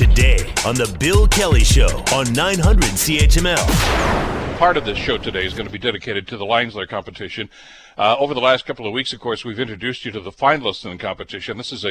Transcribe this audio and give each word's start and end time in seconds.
today 0.00 0.50
on 0.64 0.74
The 0.74 0.96
Bill 0.98 1.28
Kelly 1.28 1.62
Show 1.62 2.02
on 2.14 2.32
900 2.32 2.84
CHML. 2.84 4.56
Part 4.56 4.78
of 4.78 4.86
this 4.86 4.96
show 4.96 5.18
today 5.18 5.44
is 5.44 5.52
going 5.52 5.66
to 5.66 5.72
be 5.72 5.78
dedicated 5.78 6.26
to 6.28 6.38
the 6.38 6.46
Lions 6.46 6.74
Lair 6.74 6.86
competition. 6.86 7.50
Uh, 8.00 8.16
over 8.18 8.32
the 8.32 8.40
last 8.40 8.64
couple 8.64 8.86
of 8.86 8.94
weeks, 8.94 9.12
of 9.12 9.20
course, 9.20 9.44
we've 9.44 9.60
introduced 9.60 10.06
you 10.06 10.10
to 10.10 10.20
the 10.20 10.32
finalists 10.32 10.86
in 10.86 10.90
the 10.90 10.96
competition. 10.96 11.58
This 11.58 11.70
is 11.70 11.84
a, 11.84 11.90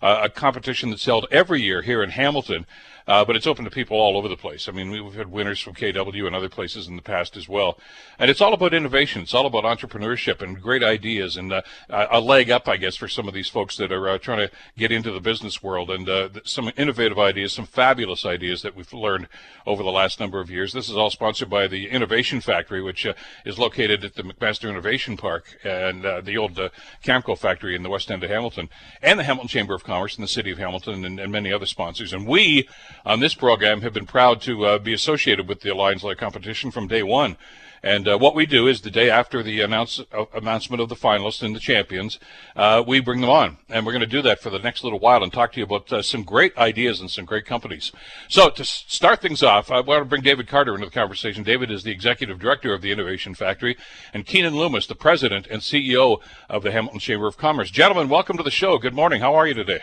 uh, 0.00 0.22
a 0.24 0.30
competition 0.30 0.88
that's 0.88 1.04
held 1.04 1.26
every 1.30 1.60
year 1.60 1.82
here 1.82 2.02
in 2.02 2.08
Hamilton. 2.08 2.64
Uh, 3.10 3.24
but 3.24 3.34
it's 3.34 3.46
open 3.46 3.64
to 3.64 3.70
people 3.72 3.96
all 3.96 4.16
over 4.16 4.28
the 4.28 4.36
place. 4.36 4.68
I 4.68 4.72
mean, 4.72 4.88
we've 4.90 5.14
had 5.14 5.32
winners 5.32 5.58
from 5.58 5.74
KW 5.74 6.28
and 6.28 6.36
other 6.36 6.48
places 6.48 6.86
in 6.86 6.94
the 6.94 7.02
past 7.02 7.36
as 7.36 7.48
well. 7.48 7.76
And 8.20 8.30
it's 8.30 8.40
all 8.40 8.54
about 8.54 8.72
innovation. 8.72 9.22
It's 9.22 9.34
all 9.34 9.46
about 9.46 9.64
entrepreneurship 9.64 10.40
and 10.40 10.62
great 10.62 10.84
ideas 10.84 11.36
and 11.36 11.52
uh, 11.52 11.62
a 11.88 12.20
leg 12.20 12.52
up, 12.52 12.68
I 12.68 12.76
guess, 12.76 12.94
for 12.94 13.08
some 13.08 13.26
of 13.26 13.34
these 13.34 13.48
folks 13.48 13.76
that 13.78 13.90
are 13.90 14.08
uh, 14.08 14.18
trying 14.18 14.46
to 14.46 14.50
get 14.78 14.92
into 14.92 15.10
the 15.10 15.20
business 15.20 15.60
world 15.60 15.90
and 15.90 16.08
uh, 16.08 16.28
some 16.44 16.70
innovative 16.76 17.18
ideas, 17.18 17.52
some 17.52 17.66
fabulous 17.66 18.24
ideas 18.24 18.62
that 18.62 18.76
we've 18.76 18.92
learned 18.92 19.26
over 19.66 19.82
the 19.82 19.90
last 19.90 20.20
number 20.20 20.38
of 20.38 20.48
years. 20.48 20.72
This 20.72 20.88
is 20.88 20.96
all 20.96 21.10
sponsored 21.10 21.50
by 21.50 21.66
the 21.66 21.88
Innovation 21.88 22.40
Factory, 22.40 22.80
which 22.80 23.08
is 23.44 23.58
located 23.58 24.04
at 24.04 24.14
the 24.14 24.22
McMaster 24.22 24.70
Innovation 24.70 25.16
Park 25.16 25.49
and 25.64 26.04
uh, 26.04 26.20
the 26.20 26.36
old 26.36 26.60
Camco 27.04 27.36
factory 27.36 27.74
in 27.74 27.82
the 27.82 27.90
west 27.90 28.10
end 28.10 28.22
of 28.22 28.30
Hamilton, 28.30 28.68
and 29.02 29.18
the 29.18 29.24
Hamilton 29.24 29.48
Chamber 29.48 29.74
of 29.74 29.84
Commerce 29.84 30.16
and 30.16 30.22
the 30.22 30.28
city 30.28 30.50
of 30.50 30.58
Hamilton, 30.58 31.04
and, 31.04 31.20
and 31.20 31.32
many 31.32 31.52
other 31.52 31.66
sponsors. 31.66 32.12
And 32.12 32.26
we 32.26 32.68
on 33.04 33.20
this 33.20 33.34
program 33.34 33.80
have 33.82 33.92
been 33.92 34.06
proud 34.06 34.40
to 34.42 34.64
uh, 34.64 34.78
be 34.78 34.92
associated 34.92 35.48
with 35.48 35.60
the 35.60 35.74
Lions 35.74 36.04
Lair 36.04 36.14
competition 36.14 36.70
from 36.70 36.88
day 36.88 37.02
one. 37.02 37.36
And 37.82 38.06
uh, 38.06 38.18
what 38.18 38.34
we 38.34 38.44
do 38.44 38.66
is 38.66 38.82
the 38.82 38.90
day 38.90 39.08
after 39.08 39.42
the 39.42 39.60
announce, 39.60 40.00
uh, 40.12 40.24
announcement 40.34 40.82
of 40.82 40.90
the 40.90 40.94
finalists 40.94 41.42
and 41.42 41.56
the 41.56 41.60
champions, 41.60 42.18
uh, 42.54 42.84
we 42.86 43.00
bring 43.00 43.22
them 43.22 43.30
on. 43.30 43.56
And 43.70 43.86
we're 43.86 43.92
going 43.92 44.00
to 44.00 44.06
do 44.06 44.20
that 44.22 44.40
for 44.42 44.50
the 44.50 44.58
next 44.58 44.84
little 44.84 44.98
while 44.98 45.22
and 45.22 45.32
talk 45.32 45.52
to 45.52 45.60
you 45.60 45.64
about 45.64 45.90
uh, 45.90 46.02
some 46.02 46.22
great 46.22 46.56
ideas 46.58 47.00
and 47.00 47.10
some 47.10 47.24
great 47.24 47.46
companies. 47.46 47.90
So 48.28 48.50
to 48.50 48.62
s- 48.62 48.84
start 48.86 49.22
things 49.22 49.42
off, 49.42 49.70
I 49.70 49.80
want 49.80 50.02
to 50.02 50.04
bring 50.04 50.20
David 50.22 50.46
Carter 50.46 50.74
into 50.74 50.86
the 50.86 50.92
conversation. 50.92 51.42
David 51.42 51.70
is 51.70 51.82
the 51.82 51.90
executive 51.90 52.38
director 52.38 52.74
of 52.74 52.82
the 52.82 52.92
Innovation 52.92 53.34
Factory, 53.34 53.78
and 54.12 54.26
Keenan 54.26 54.54
Loomis, 54.54 54.86
the 54.86 54.94
president 54.94 55.46
and 55.46 55.62
CEO 55.62 56.20
of 56.50 56.62
the 56.62 56.72
Hamilton 56.72 57.00
Chamber 57.00 57.26
of 57.26 57.38
Commerce. 57.38 57.70
Gentlemen, 57.70 58.10
welcome 58.10 58.36
to 58.36 58.42
the 58.42 58.50
show. 58.50 58.76
Good 58.76 58.94
morning. 58.94 59.22
How 59.22 59.34
are 59.34 59.46
you 59.46 59.54
today? 59.54 59.80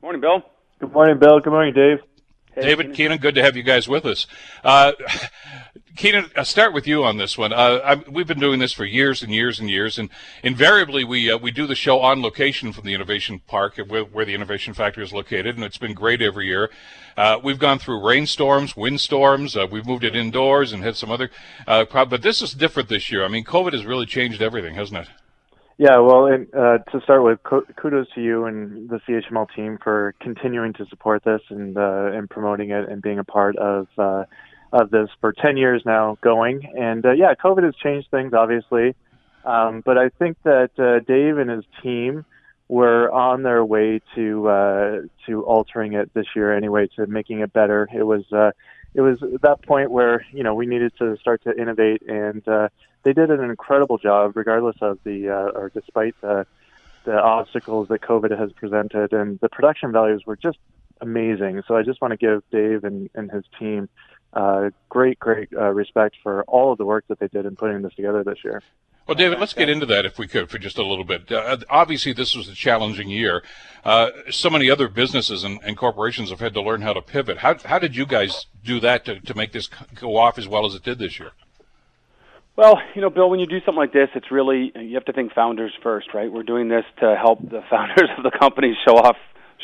Morning, 0.00 0.20
Bill. 0.20 0.42
Good 0.78 0.92
morning, 0.92 1.18
Bill. 1.18 1.40
Good 1.40 1.50
morning, 1.50 1.74
Dave. 1.74 1.98
David 2.56 2.94
Keenan, 2.94 3.18
good 3.18 3.34
to 3.34 3.42
have 3.42 3.56
you 3.56 3.62
guys 3.62 3.86
with 3.86 4.06
us. 4.06 4.26
Uh, 4.64 4.92
Keenan, 5.96 6.30
I'll 6.36 6.44
start 6.44 6.72
with 6.74 6.86
you 6.86 7.04
on 7.04 7.16
this 7.16 7.38
one. 7.38 7.52
Uh, 7.52 7.80
I, 7.84 7.94
we've 8.10 8.26
been 8.26 8.40
doing 8.40 8.58
this 8.58 8.72
for 8.72 8.84
years 8.84 9.22
and 9.22 9.32
years 9.32 9.60
and 9.60 9.70
years, 9.70 9.98
and 9.98 10.10
invariably 10.42 11.04
we 11.04 11.30
uh, 11.30 11.38
we 11.38 11.50
do 11.50 11.66
the 11.66 11.74
show 11.74 12.00
on 12.00 12.20
location 12.20 12.72
from 12.72 12.84
the 12.84 12.92
Innovation 12.92 13.40
Park, 13.46 13.78
where, 13.88 14.04
where, 14.04 14.24
the 14.24 14.34
Innovation 14.34 14.74
Factory 14.74 15.04
is 15.04 15.12
located, 15.12 15.54
and 15.54 15.64
it's 15.64 15.78
been 15.78 15.94
great 15.94 16.20
every 16.20 16.46
year. 16.46 16.70
Uh, 17.16 17.38
we've 17.42 17.58
gone 17.58 17.78
through 17.78 18.06
rainstorms, 18.06 18.76
windstorms. 18.76 19.56
Uh, 19.56 19.66
we've 19.70 19.86
moved 19.86 20.04
it 20.04 20.14
indoors 20.14 20.72
and 20.72 20.82
had 20.82 20.96
some 20.96 21.10
other 21.10 21.30
uh, 21.66 21.84
problems, 21.86 22.10
but 22.10 22.22
this 22.22 22.42
is 22.42 22.52
different 22.52 22.88
this 22.90 23.10
year. 23.10 23.24
I 23.24 23.28
mean, 23.28 23.44
COVID 23.44 23.72
has 23.72 23.86
really 23.86 24.06
changed 24.06 24.42
everything, 24.42 24.74
hasn't 24.74 25.00
it? 25.00 25.08
Yeah, 25.78 25.98
well, 25.98 26.26
and, 26.26 26.46
uh, 26.54 26.78
to 26.90 27.00
start 27.02 27.22
with, 27.22 27.38
kudos 27.42 28.06
to 28.14 28.22
you 28.22 28.46
and 28.46 28.88
the 28.88 28.98
CHML 29.06 29.46
team 29.54 29.78
for 29.82 30.14
continuing 30.20 30.72
to 30.74 30.86
support 30.86 31.22
this 31.22 31.42
and 31.50 31.76
uh, 31.76 32.12
and 32.14 32.30
promoting 32.30 32.70
it 32.70 32.88
and 32.88 33.02
being 33.02 33.18
a 33.18 33.24
part 33.24 33.56
of 33.56 33.86
uh, 33.98 34.24
of 34.72 34.90
this 34.90 35.10
for 35.20 35.34
10 35.34 35.58
years 35.58 35.82
now 35.84 36.16
going. 36.22 36.62
And 36.78 37.04
uh, 37.04 37.12
yeah, 37.12 37.34
COVID 37.34 37.62
has 37.62 37.74
changed 37.76 38.10
things, 38.10 38.32
obviously, 38.32 38.94
um, 39.44 39.82
but 39.84 39.98
I 39.98 40.08
think 40.08 40.38
that 40.44 40.70
uh, 40.78 41.04
Dave 41.06 41.36
and 41.36 41.50
his 41.50 41.64
team 41.82 42.24
were 42.68 43.12
on 43.12 43.42
their 43.42 43.62
way 43.62 44.00
to 44.14 44.48
uh, 44.48 45.00
to 45.26 45.44
altering 45.44 45.92
it 45.92 46.10
this 46.14 46.26
year 46.34 46.56
anyway, 46.56 46.88
to 46.96 47.06
making 47.06 47.40
it 47.40 47.52
better. 47.52 47.86
It 47.94 48.02
was 48.02 48.24
it 48.94 49.02
was 49.02 49.18
that 49.42 49.60
point 49.66 49.90
where 49.90 50.24
you 50.32 50.42
know 50.42 50.54
we 50.54 50.64
needed 50.64 50.94
to 51.00 51.18
start 51.18 51.42
to 51.44 51.54
innovate 51.54 52.00
and. 52.08 52.42
They 53.06 53.12
did 53.12 53.30
an 53.30 53.44
incredible 53.44 53.98
job, 53.98 54.36
regardless 54.36 54.74
of 54.80 54.98
the 55.04 55.28
uh, 55.28 55.56
or 55.56 55.70
despite 55.72 56.20
the 56.22 56.44
the 57.04 57.16
obstacles 57.16 57.86
that 57.86 58.00
COVID 58.00 58.36
has 58.36 58.50
presented, 58.50 59.12
and 59.12 59.38
the 59.38 59.48
production 59.48 59.92
values 59.92 60.24
were 60.26 60.34
just 60.34 60.58
amazing. 61.00 61.62
So 61.68 61.76
I 61.76 61.84
just 61.84 62.00
want 62.02 62.10
to 62.10 62.16
give 62.16 62.42
Dave 62.50 62.82
and, 62.82 63.08
and 63.14 63.30
his 63.30 63.44
team 63.60 63.88
uh, 64.32 64.70
great, 64.88 65.20
great 65.20 65.50
uh, 65.56 65.72
respect 65.72 66.16
for 66.20 66.42
all 66.48 66.72
of 66.72 66.78
the 66.78 66.84
work 66.84 67.04
that 67.06 67.20
they 67.20 67.28
did 67.28 67.46
in 67.46 67.54
putting 67.54 67.82
this 67.82 67.94
together 67.94 68.24
this 68.24 68.38
year. 68.42 68.60
Well, 69.06 69.14
David, 69.14 69.38
let's 69.38 69.52
get 69.52 69.68
into 69.68 69.86
that 69.86 70.04
if 70.04 70.18
we 70.18 70.26
could 70.26 70.50
for 70.50 70.58
just 70.58 70.76
a 70.76 70.84
little 70.84 71.04
bit. 71.04 71.30
Uh, 71.30 71.58
obviously, 71.70 72.12
this 72.12 72.34
was 72.34 72.48
a 72.48 72.56
challenging 72.56 73.08
year. 73.08 73.44
Uh, 73.84 74.10
so 74.30 74.50
many 74.50 74.68
other 74.68 74.88
businesses 74.88 75.44
and, 75.44 75.60
and, 75.62 75.76
corporations 75.76 76.30
have 76.30 76.40
had 76.40 76.54
to 76.54 76.60
learn 76.60 76.82
how 76.82 76.92
to 76.92 77.02
pivot. 77.02 77.38
How, 77.38 77.54
how 77.66 77.78
did 77.78 77.94
you 77.94 78.04
guys 78.04 78.46
do 78.64 78.80
that 78.80 79.04
to, 79.04 79.20
to 79.20 79.34
make 79.36 79.52
this 79.52 79.68
go 79.94 80.16
off 80.16 80.38
as 80.38 80.48
well 80.48 80.66
as 80.66 80.74
it 80.74 80.82
did 80.82 80.98
this 80.98 81.20
year? 81.20 81.30
Well, 82.56 82.80
you 82.94 83.02
know, 83.02 83.10
Bill, 83.10 83.28
when 83.28 83.38
you 83.38 83.46
do 83.46 83.58
something 83.60 83.76
like 83.76 83.92
this, 83.92 84.08
it's 84.14 84.30
really 84.30 84.72
you 84.74 84.94
have 84.94 85.04
to 85.04 85.12
think 85.12 85.34
founders 85.34 85.72
first, 85.82 86.14
right? 86.14 86.32
We're 86.32 86.42
doing 86.42 86.68
this 86.68 86.84
to 87.00 87.14
help 87.14 87.40
the 87.42 87.62
founders 87.70 88.08
of 88.16 88.24
the 88.24 88.36
companies 88.36 88.76
show 88.86 88.96
off 88.96 89.16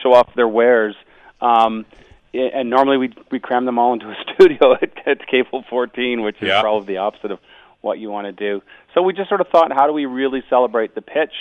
show 0.03 0.12
off 0.12 0.28
their 0.36 0.48
wares. 0.48 0.94
Um, 1.41 1.86
and 2.34 2.70
normally 2.70 2.98
we 2.98 3.14
we 3.31 3.41
cram 3.41 3.64
them 3.64 3.78
all 3.78 3.94
into 3.94 4.06
a 4.06 4.16
studio 4.34 4.75
at, 4.75 4.91
at 5.06 5.26
Cable 5.26 5.64
14, 5.69 6.22
which 6.22 6.36
is 6.42 6.48
yeah. 6.48 6.60
probably 6.60 6.86
the 6.86 6.98
opposite 6.98 7.31
of 7.31 7.38
what 7.81 7.98
you 7.98 8.10
want 8.10 8.26
to 8.26 8.32
do. 8.32 8.62
So 8.94 9.02
we 9.02 9.12
just 9.12 9.28
sort 9.28 9.41
of 9.41 9.48
thought, 9.48 9.72
how 9.72 9.86
do 9.86 9.92
we 9.92 10.04
really 10.06 10.42
celebrate 10.48 10.94
the 10.94 11.02
pitch? 11.02 11.32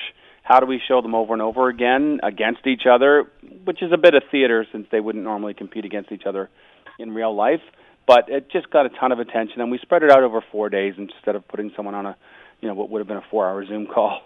How 0.44 0.60
do 0.60 0.66
we 0.66 0.82
show 0.88 1.02
them 1.02 1.14
over 1.14 1.34
and 1.34 1.42
over 1.42 1.70
again 1.70 2.20
against 2.24 2.66
each 2.66 2.84
other, 2.92 3.30
which 3.64 3.84
is 3.84 3.92
a 3.92 3.98
bit 3.98 4.16
of 4.16 4.24
theater 4.32 4.66
since 4.72 4.88
they 4.92 5.00
wouldn't 5.00 5.24
normally 5.24 5.54
compete 5.54 5.86
against 5.86 6.12
each 6.12 6.26
other 6.26 6.50
in 6.98 7.14
real 7.14 7.36
life 7.36 7.62
but 8.08 8.30
it 8.30 8.50
just 8.52 8.70
got 8.70 8.86
a 8.86 8.90
ton 8.90 9.12
of 9.12 9.20
attention, 9.20 9.62
and 9.62 9.72
we 9.72 9.78
spread 9.78 10.04
it 10.04 10.12
out 10.12 10.24
over 10.24 10.42
four 10.52 10.70
days 10.70 10.96
instead 10.98 11.36
of 11.36 11.48
putting 11.48 11.72
someone 11.76 11.96
on 11.96 12.06
a, 12.06 12.16
you 12.62 12.68
know, 12.68 12.74
what 12.74 12.90
would 12.90 13.00
have 13.00 13.08
been 13.08 13.18
a 13.18 13.26
four-hour 13.30 13.66
Zoom 13.66 13.88
call. 13.88 14.22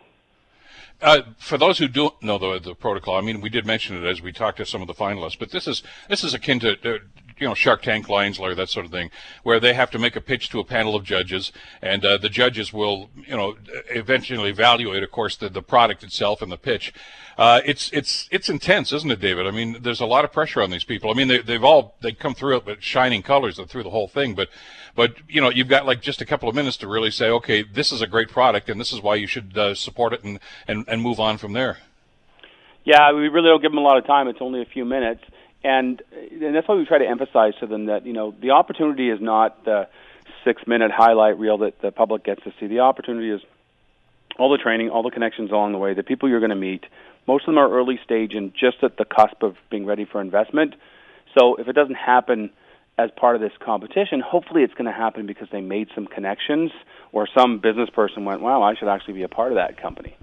Uh, 1.02 1.22
for 1.38 1.58
those 1.58 1.78
who 1.78 1.88
don't 1.88 2.22
know 2.24 2.38
the, 2.38 2.60
the 2.60 2.74
protocol, 2.74 3.16
I 3.18 3.22
mean, 3.22 3.42
we 3.42 3.50
did 3.50 3.66
mention 3.66 3.98
it 3.98 4.08
as 4.10 4.22
we 4.22 4.32
talked 4.32 4.58
to 4.58 4.66
some 4.66 4.82
of 4.82 4.88
the 4.88 4.94
finalists, 4.94 5.38
but 5.38 5.52
this 5.52 5.68
is 5.68 5.84
this 6.10 6.24
is 6.24 6.34
akin 6.34 6.60
to, 6.62 6.76
to 6.78 7.00
you 7.40 7.48
know 7.48 7.54
Shark 7.54 7.82
Tank, 7.82 8.10
Lions 8.10 8.40
Lair, 8.40 8.56
that 8.56 8.70
sort 8.70 8.86
of 8.86 8.92
thing, 8.92 9.12
where 9.44 9.60
they 9.60 9.74
have 9.74 9.92
to 9.92 10.00
make 10.00 10.16
a 10.16 10.22
pitch 10.22 10.50
to 10.50 10.60
a 10.60 10.64
panel 10.64 10.96
of 10.96 11.04
judges, 11.04 11.52
and 11.82 12.06
uh, 12.06 12.18
the 12.18 12.30
judges 12.30 12.72
will 12.72 13.10
you 13.16 13.36
know 13.36 13.56
eventually 13.90 14.50
evaluate, 14.50 15.04
of 15.04 15.12
course, 15.12 15.36
the, 15.36 15.50
the 15.50 15.62
product 15.62 16.04
itself 16.04 16.42
and 16.42 16.52
the 16.52 16.58
pitch. 16.58 16.94
Uh, 17.38 17.62
it's 17.66 17.92
it's 17.92 18.30
it's 18.32 18.48
intense, 18.48 18.94
isn't 18.94 19.12
it, 19.12 19.20
David? 19.20 19.46
I 19.46 19.52
mean, 19.52 19.78
there's 19.82 20.00
a 20.00 20.06
lot 20.06 20.24
of 20.24 20.32
pressure 20.32 20.62
on 20.62 20.70
these 20.70 20.86
people. 20.86 21.12
I 21.12 21.14
mean, 21.14 21.28
they, 21.28 21.40
they've 21.40 21.64
all 21.64 21.96
they 22.02 22.14
come 22.14 22.34
through 22.34 22.58
it 22.58 22.66
with 22.66 22.82
shining 22.82 23.22
colors 23.22 23.60
through 23.68 23.84
the 23.84 23.90
whole 23.90 24.08
thing, 24.08 24.36
but 24.36 24.50
but 24.96 25.16
you 25.28 25.42
know 25.42 25.50
you've 25.50 25.68
got 25.68 25.86
like 25.86 26.02
just 26.02 26.22
a 26.22 26.26
couple 26.26 26.48
of 26.48 26.56
minutes 26.56 26.78
to 26.78 26.88
really 26.88 27.12
say, 27.12 27.30
okay, 27.30 27.64
this 27.64 27.92
is 27.92 28.02
a 28.02 28.08
great 28.08 28.30
product, 28.30 28.70
and 28.70 28.80
this 28.80 28.94
is 28.94 29.02
why 29.02 29.16
you 29.16 29.28
should 29.28 29.58
uh, 29.58 29.76
support 29.76 30.14
it 30.14 30.24
and, 30.24 30.40
and 30.68 30.86
and 30.88 31.02
move 31.02 31.20
on 31.20 31.38
from 31.38 31.52
there. 31.54 31.80
Yeah, 32.86 33.12
we 33.14 33.28
really 33.28 33.50
don't 33.50 33.62
give 33.62 33.72
them 33.72 33.80
a 33.80 33.82
lot 33.82 33.98
of 33.98 34.06
time. 34.06 34.28
It's 34.28 34.42
only 34.42 34.62
a 34.62 34.66
few 34.66 34.86
minutes, 34.86 35.24
and 35.66 36.02
and 36.12 36.56
that's 36.56 36.68
why 36.68 36.76
we 36.76 36.86
try 36.86 37.00
to 37.00 37.08
emphasize 37.08 37.54
to 37.60 37.66
them 37.66 37.88
that 37.88 38.06
you 38.06 38.14
know 38.14 38.34
the 38.40 38.52
opportunity 38.52 39.10
is 39.10 39.20
not 39.20 39.66
the 39.66 39.88
six 40.44 40.62
minute 40.68 40.92
highlight 40.92 41.40
reel 41.40 41.58
that 41.60 41.82
the 41.82 41.92
public 41.92 42.24
gets 42.24 42.44
to 42.44 42.54
see. 42.60 42.68
The 42.68 42.80
opportunity 42.80 43.32
is 43.32 43.42
all 44.38 44.52
the 44.52 44.60
training, 44.60 44.90
all 44.90 45.02
the 45.02 45.12
connections 45.12 45.50
along 45.52 45.72
the 45.72 45.78
way, 45.80 45.94
the 45.94 46.04
people 46.04 46.30
you're 46.30 46.40
going 46.40 46.52
to 46.52 46.56
meet. 46.56 46.86
Most 47.28 47.44
of 47.44 47.48
them 47.48 47.58
are 47.58 47.70
early 47.70 48.00
stage 48.04 48.36
and 48.36 48.54
just 48.54 48.84
at 48.84 48.98
the 48.98 49.06
cusp 49.06 49.42
of 49.42 49.56
being 49.72 49.86
ready 49.86 50.06
for 50.06 50.22
investment. 50.22 50.76
So 51.38 51.56
if 51.56 51.68
it 51.68 51.74
doesn't 51.74 51.96
happen 51.96 52.52
as 53.00 53.10
part 53.18 53.36
of 53.36 53.42
this 53.42 53.52
competition, 53.60 54.20
hopefully 54.20 54.62
it's 54.62 54.74
going 54.74 54.86
to 54.86 54.92
happen 54.92 55.26
because 55.26 55.48
they 55.52 55.62
made 55.62 55.90
some 55.96 56.06
connections 56.06 56.72
or 57.12 57.28
some 57.36 57.60
business 57.60 57.90
person 57.90 58.26
went, 58.26 58.42
wow, 58.42 58.62
I 58.62 58.76
should 58.76 58.88
actually 58.88 59.16
be 59.16 59.24
a 59.24 59.28
part 59.28 59.52
of 59.52 59.56
that 59.56 59.82
company. 59.82 60.16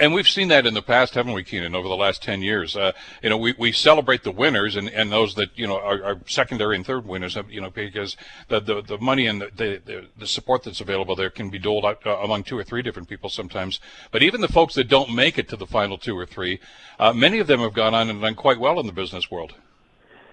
And 0.00 0.14
we've 0.14 0.26
seen 0.26 0.48
that 0.48 0.66
in 0.66 0.72
the 0.72 0.80
past, 0.80 1.12
haven't 1.12 1.34
we, 1.34 1.44
Keenan, 1.44 1.74
over 1.74 1.86
the 1.86 1.94
last 1.94 2.22
10 2.22 2.40
years? 2.40 2.74
Uh, 2.74 2.92
you 3.22 3.28
know, 3.28 3.36
we, 3.36 3.54
we 3.58 3.70
celebrate 3.70 4.22
the 4.22 4.30
winners 4.30 4.74
and, 4.74 4.88
and 4.88 5.12
those 5.12 5.34
that, 5.34 5.50
you 5.56 5.66
know, 5.66 5.78
are, 5.78 6.02
are 6.02 6.20
secondary 6.26 6.74
and 6.74 6.86
third 6.86 7.06
winners, 7.06 7.36
you 7.50 7.60
know, 7.60 7.68
because 7.68 8.16
the, 8.48 8.60
the, 8.60 8.80
the 8.80 8.96
money 8.96 9.26
and 9.26 9.42
the, 9.42 9.82
the, 9.84 10.06
the 10.16 10.26
support 10.26 10.64
that's 10.64 10.80
available 10.80 11.14
there 11.14 11.28
can 11.28 11.50
be 11.50 11.58
doled 11.58 11.84
out 11.84 12.00
uh, 12.06 12.16
among 12.16 12.44
two 12.44 12.56
or 12.56 12.64
three 12.64 12.80
different 12.80 13.10
people 13.10 13.28
sometimes. 13.28 13.78
But 14.10 14.22
even 14.22 14.40
the 14.40 14.48
folks 14.48 14.74
that 14.76 14.88
don't 14.88 15.14
make 15.14 15.36
it 15.36 15.50
to 15.50 15.56
the 15.56 15.66
final 15.66 15.98
two 15.98 16.16
or 16.16 16.24
three, 16.24 16.60
uh, 16.98 17.12
many 17.12 17.38
of 17.38 17.46
them 17.46 17.60
have 17.60 17.74
gone 17.74 17.92
on 17.92 18.08
and 18.08 18.22
done 18.22 18.36
quite 18.36 18.58
well 18.58 18.80
in 18.80 18.86
the 18.86 18.94
business 18.94 19.30
world. 19.30 19.52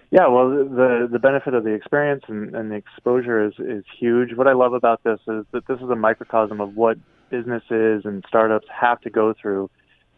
Yeah, 0.10 0.28
well, 0.28 0.50
the 0.50 1.10
the 1.12 1.20
benefit 1.20 1.54
of 1.54 1.66
the 1.66 1.72
experience 1.72 2.24
and, 2.30 2.56
and 2.56 2.72
the 2.72 2.76
exposure 2.76 3.46
is 3.46 3.54
is 3.60 3.84
huge. 4.00 4.34
What 4.36 4.48
I 4.48 4.54
love 4.54 4.72
about 4.72 5.04
this 5.04 5.20
is 5.28 5.44
that 5.52 5.68
this 5.68 5.82
is 5.82 5.90
a 5.90 5.98
microcosm 5.98 6.62
of 6.62 6.78
what 6.78 6.98
businesses 7.30 8.04
and 8.06 8.24
startups 8.28 8.68
have 8.70 9.02
to 9.02 9.10
go 9.10 9.34
through 9.40 9.70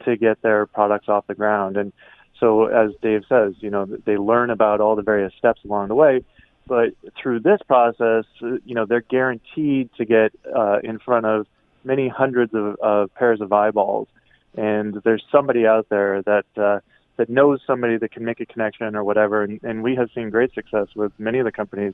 to 0.06 0.16
get 0.16 0.42
their 0.42 0.66
products 0.66 1.10
off 1.10 1.28
the 1.28 1.36
ground. 1.36 1.78
And 1.78 1.92
so, 2.40 2.66
as 2.68 2.92
Dave 3.02 3.24
says, 3.28 3.56
you 3.60 3.70
know, 3.70 3.86
they 3.86 4.18
learn 4.18 4.50
about 4.50 4.80
all 4.80 4.96
the 4.96 5.02
various 5.02 5.34
steps 5.38 5.62
along 5.66 5.90
the 5.90 5.96
way. 5.96 6.24
But 6.68 6.90
through 7.22 7.42
this 7.42 7.60
process, 7.68 8.26
you 8.42 8.76
know, 8.76 8.86
they're 8.86 9.02
guaranteed 9.02 9.90
to 9.98 10.06
get 10.06 10.32
uh, 10.56 10.80
in 10.84 11.00
front 11.00 11.26
of 11.26 11.48
many 11.84 12.08
hundreds 12.08 12.54
of, 12.54 12.76
of 12.82 13.14
pairs 13.16 13.42
of 13.42 13.52
eyeballs. 13.52 14.08
And 14.56 15.02
there's 15.04 15.24
somebody 15.32 15.66
out 15.66 15.88
there 15.90 16.22
that 16.24 16.46
uh, 16.56 16.80
that 17.18 17.30
knows 17.30 17.60
somebody 17.68 17.98
that 17.98 18.12
can 18.12 18.24
make 18.24 18.40
a 18.40 18.46
connection 18.46 18.96
or 18.96 19.04
whatever. 19.04 19.44
And, 19.44 19.60
and 19.62 19.84
we 19.84 19.96
have 19.96 20.10
seen 20.16 20.30
great 20.30 20.54
success 20.54 20.88
with 20.96 21.12
many 21.20 21.40
of 21.40 21.46
the 21.46 21.52
companies 21.52 21.94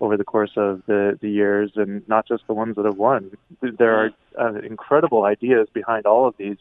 over 0.00 0.16
the 0.16 0.24
course 0.24 0.52
of 0.56 0.82
the, 0.86 1.18
the 1.20 1.30
years, 1.30 1.72
and 1.76 2.06
not 2.08 2.26
just 2.26 2.46
the 2.46 2.54
ones 2.54 2.76
that 2.76 2.84
have 2.84 2.96
won. 2.96 3.36
There 3.60 3.94
are 3.94 4.10
uh, 4.38 4.60
incredible 4.60 5.24
ideas 5.24 5.68
behind 5.72 6.06
all 6.06 6.26
of 6.26 6.34
these 6.36 6.56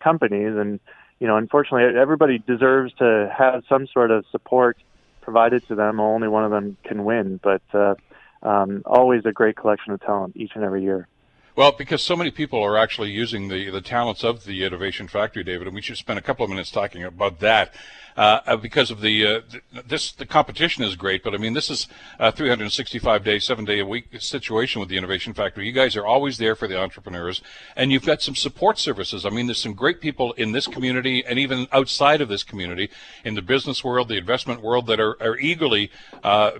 companies, 0.00 0.56
and 0.56 0.80
you 1.20 1.26
know, 1.26 1.36
unfortunately, 1.36 1.98
everybody 1.98 2.38
deserves 2.38 2.92
to 2.94 3.34
have 3.36 3.64
some 3.68 3.86
sort 3.88 4.10
of 4.10 4.24
support 4.30 4.76
provided 5.20 5.66
to 5.68 5.74
them. 5.74 6.00
Only 6.00 6.28
one 6.28 6.44
of 6.44 6.50
them 6.50 6.76
can 6.84 7.04
win, 7.04 7.40
but 7.42 7.62
uh, 7.74 7.96
um, 8.42 8.82
always 8.86 9.26
a 9.26 9.32
great 9.32 9.56
collection 9.56 9.92
of 9.92 10.00
talent 10.00 10.36
each 10.36 10.52
and 10.54 10.64
every 10.64 10.82
year. 10.82 11.08
Well, 11.56 11.72
because 11.72 12.02
so 12.02 12.14
many 12.14 12.30
people 12.30 12.62
are 12.62 12.78
actually 12.78 13.10
using 13.10 13.48
the, 13.48 13.68
the 13.70 13.80
talents 13.80 14.22
of 14.22 14.44
the 14.44 14.62
Innovation 14.64 15.08
Factory, 15.08 15.42
David, 15.42 15.66
and 15.66 15.74
we 15.74 15.82
should 15.82 15.96
spend 15.96 16.16
a 16.16 16.22
couple 16.22 16.44
of 16.44 16.50
minutes 16.50 16.70
talking 16.70 17.02
about 17.02 17.40
that. 17.40 17.74
Uh, 18.18 18.40
uh 18.46 18.56
because 18.56 18.90
of 18.90 19.00
the 19.00 19.24
uh, 19.24 19.40
this 19.86 20.10
the 20.10 20.26
competition 20.26 20.82
is 20.82 20.96
great, 20.96 21.22
but 21.22 21.34
I 21.34 21.38
mean 21.38 21.54
this 21.54 21.70
is 21.70 21.86
a 22.18 22.32
365 22.32 23.22
day, 23.22 23.38
seven 23.38 23.64
day 23.64 23.78
a 23.78 23.86
week 23.86 24.06
situation 24.18 24.80
with 24.80 24.88
the 24.88 24.96
Innovation 24.96 25.34
Factory. 25.34 25.66
You 25.66 25.72
guys 25.72 25.94
are 25.96 26.04
always 26.04 26.36
there 26.38 26.56
for 26.56 26.66
the 26.66 26.76
entrepreneurs, 26.76 27.42
and 27.76 27.92
you've 27.92 28.04
got 28.04 28.20
some 28.20 28.34
support 28.34 28.78
services. 28.78 29.24
I 29.24 29.30
mean, 29.30 29.46
there's 29.46 29.62
some 29.62 29.74
great 29.74 30.00
people 30.00 30.32
in 30.32 30.50
this 30.50 30.66
community 30.66 31.24
and 31.24 31.38
even 31.38 31.68
outside 31.72 32.20
of 32.20 32.28
this 32.28 32.42
community, 32.42 32.90
in 33.24 33.34
the 33.34 33.42
business 33.42 33.84
world, 33.84 34.08
the 34.08 34.16
investment 34.16 34.62
world, 34.62 34.86
that 34.88 34.98
are, 34.98 35.16
are 35.22 35.38
eagerly 35.38 35.90
uh, 36.24 36.52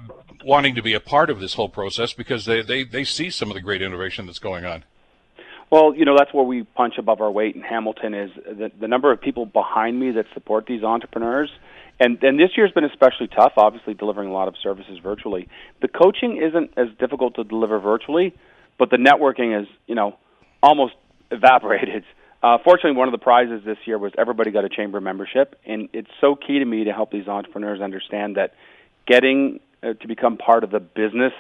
wanting 0.45 0.75
to 0.75 0.83
be 0.83 0.95
a 0.95 1.01
part 1.01 1.31
of 1.31 1.41
this 1.41 1.55
whole 1.55 1.69
process 1.69 2.13
because 2.13 2.45
they, 2.45 2.63
they, 2.63 2.85
they 2.85 3.05
see 3.05 3.31
some 3.31 3.51
of 3.51 3.55
the 3.55 3.61
great 3.61 3.83
innovation 3.83 4.27
that's 4.27 4.39
going 4.39 4.65
on. 4.65 4.85
Well, 5.71 5.95
you 5.95 6.05
know 6.05 6.17
that's 6.17 6.33
where 6.33 6.45
we 6.45 6.63
punch 6.63 6.95
above 6.99 7.21
our 7.21 7.31
weight 7.31 7.55
in 7.55 7.63
Hamilton 7.63 8.15
is 8.15 8.31
the, 8.37 8.71
the 8.81 8.89
number 8.89 9.13
of 9.13 9.21
people 9.21 9.45
behind 9.45 10.01
me 10.01 10.13
that 10.13 10.27
support 10.33 10.67
these 10.67 10.83
entrepreneurs. 10.83 11.51
And 12.01 12.23
and 12.23 12.39
this 12.39 12.51
year's 12.57 12.73
been 12.73 12.85
especially 12.85 13.29
tough, 13.29 13.53
obviously 13.57 13.95
delivering 13.95 14.29
a 14.29 14.33
lot 14.33 14.49
of 14.49 14.55
services 14.63 14.99
virtually. 15.03 15.49
The 15.83 15.89
coaching 15.89 16.41
isn't 16.43 16.73
as 16.77 16.89
difficult 16.99 17.35
to 17.37 17.45
deliver 17.45 17.79
virtually, 17.81 18.35
but 18.79 18.91
the 18.91 18.97
networking 18.97 19.61
is, 19.61 19.69
you 19.87 19.95
know, 19.95 20.17
almost 20.63 20.95
evaporated. 21.31 22.05
Uh, 22.41 22.57
fortunately, 22.65 22.93
one 22.93 23.09
of 23.09 23.13
the 23.13 23.19
prizes 23.19 23.63
this 23.65 23.79
year 23.85 23.99
was 23.99 24.13
everybody 24.17 24.53
got 24.53 24.65
a 24.65 24.69
chamber 24.69 25.01
membership, 25.01 25.59
and 25.67 25.89
it's 25.93 26.11
so 26.21 26.37
key 26.37 26.61
to 26.61 26.65
me 26.65 26.85
to 26.85 26.93
help 26.93 27.11
these 27.11 27.27
entrepreneurs 27.27 27.81
understand 27.81 28.37
that 28.37 28.55
getting 29.09 29.59
uh, 29.83 29.95
to 29.95 30.07
become 30.07 30.37
part 30.37 30.63
of 30.63 30.71
the 30.71 30.79
business 30.79 31.33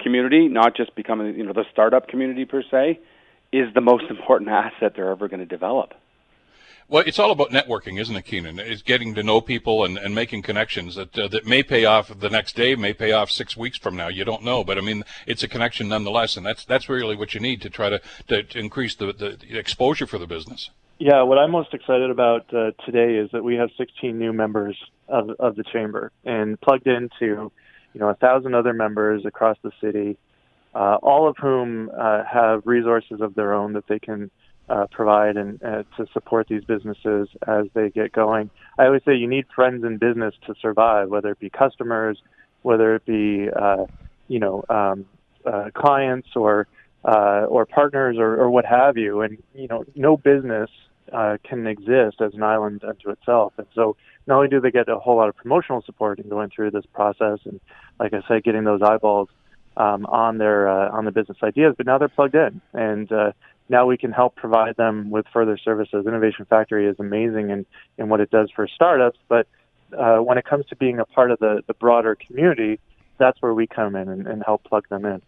community, 0.00 0.48
not 0.48 0.76
just 0.76 0.96
becoming 0.96 1.36
you 1.36 1.44
know 1.44 1.52
the 1.52 1.64
startup 1.70 2.08
community 2.08 2.44
per 2.44 2.60
se, 2.68 2.98
is 3.52 3.72
the 3.74 3.80
most 3.80 4.04
important 4.10 4.50
asset 4.50 4.94
they're 4.96 5.10
ever 5.10 5.28
going 5.28 5.40
to 5.40 5.46
develop. 5.46 5.94
Well, 6.88 7.04
it's 7.06 7.18
all 7.18 7.30
about 7.30 7.50
networking, 7.50 7.98
isn't 8.00 8.14
it, 8.14 8.22
Keenan? 8.22 8.58
It's 8.58 8.82
getting 8.82 9.14
to 9.14 9.22
know 9.22 9.40
people 9.40 9.84
and, 9.84 9.96
and 9.96 10.14
making 10.14 10.42
connections 10.42 10.96
that 10.96 11.16
uh, 11.16 11.28
that 11.28 11.46
may 11.46 11.62
pay 11.62 11.84
off 11.84 12.18
the 12.18 12.28
next 12.28 12.54
day, 12.54 12.74
may 12.74 12.92
pay 12.92 13.12
off 13.12 13.30
six 13.30 13.56
weeks 13.56 13.78
from 13.78 13.96
now. 13.96 14.08
You 14.08 14.24
don't 14.24 14.42
know, 14.42 14.62
but 14.62 14.76
I 14.76 14.82
mean, 14.82 15.04
it's 15.26 15.42
a 15.42 15.48
connection 15.48 15.88
nonetheless, 15.88 16.36
and 16.36 16.44
that's 16.44 16.64
that's 16.64 16.88
really 16.88 17.16
what 17.16 17.34
you 17.34 17.40
need 17.40 17.62
to 17.62 17.70
try 17.70 17.88
to 17.88 18.00
to, 18.28 18.42
to 18.42 18.58
increase 18.58 18.94
the, 18.94 19.12
the 19.12 19.58
exposure 19.58 20.06
for 20.06 20.18
the 20.18 20.26
business. 20.26 20.70
Yeah, 20.98 21.22
what 21.22 21.38
I'm 21.38 21.50
most 21.50 21.72
excited 21.72 22.10
about 22.10 22.52
uh, 22.52 22.72
today 22.84 23.14
is 23.14 23.30
that 23.32 23.42
we 23.42 23.56
have 23.56 23.70
16 23.78 24.18
new 24.18 24.32
members 24.32 24.76
of 25.08 25.30
of 25.38 25.56
the 25.56 25.64
chamber, 25.64 26.12
and 26.24 26.60
plugged 26.60 26.88
into 26.88 27.50
you 27.94 28.00
know, 28.00 28.08
a 28.08 28.14
thousand 28.14 28.54
other 28.54 28.72
members 28.72 29.24
across 29.24 29.56
the 29.62 29.72
city, 29.80 30.16
uh, 30.74 30.96
all 31.02 31.28
of 31.28 31.36
whom 31.36 31.90
uh, 31.98 32.24
have 32.24 32.62
resources 32.64 33.20
of 33.20 33.34
their 33.34 33.52
own 33.52 33.74
that 33.74 33.86
they 33.88 33.98
can 33.98 34.30
uh, 34.68 34.86
provide 34.90 35.36
and 35.36 35.62
uh, 35.62 35.82
to 35.96 36.06
support 36.12 36.46
these 36.48 36.64
businesses 36.64 37.28
as 37.46 37.66
they 37.74 37.90
get 37.90 38.12
going. 38.12 38.48
I 38.78 38.86
always 38.86 39.02
say 39.04 39.14
you 39.14 39.28
need 39.28 39.46
friends 39.54 39.84
in 39.84 39.98
business 39.98 40.34
to 40.46 40.54
survive, 40.60 41.08
whether 41.08 41.30
it 41.30 41.40
be 41.40 41.50
customers, 41.50 42.22
whether 42.62 42.94
it 42.94 43.04
be 43.04 43.48
uh, 43.54 43.86
you 44.28 44.38
know 44.38 44.64
um, 44.70 45.04
uh, 45.44 45.70
clients 45.74 46.28
or 46.36 46.66
or 47.04 47.66
partners 47.66 48.16
or, 48.18 48.36
or 48.36 48.48
what 48.48 48.64
have 48.64 48.96
you. 48.96 49.20
And 49.20 49.42
you 49.54 49.66
know, 49.66 49.84
no 49.94 50.16
business 50.16 50.70
can 51.10 51.66
exist 51.66 52.20
as 52.20 52.32
an 52.32 52.42
island 52.42 52.82
unto 52.84 53.10
itself. 53.10 53.52
And 53.58 53.66
so 53.74 53.96
not 54.26 54.36
only 54.36 54.48
do 54.48 54.60
they 54.60 54.70
get 54.70 54.88
a 54.88 54.98
whole 54.98 55.16
lot 55.16 55.28
of 55.28 55.36
promotional 55.36 55.82
support 55.82 56.20
in 56.20 56.28
going 56.28 56.48
through 56.48 56.70
this 56.70 56.86
process, 56.94 57.40
and 57.44 57.60
like 57.98 58.14
I 58.14 58.22
said, 58.26 58.44
getting 58.44 58.64
those 58.64 58.80
eyeballs 58.80 59.28
um, 59.76 60.06
on 60.06 60.38
their 60.38 60.68
uh, 60.68 60.90
on 60.90 61.04
the 61.04 61.10
business 61.10 61.38
ideas, 61.42 61.74
but 61.76 61.86
now 61.86 61.98
they're 61.98 62.08
plugged 62.08 62.34
in, 62.34 62.60
and 62.72 63.10
uh, 63.12 63.32
now 63.68 63.86
we 63.86 63.96
can 63.96 64.12
help 64.12 64.36
provide 64.36 64.76
them 64.76 65.10
with 65.10 65.26
further 65.32 65.56
services. 65.56 66.06
Innovation 66.06 66.44
Factory 66.44 66.86
is 66.86 66.96
amazing 66.98 67.50
in 67.50 67.66
in 67.98 68.08
what 68.08 68.20
it 68.20 68.30
does 68.30 68.50
for 68.54 68.68
startups, 68.68 69.18
but 69.28 69.46
uh, 69.98 70.18
when 70.18 70.38
it 70.38 70.44
comes 70.44 70.66
to 70.66 70.76
being 70.76 70.98
a 70.98 71.04
part 71.04 71.30
of 71.30 71.38
the 71.38 71.62
the 71.66 71.74
broader 71.74 72.14
community, 72.14 72.78
that's 73.18 73.40
where 73.40 73.54
we 73.54 73.66
come 73.66 73.96
in 73.96 74.08
and, 74.08 74.26
and 74.26 74.42
help 74.44 74.64
plug 74.64 74.88
them 74.88 75.04
in. 75.04 75.22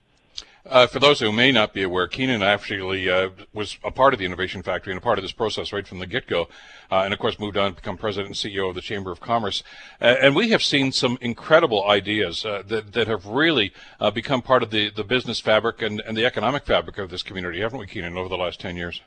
Uh, 0.66 0.86
for 0.86 0.98
those 0.98 1.20
who 1.20 1.30
may 1.30 1.52
not 1.52 1.74
be 1.74 1.82
aware, 1.82 2.06
Keenan 2.06 2.42
actually 2.42 3.10
uh, 3.10 3.28
was 3.52 3.76
a 3.84 3.90
part 3.90 4.14
of 4.14 4.18
the 4.18 4.24
Innovation 4.24 4.62
Factory 4.62 4.92
and 4.92 4.98
a 4.98 5.02
part 5.02 5.18
of 5.18 5.22
this 5.22 5.32
process 5.32 5.74
right 5.74 5.86
from 5.86 5.98
the 5.98 6.06
get-go, 6.06 6.48
uh, 6.90 7.02
and 7.04 7.12
of 7.12 7.18
course 7.18 7.38
moved 7.38 7.58
on 7.58 7.72
to 7.72 7.76
become 7.76 7.98
president 7.98 8.28
and 8.28 8.34
CEO 8.34 8.70
of 8.70 8.74
the 8.74 8.80
Chamber 8.80 9.12
of 9.12 9.20
Commerce. 9.20 9.62
and 10.00 10.34
we 10.34 10.50
have 10.50 10.62
seen 10.62 10.90
some 10.90 11.18
incredible 11.20 11.86
ideas 11.86 12.46
uh, 12.46 12.62
that 12.66 12.94
that 12.94 13.08
have 13.08 13.26
really 13.26 13.74
uh, 14.00 14.10
become 14.10 14.40
part 14.40 14.62
of 14.62 14.70
the, 14.70 14.88
the 14.88 15.04
business 15.04 15.38
fabric 15.38 15.82
and, 15.82 16.00
and 16.06 16.16
the 16.16 16.24
economic 16.24 16.64
fabric 16.64 16.96
of 16.96 17.10
this 17.10 17.22
community, 17.22 17.60
haven't 17.60 17.78
we, 17.78 17.86
Keenan, 17.86 18.16
over 18.16 18.30
the 18.30 18.38
last 18.38 18.58
ten 18.58 18.74
years? 18.74 19.02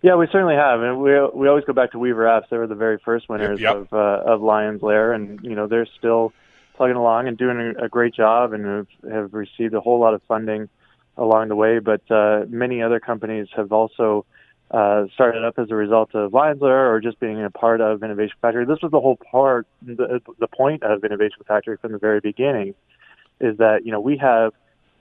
Yeah, 0.00 0.14
we 0.14 0.26
certainly 0.32 0.54
have, 0.54 0.80
and 0.80 0.98
we 1.02 1.10
we 1.34 1.48
always 1.48 1.64
go 1.64 1.74
back 1.74 1.92
to 1.92 1.98
Weever 1.98 2.24
Apps. 2.24 2.48
They 2.48 2.56
were 2.56 2.66
the 2.66 2.74
very 2.74 2.98
first 3.04 3.28
winners 3.28 3.60
yep. 3.60 3.76
of 3.76 3.92
uh, 3.92 4.22
of 4.24 4.40
Lions 4.40 4.80
Lair, 4.80 5.12
and 5.12 5.38
you 5.42 5.54
know 5.54 5.66
they're 5.66 5.88
still 5.98 6.32
plugging 6.76 6.96
along 6.96 7.28
and 7.28 7.36
doing 7.36 7.74
a, 7.78 7.84
a 7.84 7.88
great 7.90 8.14
job, 8.14 8.54
and 8.54 8.64
have, 8.64 8.86
have 9.12 9.34
received 9.34 9.74
a 9.74 9.80
whole 9.80 10.00
lot 10.00 10.14
of 10.14 10.22
funding 10.22 10.70
along 11.18 11.48
the 11.48 11.56
way, 11.56 11.80
but 11.80 12.08
uh, 12.10 12.44
many 12.48 12.80
other 12.80 13.00
companies 13.00 13.48
have 13.54 13.72
also 13.72 14.24
uh, 14.70 15.06
started 15.14 15.44
up 15.44 15.58
as 15.58 15.70
a 15.70 15.74
result 15.74 16.14
of 16.14 16.32
Lions 16.32 16.60
Lair 16.60 16.92
or 16.92 17.00
just 17.00 17.18
being 17.20 17.42
a 17.42 17.50
part 17.50 17.80
of 17.80 18.02
Innovation 18.02 18.36
Factory. 18.40 18.64
This 18.64 18.78
was 18.82 18.92
the 18.92 19.00
whole 19.00 19.16
part, 19.16 19.66
the, 19.82 20.20
the 20.38 20.46
point 20.46 20.82
of 20.82 21.04
Innovation 21.04 21.38
Factory 21.46 21.76
from 21.78 21.92
the 21.92 21.98
very 21.98 22.20
beginning, 22.20 22.74
is 23.40 23.56
that 23.58 23.84
you 23.84 23.92
know 23.92 24.00
we 24.00 24.16
have 24.18 24.52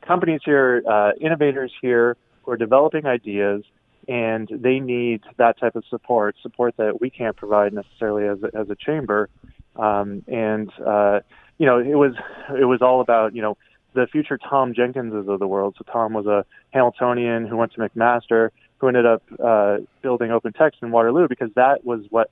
companies 0.02 0.42
here, 0.44 0.84
uh, 0.90 1.12
innovators 1.20 1.72
here 1.82 2.18
who 2.44 2.52
are 2.52 2.58
developing 2.58 3.06
ideas, 3.06 3.64
and 4.08 4.48
they 4.50 4.80
need 4.80 5.22
that 5.38 5.60
type 5.60 5.76
of 5.76 5.84
support, 5.90 6.36
support 6.42 6.76
that 6.78 7.02
we 7.02 7.10
can't 7.10 7.36
provide 7.36 7.74
necessarily 7.74 8.28
as 8.28 8.42
a, 8.42 8.58
as 8.58 8.70
a 8.70 8.76
chamber. 8.76 9.30
Um, 9.76 10.24
and 10.28 10.72
uh, 10.80 11.20
you 11.58 11.66
know, 11.66 11.80
it 11.80 11.96
was 11.96 12.14
it 12.58 12.66
was 12.66 12.82
all 12.82 13.02
about 13.02 13.36
you 13.36 13.42
know 13.42 13.58
the 13.94 14.08
future 14.08 14.38
Tom 14.38 14.74
Jenkinses 14.74 15.28
of 15.28 15.40
the 15.40 15.48
world. 15.48 15.76
So 15.78 15.86
Tom 15.92 16.14
was 16.14 16.26
a 16.26 16.46
Hamiltonian 16.72 17.48
who 17.48 17.58
went 17.58 17.74
to 17.74 17.80
McMaster, 17.80 18.50
who 18.78 18.88
ended 18.88 19.06
up 19.06 19.24
uh, 19.44 19.78
building 20.02 20.30
OpenText 20.30 20.82
in 20.82 20.92
Waterloo 20.92 21.28
because 21.28 21.50
that 21.56 21.86
was 21.86 22.02
what 22.10 22.30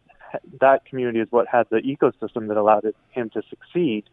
that 0.60 0.86
community 0.86 1.20
is 1.20 1.28
what 1.32 1.48
had 1.48 1.68
the 1.70 1.78
ecosystem 1.78 2.48
that 2.50 2.58
allowed 2.58 2.86
it, 2.86 2.96
him 3.12 3.30
to 3.32 3.42
succeed. 3.50 4.04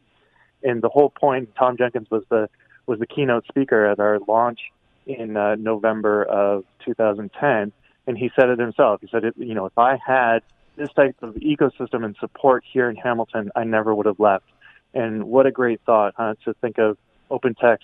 And 0.63 0.83
the 0.83 0.89
whole 0.89 1.11
point, 1.11 1.55
Tom 1.57 1.77
Jenkins 1.77 2.11
was 2.11 2.23
the 2.29 2.49
was 2.87 2.99
the 2.99 3.07
keynote 3.07 3.47
speaker 3.47 3.87
at 3.87 4.01
our 4.01 4.19
launch 4.27 4.61
in 5.07 5.37
uh, 5.37 5.55
November 5.57 6.25
of 6.25 6.65
2010, 6.85 7.73
and 8.07 8.19
he 8.19 8.31
said 8.35 8.49
it 8.49 8.59
himself. 8.59 9.01
He 9.01 9.09
said, 9.09 9.25
it, 9.25 9.35
you 9.37 9.55
know, 9.55 9.67
if 9.67 9.79
I 9.79 9.99
had 10.05 10.41
this 10.77 10.89
type 10.95 11.17
of 11.23 11.35
ecosystem 11.35 12.05
and 12.05 12.17
support 12.19 12.65
here 12.71 12.89
in 12.91 12.97
Hamilton, 12.97 13.51
I 13.55 13.65
never 13.65 13.95
would 13.95 14.07
have 14.07 14.19
left. 14.19 14.47
And 14.95 15.25
what 15.25 15.47
a 15.47 15.51
great 15.51 15.81
thought 15.87 16.15
huh, 16.17 16.35
to 16.45 16.55
think 16.55 16.79
of 16.79 16.99
OpenText 17.33 17.79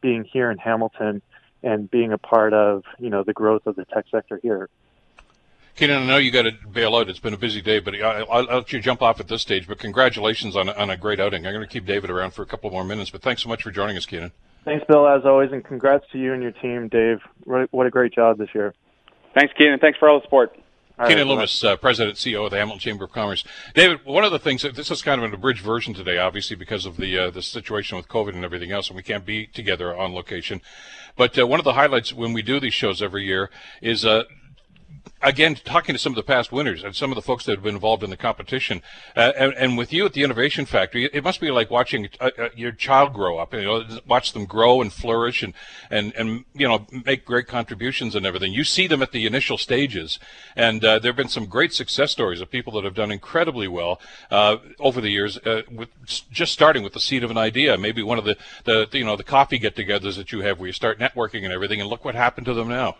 being 0.00 0.24
here 0.24 0.50
in 0.50 0.58
Hamilton 0.58 1.22
and 1.62 1.90
being 1.90 2.12
a 2.12 2.18
part 2.18 2.52
of 2.52 2.84
you 2.98 3.10
know 3.10 3.22
the 3.22 3.32
growth 3.32 3.66
of 3.66 3.76
the 3.76 3.84
tech 3.86 4.06
sector 4.10 4.38
here. 4.42 4.68
Keenan, 5.76 6.02
I 6.02 6.06
know 6.06 6.16
you 6.18 6.30
got 6.30 6.42
to 6.42 6.52
bail 6.70 6.94
out. 6.96 7.08
It's 7.08 7.20
been 7.20 7.32
a 7.32 7.38
busy 7.38 7.62
day, 7.62 7.78
but 7.78 7.94
I, 7.94 8.22
will 8.22 8.44
let 8.44 8.72
you 8.72 8.80
jump 8.80 9.00
off 9.00 9.18
at 9.20 9.28
this 9.28 9.40
stage. 9.40 9.66
But 9.66 9.78
congratulations 9.78 10.54
on, 10.54 10.68
on 10.68 10.90
a 10.90 10.96
great 10.96 11.20
outing. 11.20 11.46
I'm 11.46 11.54
going 11.54 11.66
to 11.66 11.72
keep 11.72 11.86
David 11.86 12.10
around 12.10 12.32
for 12.32 12.42
a 12.42 12.46
couple 12.46 12.70
more 12.70 12.84
minutes, 12.84 13.08
but 13.08 13.22
thanks 13.22 13.42
so 13.42 13.48
much 13.48 13.62
for 13.62 13.70
joining 13.70 13.96
us, 13.96 14.04
Keenan. 14.04 14.32
Thanks, 14.64 14.84
Bill, 14.86 15.08
as 15.08 15.24
always, 15.24 15.52
and 15.52 15.64
congrats 15.64 16.04
to 16.12 16.18
you 16.18 16.34
and 16.34 16.42
your 16.42 16.52
team, 16.52 16.88
Dave. 16.88 17.20
What 17.44 17.86
a 17.86 17.90
great 17.90 18.12
job 18.12 18.36
this 18.36 18.50
year. 18.54 18.74
Thanks, 19.34 19.54
Keenan. 19.56 19.78
Thanks 19.78 19.98
for 19.98 20.10
all 20.10 20.18
the 20.18 20.24
support. 20.24 20.54
Keenan 21.06 21.28
Loomis, 21.28 21.64
uh, 21.64 21.76
President 21.76 22.16
CEO 22.16 22.44
of 22.44 22.50
the 22.50 22.58
Hamilton 22.58 22.80
Chamber 22.80 23.04
of 23.04 23.12
Commerce. 23.12 23.44
David, 23.74 24.04
one 24.04 24.24
of 24.24 24.32
the 24.32 24.38
things 24.38 24.62
that 24.62 24.74
this 24.74 24.90
is 24.90 25.02
kind 25.02 25.20
of 25.20 25.24
an 25.24 25.34
abridged 25.34 25.62
version 25.62 25.94
today, 25.94 26.18
obviously 26.18 26.56
because 26.56 26.84
of 26.84 26.96
the 26.96 27.18
uh, 27.18 27.30
the 27.30 27.42
situation 27.42 27.96
with 27.96 28.08
COVID 28.08 28.34
and 28.34 28.44
everything 28.44 28.70
else, 28.70 28.88
and 28.88 28.96
we 28.96 29.02
can't 29.02 29.24
be 29.24 29.46
together 29.46 29.96
on 29.96 30.14
location. 30.14 30.60
But 31.16 31.38
uh, 31.38 31.46
one 31.46 31.58
of 31.58 31.64
the 31.64 31.72
highlights 31.74 32.12
when 32.12 32.32
we 32.32 32.42
do 32.42 32.60
these 32.60 32.74
shows 32.74 33.02
every 33.02 33.24
year 33.24 33.50
is 33.80 34.04
uh, 34.04 34.24
again, 35.22 35.54
talking 35.54 35.94
to 35.94 35.98
some 35.98 36.12
of 36.12 36.16
the 36.16 36.22
past 36.22 36.50
winners 36.50 36.82
and 36.82 36.94
some 36.94 37.10
of 37.10 37.16
the 37.16 37.22
folks 37.22 37.44
that 37.44 37.52
have 37.52 37.62
been 37.62 37.74
involved 37.74 38.02
in 38.02 38.10
the 38.10 38.16
competition, 38.16 38.82
uh, 39.16 39.32
and, 39.36 39.52
and, 39.54 39.78
with 39.78 39.92
you 39.92 40.06
at 40.06 40.12
the 40.12 40.22
Innovation 40.22 40.64
Factory, 40.66 41.08
it 41.12 41.22
must 41.22 41.40
be 41.40 41.50
like 41.50 41.70
watching 41.70 42.08
uh, 42.20 42.30
uh, 42.38 42.48
your 42.54 42.72
child 42.72 43.12
grow 43.12 43.38
up. 43.38 43.52
You 43.54 43.64
know, 43.64 43.84
watch 44.06 44.32
them 44.32 44.46
grow 44.46 44.80
and 44.80 44.92
flourish, 44.92 45.42
and 45.42 45.54
and 45.90 46.12
and 46.16 46.44
you 46.54 46.66
know, 46.66 46.86
make 47.04 47.24
great 47.24 47.46
contributions 47.46 48.14
and 48.14 48.26
everything. 48.26 48.52
You 48.52 48.64
see 48.64 48.86
them 48.86 49.02
at 49.02 49.12
the 49.12 49.26
initial 49.26 49.58
stages, 49.58 50.18
and 50.56 50.84
uh, 50.84 50.98
there 50.98 51.10
have 51.10 51.16
been 51.16 51.28
some 51.28 51.46
great 51.46 51.72
success 51.72 52.10
stories 52.10 52.40
of 52.40 52.50
people 52.50 52.72
that 52.74 52.84
have 52.84 52.94
done 52.94 53.10
incredibly 53.10 53.68
well 53.68 54.00
uh, 54.30 54.56
over 54.78 55.00
the 55.00 55.10
years. 55.10 55.38
Uh, 55.38 55.62
with 55.70 55.88
just 56.30 56.52
starting 56.52 56.82
with 56.82 56.92
the 56.92 57.00
seed 57.00 57.24
of 57.24 57.30
an 57.30 57.38
idea, 57.38 57.76
maybe 57.76 58.02
one 58.02 58.18
of 58.18 58.24
the 58.24 58.36
the 58.64 58.88
you 58.92 59.04
know 59.04 59.16
the 59.16 59.24
coffee 59.24 59.58
get-togethers 59.58 60.16
that 60.16 60.32
you 60.32 60.40
have 60.40 60.58
where 60.58 60.66
you 60.66 60.72
start 60.72 60.98
networking 60.98 61.44
and 61.44 61.52
everything, 61.52 61.80
and 61.80 61.88
look 61.88 62.04
what 62.04 62.14
happened 62.14 62.46
to 62.46 62.54
them 62.54 62.68
now. 62.68 62.96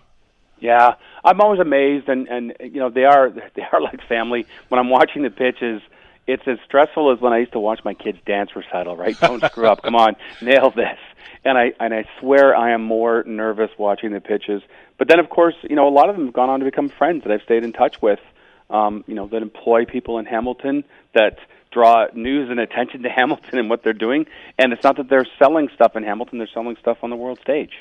Yeah, 0.61 0.95
I'm 1.25 1.41
always 1.41 1.61
amazed, 1.61 2.09
and 2.09 2.29
and 2.29 2.55
you 2.61 2.81
know 2.81 2.91
they 2.91 3.05
are 3.05 3.31
they 3.55 3.63
are 3.73 3.81
like 3.81 4.07
family. 4.09 4.47
When 4.69 4.79
I'm 4.79 4.91
watching 4.91 5.23
the 5.23 5.31
pitches, 5.31 5.83
it's 6.27 6.43
as 6.47 6.59
stressful 6.67 7.13
as 7.13 7.21
when 7.21 7.33
I 7.33 7.39
used 7.39 7.53
to 7.53 7.59
watch 7.59 7.81
my 7.85 7.95
kids 7.95 8.19
dance 8.27 8.51
recital. 8.55 8.97
Right? 8.97 9.19
Don't 9.21 9.43
screw 9.45 9.67
up. 9.67 9.83
Come 9.83 9.97
on, 9.97 10.17
nail 10.41 10.71
this. 10.71 10.99
And 11.45 11.57
I 11.57 11.73
and 11.81 11.95
I 11.95 12.05
swear 12.21 12.55
I 12.55 12.73
am 12.73 12.83
more 12.83 13.25
nervous 13.27 13.71
watching 13.79 14.13
the 14.13 14.21
pitches. 14.21 14.63
But 14.99 15.09
then, 15.09 15.19
of 15.19 15.31
course, 15.31 15.55
you 15.63 15.77
know 15.77 15.89
a 15.89 15.91
lot 15.91 16.11
of 16.11 16.17
them 16.17 16.27
have 16.27 16.35
gone 16.35 16.51
on 16.51 16.61
to 16.61 16.65
become 16.67 16.91
friends 16.91 17.25
that 17.25 17.33
I've 17.33 17.43
stayed 17.43 17.65
in 17.65 17.73
touch 17.73 18.01
with. 18.03 18.21
Um, 18.69 19.03
you 19.09 19.15
know 19.15 19.27
that 19.29 19.43
employ 19.43 19.87
people 19.87 20.19
in 20.19 20.27
Hamilton 20.27 20.85
that 21.15 21.39
draw 21.73 22.07
news 22.15 22.51
and 22.51 22.61
attention 22.61 23.03
to 23.03 23.09
Hamilton 23.17 23.59
and 23.59 23.71
what 23.71 23.83
they're 23.83 23.93
doing. 23.95 24.27
And 24.59 24.73
it's 24.73 24.85
not 24.85 24.97
that 24.99 25.09
they're 25.09 25.27
selling 25.39 25.71
stuff 25.75 25.97
in 25.97 26.03
Hamilton; 26.03 26.39
they're 26.39 26.49
selling 26.53 26.77
stuff 26.81 26.99
on 27.03 27.09
the 27.09 27.17
world 27.17 27.41
stage 27.41 27.73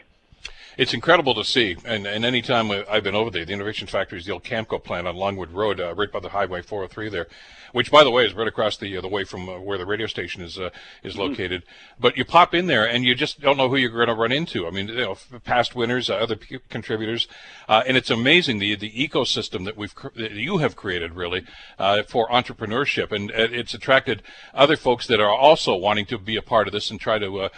it's 0.78 0.94
incredible 0.94 1.36
to 1.36 1.44
see. 1.44 1.78
And, 1.86 2.06
and 2.06 2.24
any 2.26 2.42
time 2.42 2.72
I've 2.72 3.04
been 3.04 3.16
over 3.16 3.30
there, 3.30 3.46
the 3.46 3.54
Innovation 3.54 3.88
Factory 3.88 4.20
is 4.20 4.26
the 4.26 4.32
old 4.32 4.44
Camco 4.44 4.84
plant 4.84 5.08
on 5.08 5.16
Longwood 5.16 5.52
Road, 5.52 5.80
uh, 5.80 5.94
right 5.96 6.12
by 6.12 6.20
the 6.20 6.30
Highway 6.30 6.62
403 6.62 7.10
there, 7.10 7.28
which, 7.72 7.92
by 7.92 8.04
the 8.04 8.12
way, 8.12 8.26
is 8.26 8.34
right 8.34 8.48
across 8.48 8.78
the 8.78 8.98
uh, 8.98 9.02
the 9.02 9.08
way 9.08 9.24
from 9.24 9.50
uh, 9.50 9.60
where 9.60 9.78
the 9.78 9.86
radio 9.86 10.08
station 10.08 10.42
is 10.42 10.58
uh, 10.58 10.70
is 11.04 11.14
mm-hmm. 11.14 11.22
located. 11.24 11.64
But 12.00 12.18
you 12.18 12.26
pop 12.26 12.54
in 12.54 12.68
there 12.68 12.88
and 12.88 13.04
you 13.04 13.16
just 13.16 13.42
don't 13.42 13.58
know 13.58 13.70
who 13.70 13.76
you're 13.76 13.92
going 13.92 14.08
to 14.08 14.16
run 14.16 14.32
into. 14.32 14.68
I 14.68 14.72
mean, 14.72 14.88
you 14.88 14.96
know, 14.96 15.18
past 15.44 15.76
winners, 15.76 16.10
uh, 16.10 16.16
other 16.16 16.36
p- 16.36 16.60
contributors, 16.70 17.28
uh, 17.68 17.84
and 17.86 17.98
it's 17.98 18.10
amazing 18.10 18.60
the 18.60 18.76
the 18.76 18.92
ecosystem 18.92 19.66
that 19.66 19.78
we've 19.78 19.94
that 20.16 20.32
you 20.32 20.58
have 20.58 20.76
created 20.76 21.16
really 21.16 21.44
for 22.08 22.28
entrepreneurship, 22.30 23.12
and 23.12 23.32
it's 23.32 23.74
attracted 23.74 24.24
other 24.54 24.76
folks 24.76 25.08
that 25.08 25.20
are 25.20 25.34
also 25.34 25.76
wanting 25.76 26.06
to 26.06 26.18
be 26.18 26.36
a 26.38 26.42
part 26.42 26.68
of 26.68 26.74
this 26.74 26.90
and 26.92 27.00
try 27.00 27.18
to 27.20 27.50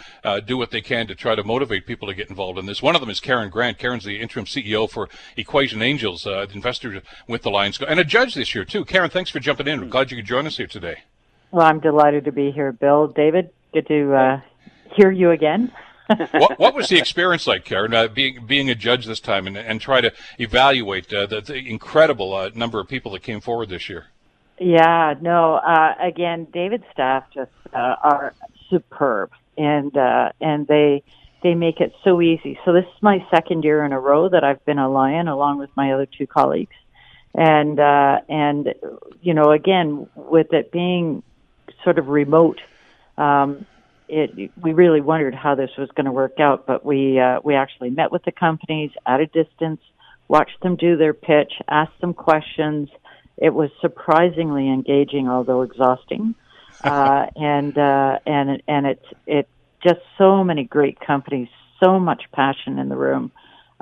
do 0.44 0.56
what 0.56 0.70
they 0.70 0.80
can 0.80 1.06
to 1.06 1.14
try 1.14 1.34
to 1.34 1.44
motivate 1.44 1.86
people 1.86 2.08
to 2.08 2.14
get 2.14 2.28
involved 2.28 2.58
in 2.58 2.66
this. 2.66 2.82
One 2.82 2.94
of 2.94 3.00
them 3.00 3.10
is 3.12 3.20
Karen 3.20 3.50
Grant. 3.50 3.78
Karen's 3.78 4.04
the 4.04 4.20
interim 4.20 4.46
CEO 4.46 4.90
for 4.90 5.08
Equation 5.36 5.82
Angels, 5.82 6.26
uh, 6.26 6.46
investor 6.52 7.02
with 7.28 7.42
the 7.42 7.50
Lions, 7.50 7.80
and 7.80 8.00
a 8.00 8.04
judge 8.04 8.34
this 8.34 8.54
year 8.54 8.64
too. 8.64 8.84
Karen, 8.84 9.10
thanks 9.10 9.30
for 9.30 9.38
jumping 9.38 9.68
in. 9.68 9.80
We're 9.80 9.86
glad 9.86 10.10
you 10.10 10.16
could 10.16 10.26
join 10.26 10.46
us 10.46 10.56
here 10.56 10.66
today. 10.66 11.02
Well, 11.52 11.66
I'm 11.66 11.78
delighted 11.78 12.24
to 12.24 12.32
be 12.32 12.50
here, 12.50 12.72
Bill. 12.72 13.06
David, 13.06 13.50
good 13.72 13.86
to 13.88 14.14
uh, 14.14 14.40
hear 14.96 15.12
you 15.12 15.30
again. 15.30 15.70
what, 16.32 16.58
what, 16.58 16.74
was 16.74 16.88
the 16.88 16.98
experience 16.98 17.46
like, 17.46 17.64
Karen, 17.64 17.94
uh, 17.94 18.08
being 18.08 18.44
being 18.46 18.68
a 18.68 18.74
judge 18.74 19.06
this 19.06 19.20
time 19.20 19.46
and, 19.46 19.56
and 19.56 19.80
try 19.80 20.00
to 20.00 20.12
evaluate 20.38 21.12
uh, 21.12 21.26
the, 21.26 21.40
the, 21.40 21.56
incredible 21.56 22.34
uh, 22.34 22.50
number 22.54 22.80
of 22.80 22.88
people 22.88 23.12
that 23.12 23.22
came 23.22 23.40
forward 23.40 23.68
this 23.68 23.88
year? 23.88 24.06
Yeah, 24.58 25.14
no. 25.20 25.54
Uh, 25.54 25.94
again, 26.00 26.46
David's 26.52 26.84
staff 26.92 27.24
just 27.32 27.52
uh, 27.72 27.96
are 28.02 28.34
superb, 28.68 29.30
and 29.56 29.96
uh, 29.96 30.32
and 30.40 30.66
they 30.66 31.02
they 31.42 31.54
make 31.54 31.80
it 31.80 31.92
so 32.04 32.20
easy. 32.20 32.58
So 32.64 32.72
this 32.72 32.84
is 32.84 33.02
my 33.02 33.26
second 33.30 33.64
year 33.64 33.84
in 33.84 33.92
a 33.92 34.00
row 34.00 34.28
that 34.28 34.44
I've 34.44 34.64
been 34.64 34.78
a 34.78 34.90
lion 34.90 35.28
along 35.28 35.58
with 35.58 35.70
my 35.76 35.92
other 35.92 36.06
two 36.06 36.26
colleagues. 36.26 36.74
And, 37.34 37.80
uh, 37.80 38.20
and, 38.28 38.74
you 39.22 39.34
know, 39.34 39.50
again, 39.52 40.06
with 40.14 40.52
it 40.52 40.70
being 40.70 41.22
sort 41.82 41.98
of 41.98 42.08
remote, 42.08 42.60
um, 43.16 43.66
it, 44.08 44.50
we 44.60 44.72
really 44.72 45.00
wondered 45.00 45.34
how 45.34 45.54
this 45.54 45.70
was 45.78 45.88
going 45.96 46.04
to 46.04 46.12
work 46.12 46.38
out, 46.38 46.66
but 46.66 46.84
we, 46.84 47.18
uh, 47.18 47.40
we 47.42 47.54
actually 47.54 47.90
met 47.90 48.12
with 48.12 48.22
the 48.24 48.32
companies 48.32 48.90
at 49.06 49.20
a 49.20 49.26
distance, 49.26 49.80
watched 50.28 50.60
them 50.62 50.76
do 50.76 50.96
their 50.96 51.14
pitch, 51.14 51.54
asked 51.68 51.98
them 52.00 52.12
questions. 52.12 52.90
It 53.38 53.54
was 53.54 53.70
surprisingly 53.80 54.68
engaging, 54.68 55.28
although 55.28 55.62
exhausting. 55.62 56.34
Uh, 56.82 57.26
and, 57.36 57.78
uh, 57.78 58.18
and, 58.26 58.60
and 58.66 58.86
it, 58.86 59.04
it 59.26 59.48
just 59.82 60.00
so 60.18 60.44
many 60.44 60.64
great 60.64 60.98
companies, 61.00 61.48
so 61.82 61.98
much 61.98 62.24
passion 62.32 62.78
in 62.78 62.88
the 62.88 62.96
room. 62.96 63.32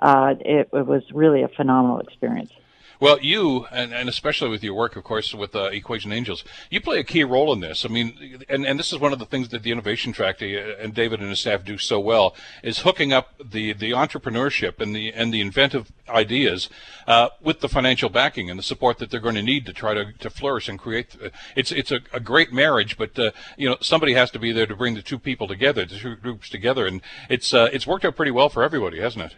Uh, 0.00 0.34
it, 0.40 0.68
it 0.72 0.86
was 0.86 1.02
really 1.12 1.42
a 1.42 1.48
phenomenal 1.48 2.00
experience. 2.00 2.52
Well, 3.00 3.18
you, 3.22 3.64
and, 3.72 3.94
and 3.94 4.10
especially 4.10 4.50
with 4.50 4.62
your 4.62 4.74
work, 4.74 4.94
of 4.94 5.04
course, 5.04 5.32
with 5.32 5.56
uh, 5.56 5.70
Equation 5.72 6.12
Angels, 6.12 6.44
you 6.68 6.82
play 6.82 6.98
a 6.98 7.04
key 7.04 7.24
role 7.24 7.50
in 7.50 7.60
this. 7.60 7.86
I 7.86 7.88
mean, 7.88 8.44
and, 8.46 8.66
and 8.66 8.78
this 8.78 8.92
is 8.92 8.98
one 8.98 9.14
of 9.14 9.18
the 9.18 9.24
things 9.24 9.48
that 9.48 9.62
the 9.62 9.72
Innovation 9.72 10.12
Factory 10.12 10.60
uh, 10.60 10.76
and 10.78 10.92
David 10.92 11.20
and 11.20 11.30
his 11.30 11.40
staff 11.40 11.64
do 11.64 11.78
so 11.78 11.98
well 11.98 12.36
is 12.62 12.80
hooking 12.80 13.10
up 13.10 13.32
the, 13.42 13.72
the 13.72 13.92
entrepreneurship 13.92 14.80
and 14.80 14.94
the 14.94 15.14
and 15.14 15.32
the 15.32 15.40
inventive 15.40 15.90
ideas 16.10 16.68
uh, 17.06 17.30
with 17.40 17.60
the 17.60 17.70
financial 17.70 18.10
backing 18.10 18.50
and 18.50 18.58
the 18.58 18.62
support 18.62 18.98
that 18.98 19.10
they're 19.10 19.18
going 19.18 19.34
to 19.34 19.42
need 19.42 19.64
to 19.64 19.72
try 19.72 19.94
to, 19.94 20.12
to 20.18 20.28
flourish 20.28 20.68
and 20.68 20.78
create. 20.78 21.16
Uh, 21.24 21.30
it's 21.56 21.72
it's 21.72 21.90
a, 21.90 22.00
a 22.12 22.20
great 22.20 22.52
marriage, 22.52 22.98
but 22.98 23.18
uh, 23.18 23.30
you 23.56 23.66
know 23.66 23.78
somebody 23.80 24.12
has 24.12 24.30
to 24.30 24.38
be 24.38 24.52
there 24.52 24.66
to 24.66 24.76
bring 24.76 24.94
the 24.94 25.00
two 25.00 25.18
people 25.18 25.48
together, 25.48 25.86
the 25.86 25.96
two 25.96 26.16
groups 26.16 26.50
together, 26.50 26.86
and 26.86 27.00
it's 27.30 27.54
uh, 27.54 27.70
it's 27.72 27.86
worked 27.86 28.04
out 28.04 28.14
pretty 28.14 28.30
well 28.30 28.50
for 28.50 28.62
everybody, 28.62 29.00
hasn't 29.00 29.24
it? 29.24 29.36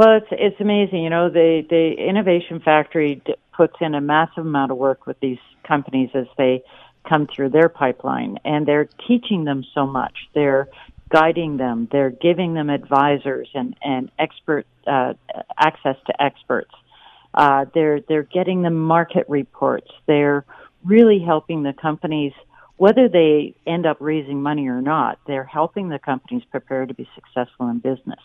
Well, 0.00 0.16
it's 0.16 0.28
it's 0.30 0.58
amazing. 0.62 1.04
You 1.04 1.10
know, 1.10 1.28
the 1.28 1.60
the 1.68 1.92
Innovation 1.92 2.60
Factory 2.60 3.22
puts 3.54 3.74
in 3.82 3.94
a 3.94 4.00
massive 4.00 4.46
amount 4.46 4.72
of 4.72 4.78
work 4.78 5.06
with 5.06 5.20
these 5.20 5.36
companies 5.68 6.08
as 6.14 6.24
they 6.38 6.62
come 7.06 7.26
through 7.26 7.50
their 7.50 7.68
pipeline, 7.68 8.38
and 8.42 8.64
they're 8.66 8.88
teaching 9.06 9.44
them 9.44 9.62
so 9.74 9.86
much. 9.86 10.14
They're 10.34 10.68
guiding 11.10 11.58
them. 11.58 11.86
They're 11.92 12.08
giving 12.08 12.54
them 12.54 12.70
advisors 12.70 13.50
and 13.52 13.76
and 13.82 14.10
expert 14.18 14.64
uh, 14.86 15.12
access 15.58 15.96
to 16.06 16.22
experts. 16.22 16.72
Uh, 17.34 17.66
they're 17.74 18.00
they're 18.00 18.22
getting 18.22 18.62
them 18.62 18.78
market 18.78 19.26
reports. 19.28 19.90
They're 20.06 20.46
really 20.82 21.18
helping 21.18 21.62
the 21.62 21.74
companies 21.74 22.32
whether 22.78 23.10
they 23.10 23.54
end 23.66 23.84
up 23.84 23.98
raising 24.00 24.40
money 24.40 24.66
or 24.68 24.80
not. 24.80 25.18
They're 25.26 25.44
helping 25.44 25.90
the 25.90 25.98
companies 25.98 26.42
prepare 26.50 26.86
to 26.86 26.94
be 26.94 27.06
successful 27.14 27.68
in 27.68 27.80
business. 27.80 28.20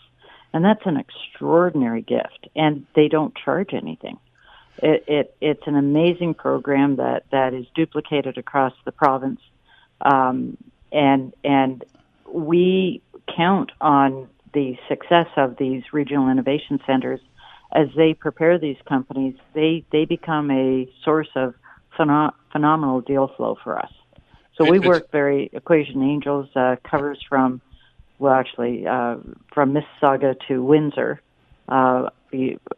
And 0.52 0.64
that's 0.64 0.84
an 0.86 0.96
extraordinary 0.96 2.02
gift. 2.02 2.48
And 2.54 2.86
they 2.94 3.08
don't 3.08 3.34
charge 3.36 3.74
anything. 3.74 4.18
It, 4.82 5.04
it, 5.06 5.36
it's 5.40 5.66
an 5.66 5.76
amazing 5.76 6.34
program 6.34 6.96
that, 6.96 7.24
that 7.30 7.54
is 7.54 7.66
duplicated 7.74 8.38
across 8.38 8.72
the 8.84 8.92
province. 8.92 9.40
Um, 10.00 10.56
and, 10.92 11.32
and 11.44 11.84
we 12.30 13.02
count 13.34 13.72
on 13.80 14.28
the 14.52 14.78
success 14.88 15.28
of 15.36 15.56
these 15.56 15.82
regional 15.92 16.28
innovation 16.28 16.80
centers 16.86 17.20
as 17.72 17.88
they 17.96 18.14
prepare 18.14 18.58
these 18.58 18.76
companies. 18.86 19.34
They, 19.52 19.84
they 19.90 20.04
become 20.04 20.50
a 20.50 20.88
source 21.04 21.28
of 21.34 21.54
pheno- 21.98 22.32
phenomenal 22.52 23.00
deal 23.00 23.28
flow 23.36 23.58
for 23.62 23.78
us. 23.78 23.92
So 24.56 24.70
we 24.70 24.78
work 24.78 25.10
very, 25.12 25.50
Equation 25.52 26.02
Angels 26.02 26.48
uh, 26.56 26.76
covers 26.82 27.18
from 27.28 27.60
well, 28.18 28.32
actually, 28.32 28.86
uh, 28.86 29.16
from 29.52 29.74
Mississauga 29.74 30.36
to 30.48 30.62
Windsor, 30.62 31.20
uh, 31.68 32.08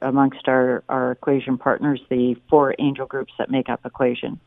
amongst 0.02 0.49
our, 0.49 0.83
our 0.88 1.12
equation 1.12 1.59
partners, 1.59 2.00
the 2.09 2.37
four 2.49 2.75
angel 2.78 3.07
groups 3.07 3.33
that 3.38 3.50
make 3.50 3.68
up 3.68 3.80
equation. 3.85 4.40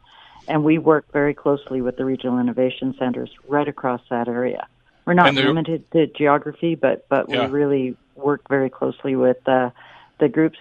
And 0.48 0.64
we 0.64 0.78
work 0.78 1.06
very 1.12 1.34
closely 1.34 1.82
with 1.82 1.98
the 1.98 2.06
regional 2.06 2.40
innovation 2.40 2.96
centers 2.98 3.30
right 3.48 3.68
across 3.68 4.02
that 4.10 4.28
area. 4.28 4.68
We're 5.06 5.14
not 5.14 5.34
limited 5.34 5.90
to 5.92 6.08
geography, 6.08 6.76
but, 6.76 7.08
but 7.10 7.30
yeah. 7.30 7.46
we 7.46 7.52
really 7.52 7.98
work 8.16 8.48
very 8.48 8.70
closely 8.70 9.16
with 9.16 9.38
uh, 9.48 9.72
the 10.20 10.30
groups 10.30 10.58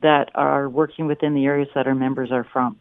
that 0.00 0.30
are 0.34 0.68
working 0.68 1.06
within 1.06 1.34
the 1.34 1.46
areas 1.46 1.68
that 1.74 1.86
our 1.86 1.94
members 1.94 2.30
are 2.30 2.44
from 2.44 2.78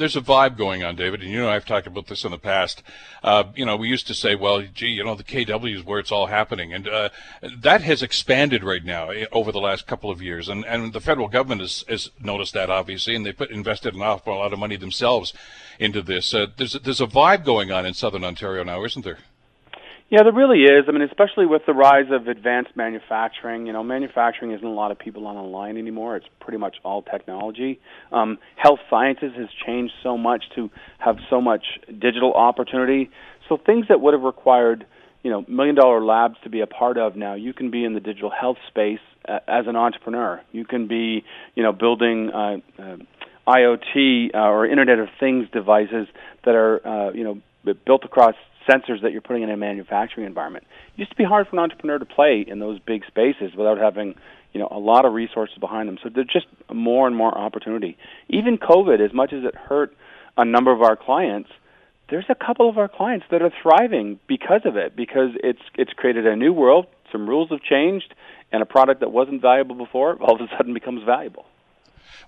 there's 0.00 0.16
a 0.16 0.20
vibe 0.22 0.56
going 0.56 0.82
on, 0.82 0.96
David, 0.96 1.20
and 1.20 1.30
you 1.30 1.38
know 1.38 1.50
I've 1.50 1.66
talked 1.66 1.86
about 1.86 2.06
this 2.06 2.24
in 2.24 2.30
the 2.30 2.38
past. 2.38 2.82
Uh, 3.22 3.44
you 3.54 3.66
know, 3.66 3.76
we 3.76 3.86
used 3.86 4.06
to 4.06 4.14
say, 4.14 4.34
well, 4.34 4.62
gee, 4.62 4.88
you 4.88 5.04
know, 5.04 5.14
the 5.14 5.22
KW 5.22 5.76
is 5.76 5.84
where 5.84 6.00
it's 6.00 6.10
all 6.10 6.26
happening, 6.26 6.72
and 6.72 6.88
uh, 6.88 7.10
that 7.58 7.82
has 7.82 8.02
expanded 8.02 8.64
right 8.64 8.84
now 8.84 9.10
eh, 9.10 9.26
over 9.30 9.52
the 9.52 9.60
last 9.60 9.86
couple 9.86 10.10
of 10.10 10.22
years, 10.22 10.48
and 10.48 10.64
and 10.64 10.94
the 10.94 11.00
federal 11.00 11.28
government 11.28 11.60
has, 11.60 11.84
has 11.86 12.10
noticed 12.18 12.54
that 12.54 12.70
obviously, 12.70 13.14
and 13.14 13.26
they 13.26 13.32
put 13.32 13.50
invested 13.50 13.94
an 13.94 14.00
awful 14.00 14.34
lot 14.34 14.54
of 14.54 14.58
money 14.58 14.76
themselves 14.76 15.34
into 15.78 16.00
this. 16.00 16.32
Uh, 16.32 16.46
there's 16.56 16.72
there's 16.72 17.02
a 17.02 17.06
vibe 17.06 17.44
going 17.44 17.70
on 17.70 17.84
in 17.84 17.92
Southern 17.92 18.24
Ontario 18.24 18.64
now, 18.64 18.82
isn't 18.84 19.04
there? 19.04 19.18
Yeah, 20.10 20.24
there 20.24 20.32
really 20.32 20.64
is. 20.64 20.86
I 20.88 20.90
mean, 20.90 21.02
especially 21.02 21.46
with 21.46 21.62
the 21.68 21.72
rise 21.72 22.06
of 22.10 22.26
advanced 22.26 22.72
manufacturing. 22.74 23.66
You 23.66 23.72
know, 23.72 23.84
manufacturing 23.84 24.50
isn't 24.50 24.66
a 24.66 24.72
lot 24.72 24.90
of 24.90 24.98
people 24.98 25.24
on 25.28 25.36
a 25.36 25.44
line 25.44 25.76
anymore. 25.76 26.16
It's 26.16 26.26
pretty 26.40 26.58
much 26.58 26.78
all 26.84 27.02
technology. 27.02 27.78
Um, 28.10 28.38
health 28.56 28.80
sciences 28.90 29.30
has 29.36 29.46
changed 29.64 29.94
so 30.02 30.18
much 30.18 30.42
to 30.56 30.68
have 30.98 31.16
so 31.30 31.40
much 31.40 31.62
digital 31.86 32.32
opportunity. 32.34 33.08
So 33.48 33.56
things 33.56 33.86
that 33.88 34.00
would 34.00 34.12
have 34.12 34.24
required, 34.24 34.84
you 35.22 35.30
know 35.30 35.44
million 35.46 35.76
dollar 35.76 36.04
labs 36.04 36.34
to 36.42 36.50
be 36.50 36.60
a 36.60 36.66
part 36.66 36.98
of 36.98 37.14
now. 37.14 37.34
You 37.34 37.52
can 37.52 37.70
be 37.70 37.84
in 37.84 37.94
the 37.94 38.00
digital 38.00 38.30
health 38.30 38.56
space 38.66 38.98
uh, 39.28 39.38
as 39.46 39.66
an 39.68 39.76
entrepreneur. 39.76 40.40
You 40.50 40.64
can 40.64 40.88
be 40.88 41.24
you 41.54 41.62
know 41.62 41.72
building. 41.72 42.30
Uh, 42.30 42.56
uh, 42.82 42.96
IoT 43.48 44.32
uh, 44.34 44.38
or 44.38 44.66
Internet 44.66 45.00
of 45.00 45.08
Things 45.18 45.48
devices 45.50 46.06
that 46.44 46.54
are 46.54 46.86
uh, 46.86 47.12
you 47.12 47.24
know 47.24 47.74
built 47.84 48.04
across 48.04 48.34
sensors 48.68 49.02
that 49.02 49.12
you're 49.12 49.20
putting 49.20 49.42
in 49.42 49.50
a 49.50 49.56
manufacturing 49.56 50.26
environment. 50.26 50.64
It 50.94 51.00
used 51.00 51.10
to 51.10 51.16
be 51.16 51.24
hard 51.24 51.48
for 51.48 51.56
an 51.56 51.60
entrepreneur 51.60 51.98
to 51.98 52.04
play 52.04 52.44
in 52.46 52.58
those 52.58 52.78
big 52.80 53.04
spaces 53.06 53.54
without 53.56 53.78
having 53.78 54.14
you 54.52 54.60
know 54.60 54.68
a 54.70 54.78
lot 54.78 55.04
of 55.04 55.12
resources 55.12 55.56
behind 55.58 55.88
them. 55.88 55.98
So 56.02 56.10
there's 56.12 56.28
just 56.32 56.46
more 56.72 57.06
and 57.06 57.16
more 57.16 57.36
opportunity. 57.36 57.96
Even 58.28 58.58
COVID, 58.58 59.04
as 59.04 59.12
much 59.12 59.32
as 59.32 59.44
it 59.44 59.54
hurt 59.54 59.94
a 60.36 60.44
number 60.44 60.72
of 60.72 60.82
our 60.82 60.96
clients, 60.96 61.50
there's 62.08 62.26
a 62.28 62.34
couple 62.34 62.68
of 62.68 62.76
our 62.76 62.88
clients 62.88 63.26
that 63.30 63.42
are 63.42 63.52
thriving 63.62 64.18
because 64.26 64.62
of 64.64 64.76
it 64.76 64.96
because 64.96 65.30
it's 65.42 65.62
it's 65.76 65.92
created 65.92 66.26
a 66.26 66.36
new 66.36 66.52
world. 66.52 66.86
Some 67.12 67.28
rules 67.28 67.50
have 67.50 67.62
changed, 67.62 68.14
and 68.52 68.62
a 68.62 68.66
product 68.66 69.00
that 69.00 69.10
wasn't 69.10 69.42
valuable 69.42 69.74
before 69.74 70.16
all 70.20 70.34
of 70.34 70.40
a 70.40 70.56
sudden 70.56 70.74
becomes 70.74 71.02
valuable. 71.04 71.44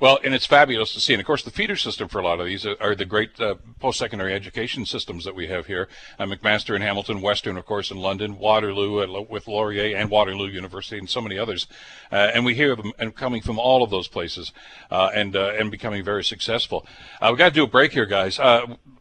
Well, 0.00 0.18
and 0.24 0.34
it's 0.34 0.46
fabulous 0.46 0.92
to 0.94 1.00
see. 1.00 1.14
And 1.14 1.20
of 1.20 1.26
course, 1.26 1.42
the 1.42 1.50
feeder 1.50 1.76
system 1.76 2.08
for 2.08 2.18
a 2.18 2.24
lot 2.24 2.40
of 2.40 2.46
these 2.46 2.66
are, 2.66 2.76
are 2.80 2.94
the 2.94 3.04
great 3.04 3.40
uh, 3.40 3.56
post-secondary 3.80 4.34
education 4.34 4.86
systems 4.86 5.24
that 5.24 5.34
we 5.34 5.46
have 5.48 5.66
here. 5.66 5.88
Uh, 6.18 6.26
McMaster 6.26 6.74
in 6.74 6.82
Hamilton, 6.82 7.20
Western, 7.20 7.56
of 7.56 7.66
course, 7.66 7.90
in 7.90 7.98
London, 7.98 8.38
Waterloo 8.38 9.02
uh, 9.02 9.22
with 9.22 9.46
Laurier 9.46 9.96
and 9.96 10.10
Waterloo 10.10 10.48
University, 10.48 10.98
and 10.98 11.08
so 11.08 11.20
many 11.20 11.38
others. 11.38 11.66
Uh, 12.10 12.30
and 12.34 12.44
we 12.44 12.54
hear 12.54 12.74
them 12.76 12.92
and 12.98 13.14
coming 13.14 13.42
from 13.42 13.58
all 13.58 13.82
of 13.82 13.90
those 13.90 14.08
places 14.08 14.52
uh, 14.90 15.10
and 15.14 15.34
and 15.34 15.70
becoming 15.70 16.04
very 16.04 16.24
successful. 16.24 16.86
we've 17.20 17.38
got 17.38 17.48
to 17.48 17.54
do 17.54 17.64
a 17.64 17.66
break 17.66 17.92
here, 17.92 18.06
guys 18.06 18.38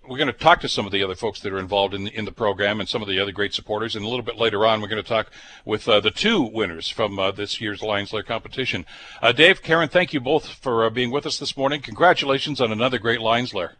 we're 0.07 0.17
going 0.17 0.27
to 0.27 0.33
talk 0.33 0.59
to 0.61 0.69
some 0.69 0.85
of 0.85 0.91
the 0.91 1.03
other 1.03 1.15
folks 1.15 1.39
that 1.41 1.53
are 1.53 1.59
involved 1.59 1.93
in 1.93 2.05
the, 2.05 2.17
in 2.17 2.25
the 2.25 2.31
program 2.31 2.79
and 2.79 2.89
some 2.89 3.01
of 3.01 3.07
the 3.07 3.19
other 3.19 3.31
great 3.31 3.53
supporters. 3.53 3.95
And 3.95 4.03
a 4.03 4.07
little 4.07 4.25
bit 4.25 4.37
later 4.37 4.65
on, 4.65 4.81
we're 4.81 4.87
going 4.87 5.01
to 5.01 5.07
talk 5.07 5.29
with 5.63 5.87
uh, 5.87 5.99
the 5.99 6.11
two 6.11 6.41
winners 6.41 6.89
from 6.89 7.19
uh, 7.19 7.31
this 7.31 7.61
year's 7.61 7.81
Lions 7.81 8.11
Lair 8.11 8.23
competition. 8.23 8.85
Uh, 9.21 9.31
Dave, 9.31 9.61
Karen, 9.61 9.89
thank 9.89 10.13
you 10.13 10.19
both 10.19 10.47
for 10.47 10.85
uh, 10.85 10.89
being 10.89 11.11
with 11.11 11.25
us 11.25 11.37
this 11.37 11.55
morning. 11.55 11.81
Congratulations 11.81 12.59
on 12.59 12.71
another 12.71 12.97
great 12.97 13.21
Lions 13.21 13.53
Lair. 13.53 13.75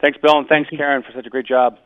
Thanks, 0.00 0.18
Bill, 0.20 0.38
and 0.38 0.48
thanks, 0.48 0.70
Karen, 0.70 1.02
for 1.02 1.12
such 1.12 1.26
a 1.26 1.30
great 1.30 1.46
job. 1.46 1.78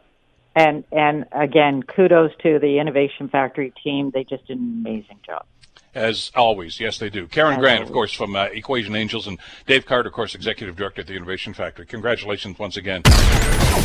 And 0.56 0.82
and 0.90 1.26
again, 1.30 1.84
kudos 1.84 2.32
to 2.42 2.58
the 2.58 2.80
Innovation 2.80 3.28
Factory 3.28 3.72
team. 3.84 4.10
They 4.12 4.24
just 4.24 4.46
did 4.48 4.58
an 4.58 4.82
amazing 4.84 5.20
job 5.24 5.46
as 5.94 6.30
always. 6.34 6.80
Yes, 6.80 6.98
they 6.98 7.10
do. 7.10 7.26
Karen 7.26 7.54
as 7.54 7.58
Grant, 7.58 7.78
always. 7.78 7.88
of 7.88 7.92
course, 7.92 8.12
from 8.12 8.36
uh, 8.36 8.44
Equation 8.44 8.94
Angels, 8.94 9.26
and 9.26 9.38
Dave 9.66 9.86
Carter, 9.86 10.08
of 10.08 10.14
course, 10.14 10.34
Executive 10.34 10.76
Director 10.76 11.00
at 11.02 11.06
the 11.06 11.14
Innovation 11.14 11.54
Factory. 11.54 11.86
Congratulations 11.86 12.58
once 12.58 12.76
again. 12.76 13.02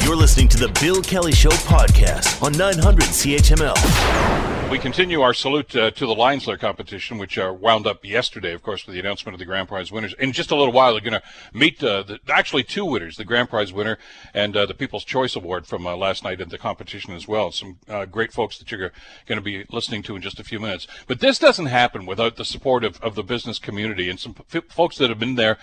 You're 0.04 0.16
listening 0.16 0.48
to 0.50 0.58
the 0.58 0.70
Bill 0.82 1.02
Kelly 1.02 1.32
Show 1.32 1.50
podcast 1.50 2.42
on 2.44 2.52
900 2.54 3.06
CHML. 3.06 4.72
We 4.72 4.80
continue 4.80 5.22
our 5.22 5.34
salute 5.36 5.76
uh, 5.76 5.92
to 5.92 6.06
the 6.08 6.16
Lions 6.16 6.48
Lair 6.48 6.58
competition, 6.58 7.20
which 7.20 7.38
uh, 7.38 7.56
wound 7.58 7.86
up 7.86 8.04
yesterday, 8.04 8.52
of 8.52 8.64
course, 8.64 8.86
with 8.86 8.96
the 8.96 9.00
announcement 9.00 9.36
of 9.36 9.40
the 9.40 9.46
grand 9.46 9.68
prize 9.68 9.92
winners. 9.92 10.16
In 10.16 10.32
just 10.32 10.50
a 10.50 10.56
little 10.56 10.74
while, 10.74 10.94
you're 10.94 11.02
going 11.02 11.14
to 11.14 11.22
meet 11.54 11.84
uh, 11.84 12.02
the, 12.02 12.20
actually 12.28 12.64
two 12.64 12.84
winners, 12.84 13.16
the 13.16 13.26
grand 13.26 13.50
prize 13.50 13.72
winner 13.72 14.00
and 14.34 14.58
uh, 14.58 14.66
the 14.66 14.74
People's 14.74 15.06
Choice 15.06 15.36
Award 15.36 15.68
from 15.68 15.86
uh, 15.86 15.96
last 15.96 16.24
night 16.24 16.42
at 16.42 16.50
the 16.50 16.58
competition 16.58 17.14
as 17.14 17.28
well. 17.28 17.52
Some 17.52 17.78
uh, 17.88 18.06
great 18.06 18.34
folks 18.34 18.58
that 18.58 18.72
you're 18.72 18.92
going 19.28 19.38
to 19.38 19.42
be 19.42 19.66
listening 19.70 20.02
to 20.04 20.16
in 20.16 20.24
just 20.24 20.40
a 20.40 20.44
few 20.44 20.60
minutes. 20.60 20.88
But 21.06 21.20
this 21.20 21.38
doesn't 21.38 21.68
happen 21.68 21.95
without 22.04 22.36
the 22.36 22.46
support 22.46 22.84
of, 22.84 23.00
of 23.02 23.16
the 23.16 23.24
business 23.24 23.60
community 23.60 24.10
and 24.10 24.20
some 24.20 24.36
f- 24.54 24.64
folks 24.70 24.98
that 24.98 25.10
have 25.10 25.20
been 25.20 25.36
there 25.36 25.58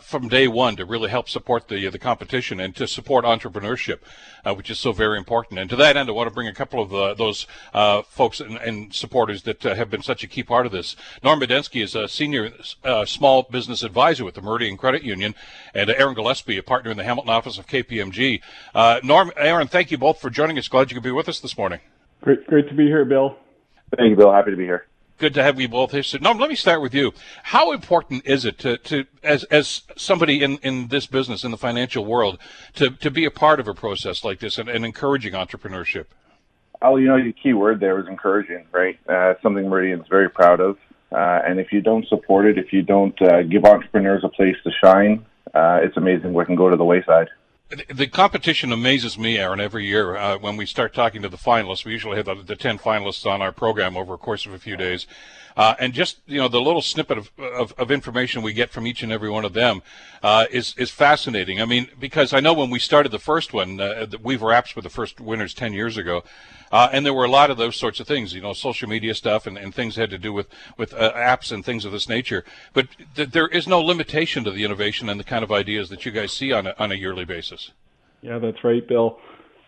from 0.00 0.28
day 0.28 0.48
one 0.48 0.74
to 0.76 0.84
really 0.84 1.10
help 1.10 1.28
support 1.28 1.68
the 1.68 1.88
the 1.88 1.98
competition 1.98 2.58
and 2.58 2.74
to 2.74 2.86
support 2.86 3.24
entrepreneurship, 3.24 3.98
which 4.56 4.70
is 4.70 4.78
so 4.78 4.92
very 4.92 5.18
important. 5.18 5.60
And 5.60 5.68
to 5.70 5.76
that 5.76 5.96
end, 5.96 6.08
I 6.08 6.12
want 6.12 6.28
to 6.28 6.34
bring 6.34 6.48
a 6.48 6.54
couple 6.54 6.82
of 6.82 7.18
those 7.18 7.46
folks 8.08 8.32
folks 8.32 8.40
and, 8.40 8.56
and 8.58 8.94
supporters 8.94 9.42
that 9.42 9.64
uh, 9.66 9.74
have 9.74 9.90
been 9.90 10.02
such 10.02 10.22
a 10.24 10.26
key 10.26 10.42
part 10.42 10.66
of 10.66 10.72
this. 10.72 10.96
Norm 11.22 11.40
Bedensky 11.40 11.82
is 11.82 11.94
a 11.94 12.08
senior 12.08 12.52
uh, 12.84 13.04
small 13.04 13.42
business 13.42 13.82
advisor 13.82 14.24
with 14.24 14.34
the 14.34 14.42
Meridian 14.42 14.76
Credit 14.76 15.02
Union, 15.02 15.34
and 15.74 15.90
uh, 15.90 15.94
Aaron 15.96 16.14
Gillespie, 16.14 16.56
a 16.56 16.62
partner 16.62 16.90
in 16.90 16.96
the 16.96 17.04
Hamilton 17.04 17.30
office 17.30 17.58
of 17.58 17.66
KPMG. 17.66 18.40
Uh, 18.74 19.00
Norm, 19.02 19.32
Aaron, 19.36 19.68
thank 19.68 19.90
you 19.90 19.98
both 19.98 20.20
for 20.20 20.30
joining 20.30 20.58
us. 20.58 20.68
Glad 20.68 20.90
you 20.90 20.94
could 20.94 21.04
be 21.04 21.10
with 21.10 21.28
us 21.28 21.40
this 21.40 21.56
morning. 21.58 21.80
Great, 22.22 22.46
great 22.46 22.68
to 22.68 22.74
be 22.74 22.86
here, 22.86 23.04
Bill. 23.04 23.36
Thank 23.96 24.10
you, 24.10 24.16
Bill. 24.16 24.32
Happy 24.32 24.50
to 24.52 24.56
be 24.56 24.64
here 24.64 24.86
good 25.22 25.34
to 25.34 25.42
have 25.42 25.60
you 25.60 25.68
both 25.68 25.92
here. 25.92 26.02
So, 26.02 26.18
let 26.20 26.50
me 26.50 26.56
start 26.56 26.82
with 26.82 26.92
you. 26.92 27.12
How 27.44 27.70
important 27.70 28.26
is 28.26 28.44
it 28.44 28.58
to, 28.58 28.76
to 28.78 29.04
as 29.22 29.44
as 29.44 29.82
somebody 29.96 30.42
in, 30.42 30.58
in 30.64 30.88
this 30.88 31.06
business 31.06 31.44
in 31.44 31.52
the 31.52 31.56
financial 31.56 32.04
world 32.04 32.38
to, 32.74 32.90
to 32.90 33.08
be 33.08 33.24
a 33.24 33.30
part 33.30 33.60
of 33.60 33.68
a 33.68 33.72
process 33.72 34.24
like 34.24 34.40
this 34.40 34.58
and, 34.58 34.68
and 34.68 34.84
encouraging 34.84 35.34
entrepreneurship? 35.34 36.06
Oh, 36.82 36.96
you 36.96 37.06
know, 37.06 37.22
the 37.22 37.32
key 37.32 37.52
word 37.52 37.78
there 37.78 37.94
was 37.94 38.08
encouraging, 38.08 38.66
right? 38.72 38.98
Uh, 39.08 39.34
something 39.44 39.68
Meridian's 39.68 40.08
very 40.08 40.28
proud 40.28 40.58
of. 40.58 40.76
Uh, 41.12 41.40
and 41.46 41.60
if 41.60 41.70
you 41.70 41.80
don't 41.80 42.08
support 42.08 42.46
it, 42.46 42.58
if 42.58 42.72
you 42.72 42.82
don't 42.82 43.20
uh, 43.22 43.42
give 43.42 43.64
entrepreneurs 43.64 44.24
a 44.24 44.28
place 44.28 44.56
to 44.64 44.72
shine, 44.82 45.24
uh, 45.54 45.78
it's 45.82 45.96
amazing 45.96 46.32
what 46.32 46.46
can 46.46 46.56
go 46.56 46.68
to 46.68 46.76
the 46.76 46.84
wayside. 46.84 47.28
The 47.88 48.06
competition 48.06 48.70
amazes 48.70 49.18
me, 49.18 49.38
Aaron, 49.38 49.60
every 49.60 49.86
year. 49.86 50.16
Uh, 50.16 50.36
when 50.36 50.56
we 50.56 50.66
start 50.66 50.92
talking 50.92 51.22
to 51.22 51.28
the 51.28 51.38
finalists, 51.38 51.84
we 51.84 51.92
usually 51.92 52.16
have 52.16 52.26
the, 52.26 52.34
the 52.34 52.56
10 52.56 52.78
finalists 52.78 53.24
on 53.24 53.40
our 53.40 53.52
program 53.52 53.96
over 53.96 54.14
a 54.14 54.18
course 54.18 54.44
of 54.44 54.52
a 54.52 54.58
few 54.58 54.76
days. 54.76 55.06
Uh, 55.56 55.74
and 55.78 55.92
just 55.92 56.18
you 56.26 56.38
know 56.38 56.48
the 56.48 56.60
little 56.60 56.80
snippet 56.80 57.18
of, 57.18 57.30
of, 57.38 57.72
of, 57.76 57.90
information 57.90 58.40
we 58.40 58.54
get 58.54 58.70
from 58.70 58.86
each 58.86 59.02
and 59.02 59.12
every 59.12 59.28
one 59.28 59.44
of 59.44 59.52
them 59.52 59.82
uh, 60.22 60.46
is 60.50 60.74
is 60.78 60.90
fascinating. 60.90 61.60
I 61.60 61.66
mean, 61.66 61.88
because 62.00 62.32
I 62.32 62.40
know 62.40 62.54
when 62.54 62.70
we 62.70 62.78
started 62.78 63.12
the 63.12 63.18
first 63.18 63.52
one, 63.52 63.78
uh, 63.78 64.06
the 64.06 64.16
Weever 64.16 64.46
apps 64.46 64.74
were 64.74 64.80
the 64.80 64.88
first 64.88 65.20
winners 65.20 65.52
ten 65.52 65.74
years 65.74 65.98
ago, 65.98 66.24
uh, 66.72 66.88
and 66.90 67.04
there 67.06 67.14
were 67.14 67.24
a 67.24 67.30
lot 67.30 67.50
of 67.50 67.58
those 67.58 67.76
sorts 67.76 68.00
of 68.00 68.06
things, 68.06 68.32
you 68.32 68.40
know, 68.40 68.54
social 68.54 68.88
media 68.88 69.14
stuff 69.14 69.46
and, 69.46 69.58
and 69.58 69.74
things 69.74 69.96
had 69.96 70.10
to 70.10 70.18
do 70.18 70.32
with 70.32 70.48
with 70.76 70.94
uh, 70.94 71.12
apps 71.12 71.52
and 71.52 71.64
things 71.64 71.84
of 71.84 71.92
this 71.92 72.08
nature. 72.08 72.44
But 72.72 72.88
th- 73.14 73.30
there 73.30 73.48
is 73.48 73.68
no 73.68 73.80
limitation 73.80 74.42
to 74.44 74.50
the 74.50 74.64
innovation 74.64 75.08
and 75.08 75.20
the 75.20 75.24
kind 75.24 75.44
of 75.44 75.52
ideas 75.52 75.90
that 75.90 76.06
you 76.06 76.12
guys 76.12 76.32
see 76.32 76.52
on 76.52 76.66
a, 76.66 76.74
on 76.78 76.90
a 76.90 76.94
yearly 76.94 77.24
basis. 77.24 77.70
Yeah, 78.22 78.38
that's 78.38 78.64
right, 78.64 78.86
Bill. 78.86 79.18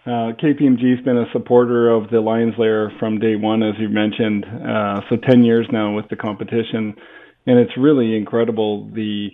Uh, 0.06 0.32
KPMG's 0.36 1.02
been 1.02 1.16
a 1.16 1.30
supporter 1.32 1.90
of 1.90 2.10
the 2.10 2.20
Lions 2.20 2.54
Lair 2.58 2.92
from 2.98 3.18
day 3.18 3.36
one, 3.36 3.62
as 3.62 3.74
you 3.78 3.88
mentioned. 3.88 4.44
Uh, 4.44 5.00
so 5.08 5.16
10 5.16 5.44
years 5.44 5.66
now 5.72 5.94
with 5.94 6.08
the 6.08 6.16
competition. 6.16 6.94
And 7.46 7.58
it's 7.58 7.76
really 7.76 8.14
incredible 8.14 8.88
the 8.90 9.30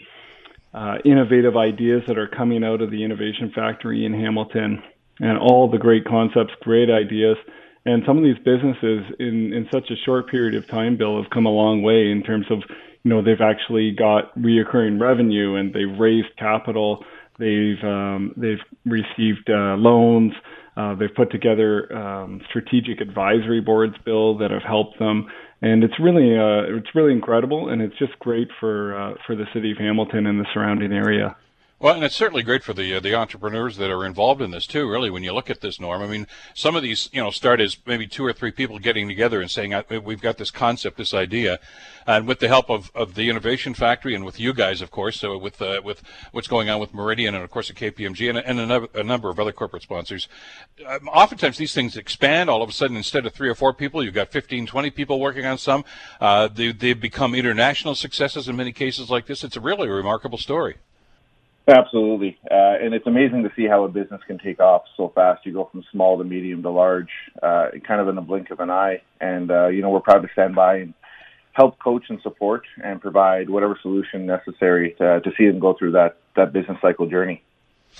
uh, 0.73 0.99
innovative 1.05 1.57
ideas 1.57 2.03
that 2.07 2.19
are 2.19 2.29
coming 2.29 2.63
out 2.63 2.83
of 2.83 2.91
the 2.91 3.03
Innovation 3.05 3.51
Factory 3.53 4.05
in 4.05 4.15
Hamilton 4.15 4.83
and 5.19 5.39
all 5.39 5.69
the 5.69 5.79
great 5.79 6.05
concepts, 6.05 6.53
great 6.63 6.89
ideas. 6.89 7.37
And 7.87 8.03
some 8.07 8.19
of 8.19 8.25
these 8.25 8.39
businesses 8.39 9.05
in, 9.19 9.53
in 9.53 9.67
such 9.73 9.91
a 9.91 9.97
short 10.05 10.29
period 10.29 10.55
of 10.55 10.69
time, 10.69 10.97
Bill, 10.97 11.21
have 11.21 11.31
come 11.31 11.47
a 11.47 11.51
long 11.51 11.83
way 11.83 12.11
in 12.11 12.23
terms 12.23 12.47
of, 12.51 12.59
you 13.03 13.09
know, 13.11 13.23
they've 13.23 13.41
actually 13.41 13.93
got 13.93 14.37
reoccurring 14.39 15.01
revenue 15.01 15.55
and 15.57 15.73
they've 15.73 15.99
raised 15.99 16.37
capital. 16.39 17.05
They've 17.39 17.83
um, 17.83 18.35
they've 18.37 18.61
received 18.85 19.49
uh, 19.49 19.77
loans. 19.77 20.33
Uh, 20.77 20.95
they've 20.95 21.15
put 21.15 21.33
together 21.33 21.91
um, 21.97 22.41
strategic 22.49 23.01
advisory 23.01 23.61
boards, 23.61 23.95
Bill, 24.05 24.37
that 24.39 24.51
have 24.51 24.63
helped 24.63 24.99
them, 24.99 25.27
and 25.63 25.83
it's 25.83 25.99
really 25.99 26.37
uh, 26.39 26.77
it's 26.77 26.95
really 26.95 27.13
incredible, 27.13 27.71
and 27.71 27.83
it's 27.83 27.99
just 27.99 28.17
great 28.19 28.49
for 28.61 28.97
uh, 28.97 29.15
for 29.27 29.35
the 29.35 29.47
city 29.53 29.73
of 29.73 29.79
Hamilton 29.79 30.27
and 30.27 30.39
the 30.39 30.47
surrounding 30.55 30.93
area. 30.93 31.35
Well, 31.83 31.95
and 31.95 32.05
it's 32.05 32.15
certainly 32.15 32.43
great 32.43 32.63
for 32.63 32.75
the 32.75 32.97
uh, 32.97 33.01
the 33.01 33.15
entrepreneurs 33.15 33.79
that 33.79 33.91
are 33.91 34.05
involved 34.05 34.43
in 34.43 34.51
this 34.51 34.67
too. 34.67 34.87
Really, 34.87 35.09
when 35.09 35.23
you 35.23 35.33
look 35.33 35.49
at 35.49 35.63
this, 35.63 35.81
Norm, 35.81 36.03
I 36.03 36.07
mean, 36.07 36.27
some 36.53 36.77
of 36.77 36.83
these, 36.83 37.09
you 37.11 37.23
know, 37.23 37.31
start 37.31 37.59
as 37.59 37.79
maybe 37.87 38.07
two 38.07 38.23
or 38.23 38.35
three 38.35 38.51
people 38.51 38.79
getting 38.79 39.09
together 39.09 39.41
and 39.41 39.51
saying, 39.51 39.73
"We've 40.05 40.21
got 40.21 40.37
this 40.37 40.51
concept, 40.51 40.99
this 40.99 41.15
idea," 41.15 41.59
and 42.07 42.29
with 42.29 42.41
the 42.41 42.49
help 42.49 42.69
of, 42.69 42.93
of 42.95 43.15
the 43.15 43.31
Innovation 43.31 43.73
Factory 43.73 44.15
and 44.15 44.27
with 44.27 44.39
you 44.39 44.53
guys, 44.53 44.83
of 44.83 44.91
course, 44.91 45.19
so 45.19 45.39
with 45.39 45.63
uh, 45.63 45.81
with 45.83 46.03
what's 46.33 46.49
going 46.49 46.69
on 46.69 46.81
with 46.81 46.93
Meridian 46.93 47.35
and 47.35 47.43
of 47.43 47.51
course 47.51 47.71
at 47.71 47.77
KPMG 47.77 48.29
and, 48.29 48.37
and 48.37 48.71
a, 48.71 49.01
a, 49.01 49.03
number 49.03 49.31
of 49.31 49.41
other 49.41 49.53
corporate 49.53 49.83
sponsors. 49.83 50.29
Um, 50.87 51.09
oftentimes, 51.09 51.57
these 51.57 51.73
things 51.73 51.97
expand. 51.97 52.51
All 52.51 52.63
of 52.63 52.69
a 52.69 52.73
sudden, 52.73 52.99
instead 52.99 53.25
of 53.25 53.33
three 53.33 53.49
or 53.49 53.55
four 53.55 53.73
people, 53.73 54.05
you've 54.05 54.13
got 54.13 54.31
15, 54.31 54.67
20 54.67 54.91
people 54.91 55.19
working 55.19 55.47
on 55.47 55.57
some. 55.57 55.87
Uh, 56.21 56.47
they, 56.47 56.73
they've 56.73 57.01
become 57.01 57.35
international 57.35 57.95
successes 57.95 58.51
in 58.51 58.55
many 58.57 58.73
cases 58.73 59.09
like 59.09 59.25
this. 59.25 59.43
It's 59.43 59.57
a 59.57 59.61
really 59.63 59.89
remarkable 59.89 60.37
story. 60.37 60.77
Absolutely, 61.71 62.37
uh, 62.51 62.83
and 62.83 62.95
it's 62.95 63.07
amazing 63.07 63.45
to 63.45 63.53
see 63.55 63.67
how 63.67 63.85
a 63.85 63.89
business 63.89 64.21
can 64.27 64.39
take 64.39 64.59
off 64.59 64.83
so 64.97 65.13
fast. 65.15 65.47
You 65.47 65.53
go 65.53 65.69
from 65.71 65.85
small 65.93 66.19
to 66.19 66.25
medium 66.25 66.63
to 66.63 66.71
large, 66.71 67.11
uh, 67.41 67.69
kind 67.87 68.01
of 68.01 68.09
in 68.09 68.17
the 68.17 68.21
blink 68.21 68.51
of 68.51 68.59
an 68.59 68.71
eye. 68.71 69.03
And 69.21 69.51
uh, 69.51 69.69
you 69.69 69.81
know, 69.81 69.91
we're 69.91 70.01
proud 70.01 70.23
to 70.23 70.29
stand 70.33 70.57
by 70.57 70.79
and 70.79 70.95
help 71.53 71.79
coach 71.79 72.05
and 72.09 72.21
support 72.23 72.65
and 72.83 73.01
provide 73.01 73.49
whatever 73.49 73.79
solution 73.83 74.27
necessary 74.27 74.95
to, 74.99 75.21
to 75.21 75.31
see 75.39 75.47
them 75.47 75.61
go 75.61 75.75
through 75.79 75.93
that 75.93 76.17
that 76.35 76.53
business 76.53 76.79
cycle 76.83 77.07
journey. 77.07 77.43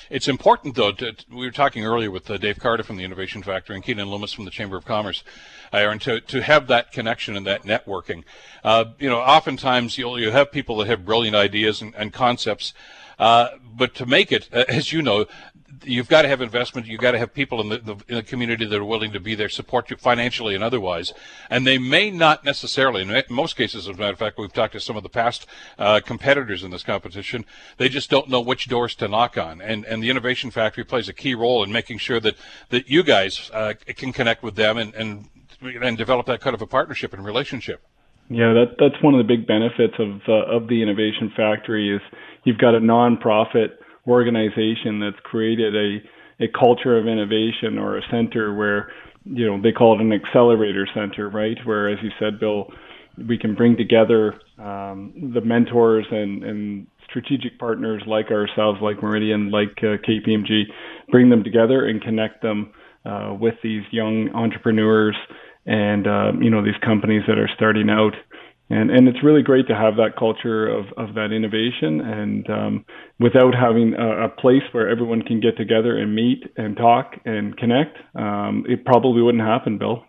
It's 0.09 0.29
important, 0.29 0.77
though. 0.77 0.93
To, 0.93 1.15
we 1.31 1.47
were 1.47 1.51
talking 1.51 1.85
earlier 1.85 2.11
with 2.11 2.31
uh, 2.31 2.37
Dave 2.39 2.59
Carter 2.59 2.83
from 2.83 2.97
the 2.97 3.05
Innovation 3.05 3.43
Factory 3.43 3.77
and 3.77 3.85
Keenan 3.85 4.09
Loomis 4.09 4.33
from 4.33 4.45
the 4.45 4.51
Chamber 4.51 4.77
of 4.77 4.85
Commerce, 4.85 5.25
uh, 5.73 5.79
Aaron, 5.79 5.99
to, 6.01 6.21
to 6.21 6.43
have 6.43 6.69
that 6.69 6.93
connection 6.93 7.37
and 7.37 7.47
that 7.47 7.65
networking. 7.65 8.25
Uh, 8.65 8.87
you 8.99 9.09
know, 9.09 9.19
oftentimes 9.19 9.99
you'll 9.99 10.19
you 10.19 10.31
have 10.31 10.53
people 10.53 10.77
that 10.79 10.89
have 10.89 11.05
brilliant 11.05 11.37
ideas 11.37 11.83
and, 11.83 11.95
and 11.97 12.13
concepts, 12.13 12.73
Uh, 13.21 13.51
but 13.77 13.95
to 13.95 14.07
make 14.07 14.33
it, 14.33 14.49
uh, 14.53 14.65
as 14.69 14.93
you 14.93 15.03
know, 15.03 15.27
you've 15.85 16.09
got 16.09 16.23
to 16.23 16.29
have 16.29 16.41
investment. 16.41 16.87
You've 16.87 17.01
got 17.01 17.13
to 17.13 17.19
have 17.19 17.33
people 17.33 17.61
in 17.61 17.69
the, 17.69 17.79
the, 17.79 17.97
in 18.09 18.15
the 18.17 18.23
community 18.23 18.67
that 18.67 18.77
are 18.77 18.85
willing 18.85 19.13
to 19.13 19.21
be 19.21 19.35
there, 19.35 19.49
support 19.49 19.91
you 19.91 19.97
financially 19.97 20.55
and 20.55 20.65
otherwise. 20.65 21.13
And 21.49 21.67
they 21.67 21.79
may 21.79 22.11
not 22.11 22.45
necessarily, 22.45 23.03
in 23.03 23.23
most 23.31 23.57
cases, 23.57 23.89
as 23.89 23.97
a 23.97 23.99
matter 23.99 24.13
of 24.13 24.19
fact, 24.19 24.39
we've 24.39 24.53
talked 24.53 24.73
to 24.73 24.81
some 24.81 24.97
of 24.97 25.03
the 25.03 25.09
past 25.09 25.47
uh, 25.79 26.01
competitors 26.05 26.63
in 26.63 26.71
this 26.71 26.83
competition. 26.83 27.45
They 27.77 27.89
just 27.89 28.11
don't 28.11 28.29
know 28.29 28.41
which 28.41 28.69
doors 28.69 28.95
to 28.97 29.09
knock 29.09 29.39
on. 29.39 29.61
And 29.61 29.85
and 29.85 30.03
the 30.03 30.11
Innovation 30.11 30.51
Factory 30.51 30.85
plays 30.85 31.09
a 31.09 31.15
key 31.15 31.35
role 31.35 31.63
in 31.63 31.73
making 31.73 31.99
sure 31.99 32.21
that 32.21 32.37
that 32.71 32.89
you 32.89 33.03
guys 33.03 33.51
uh, 33.53 33.75
can 33.97 34.13
connect 34.13 34.43
with 34.43 34.57
them 34.57 34.77
and 34.77 34.95
and 34.95 35.29
and 35.63 35.97
develop 35.99 36.27
that 36.27 36.41
kind 36.41 36.55
of 36.55 36.63
a 36.63 36.67
partnership 36.67 37.13
and 37.13 37.25
relationship. 37.25 37.87
Yeah, 38.31 38.55
that 38.55 38.77
that's 38.79 39.03
one 39.03 39.15
of 39.15 39.19
the 39.19 39.37
big 39.37 39.47
benefits 39.47 39.95
of 39.99 40.21
uh, 40.29 40.57
of 40.57 40.69
the 40.69 40.83
Innovation 40.83 41.33
Factory 41.37 41.95
is 41.95 42.01
you've 42.45 42.59
got 42.59 42.77
a 42.77 42.81
nonprofit 42.81 43.71
organization 44.07 45.01
that's 45.01 45.19
created 45.25 45.75
a, 45.75 46.45
a 46.45 46.49
culture 46.49 46.97
of 46.97 47.07
innovation 47.07 47.79
or 47.79 47.99
a 47.99 48.03
center 48.11 48.55
where, 48.55 48.91
you 49.25 49.47
know, 49.47 49.61
they 49.61 49.73
call 49.73 49.95
it 49.95 50.01
an 50.01 50.13
accelerator 50.13 50.87
center, 50.95 51.29
right? 51.29 51.59
Where, 51.65 51.89
as 51.89 51.99
you 52.03 52.11
said, 52.19 52.41
Bill, 52.41 52.69
we 53.29 53.37
can 53.37 53.55
bring 53.55 53.77
together 53.77 54.35
um, 54.59 55.33
the 55.35 55.41
mentors 55.43 56.07
and, 56.11 56.43
and 56.43 56.87
strategic 57.09 57.59
partners 57.59 58.03
like 58.07 58.31
ourselves, 58.31 58.79
like 58.81 59.03
Meridian, 59.03 59.51
like 59.51 59.77
uh, 59.79 59.99
KPMG, 60.09 60.63
bring 61.11 61.29
them 61.31 61.45
together 61.45 61.87
and 61.87 62.01
connect 62.01 62.43
them 62.43 62.73
uh, 63.05 63.35
with 63.39 63.55
these 63.63 63.83
young 63.91 64.31
entrepreneurs 64.35 65.17
and 65.67 66.07
uh, 66.07 66.33
you 66.41 66.51
know 66.51 66.65
these 66.65 66.79
companies 66.85 67.23
that 67.29 67.39
are 67.39 67.51
starting 67.55 67.91
out. 67.91 68.15
And 68.73 68.89
and 68.89 69.09
it's 69.09 69.25
really 69.25 69.43
great 69.43 69.67
to 69.67 69.75
have 69.75 69.97
that 69.97 70.17
culture 70.17 70.69
of 70.69 70.87
of 70.97 71.15
that 71.15 71.33
innovation 71.33 72.01
and 72.01 72.49
um, 72.49 72.85
without 73.19 73.53
having 73.53 73.95
a, 73.95 74.27
a, 74.27 74.29
place 74.29 74.63
where 74.71 74.89
everyone 74.89 75.23
can 75.23 75.41
get 75.41 75.57
together 75.57 75.99
and 75.99 76.15
meet 76.15 76.45
and 76.57 76.77
talk 76.77 77.15
and 77.25 77.57
connect 77.57 77.99
um, 78.15 78.65
it 78.69 78.85
probably 78.85 79.23
wouldn't 79.23 79.43
happen 79.43 79.77
bill 79.77 80.05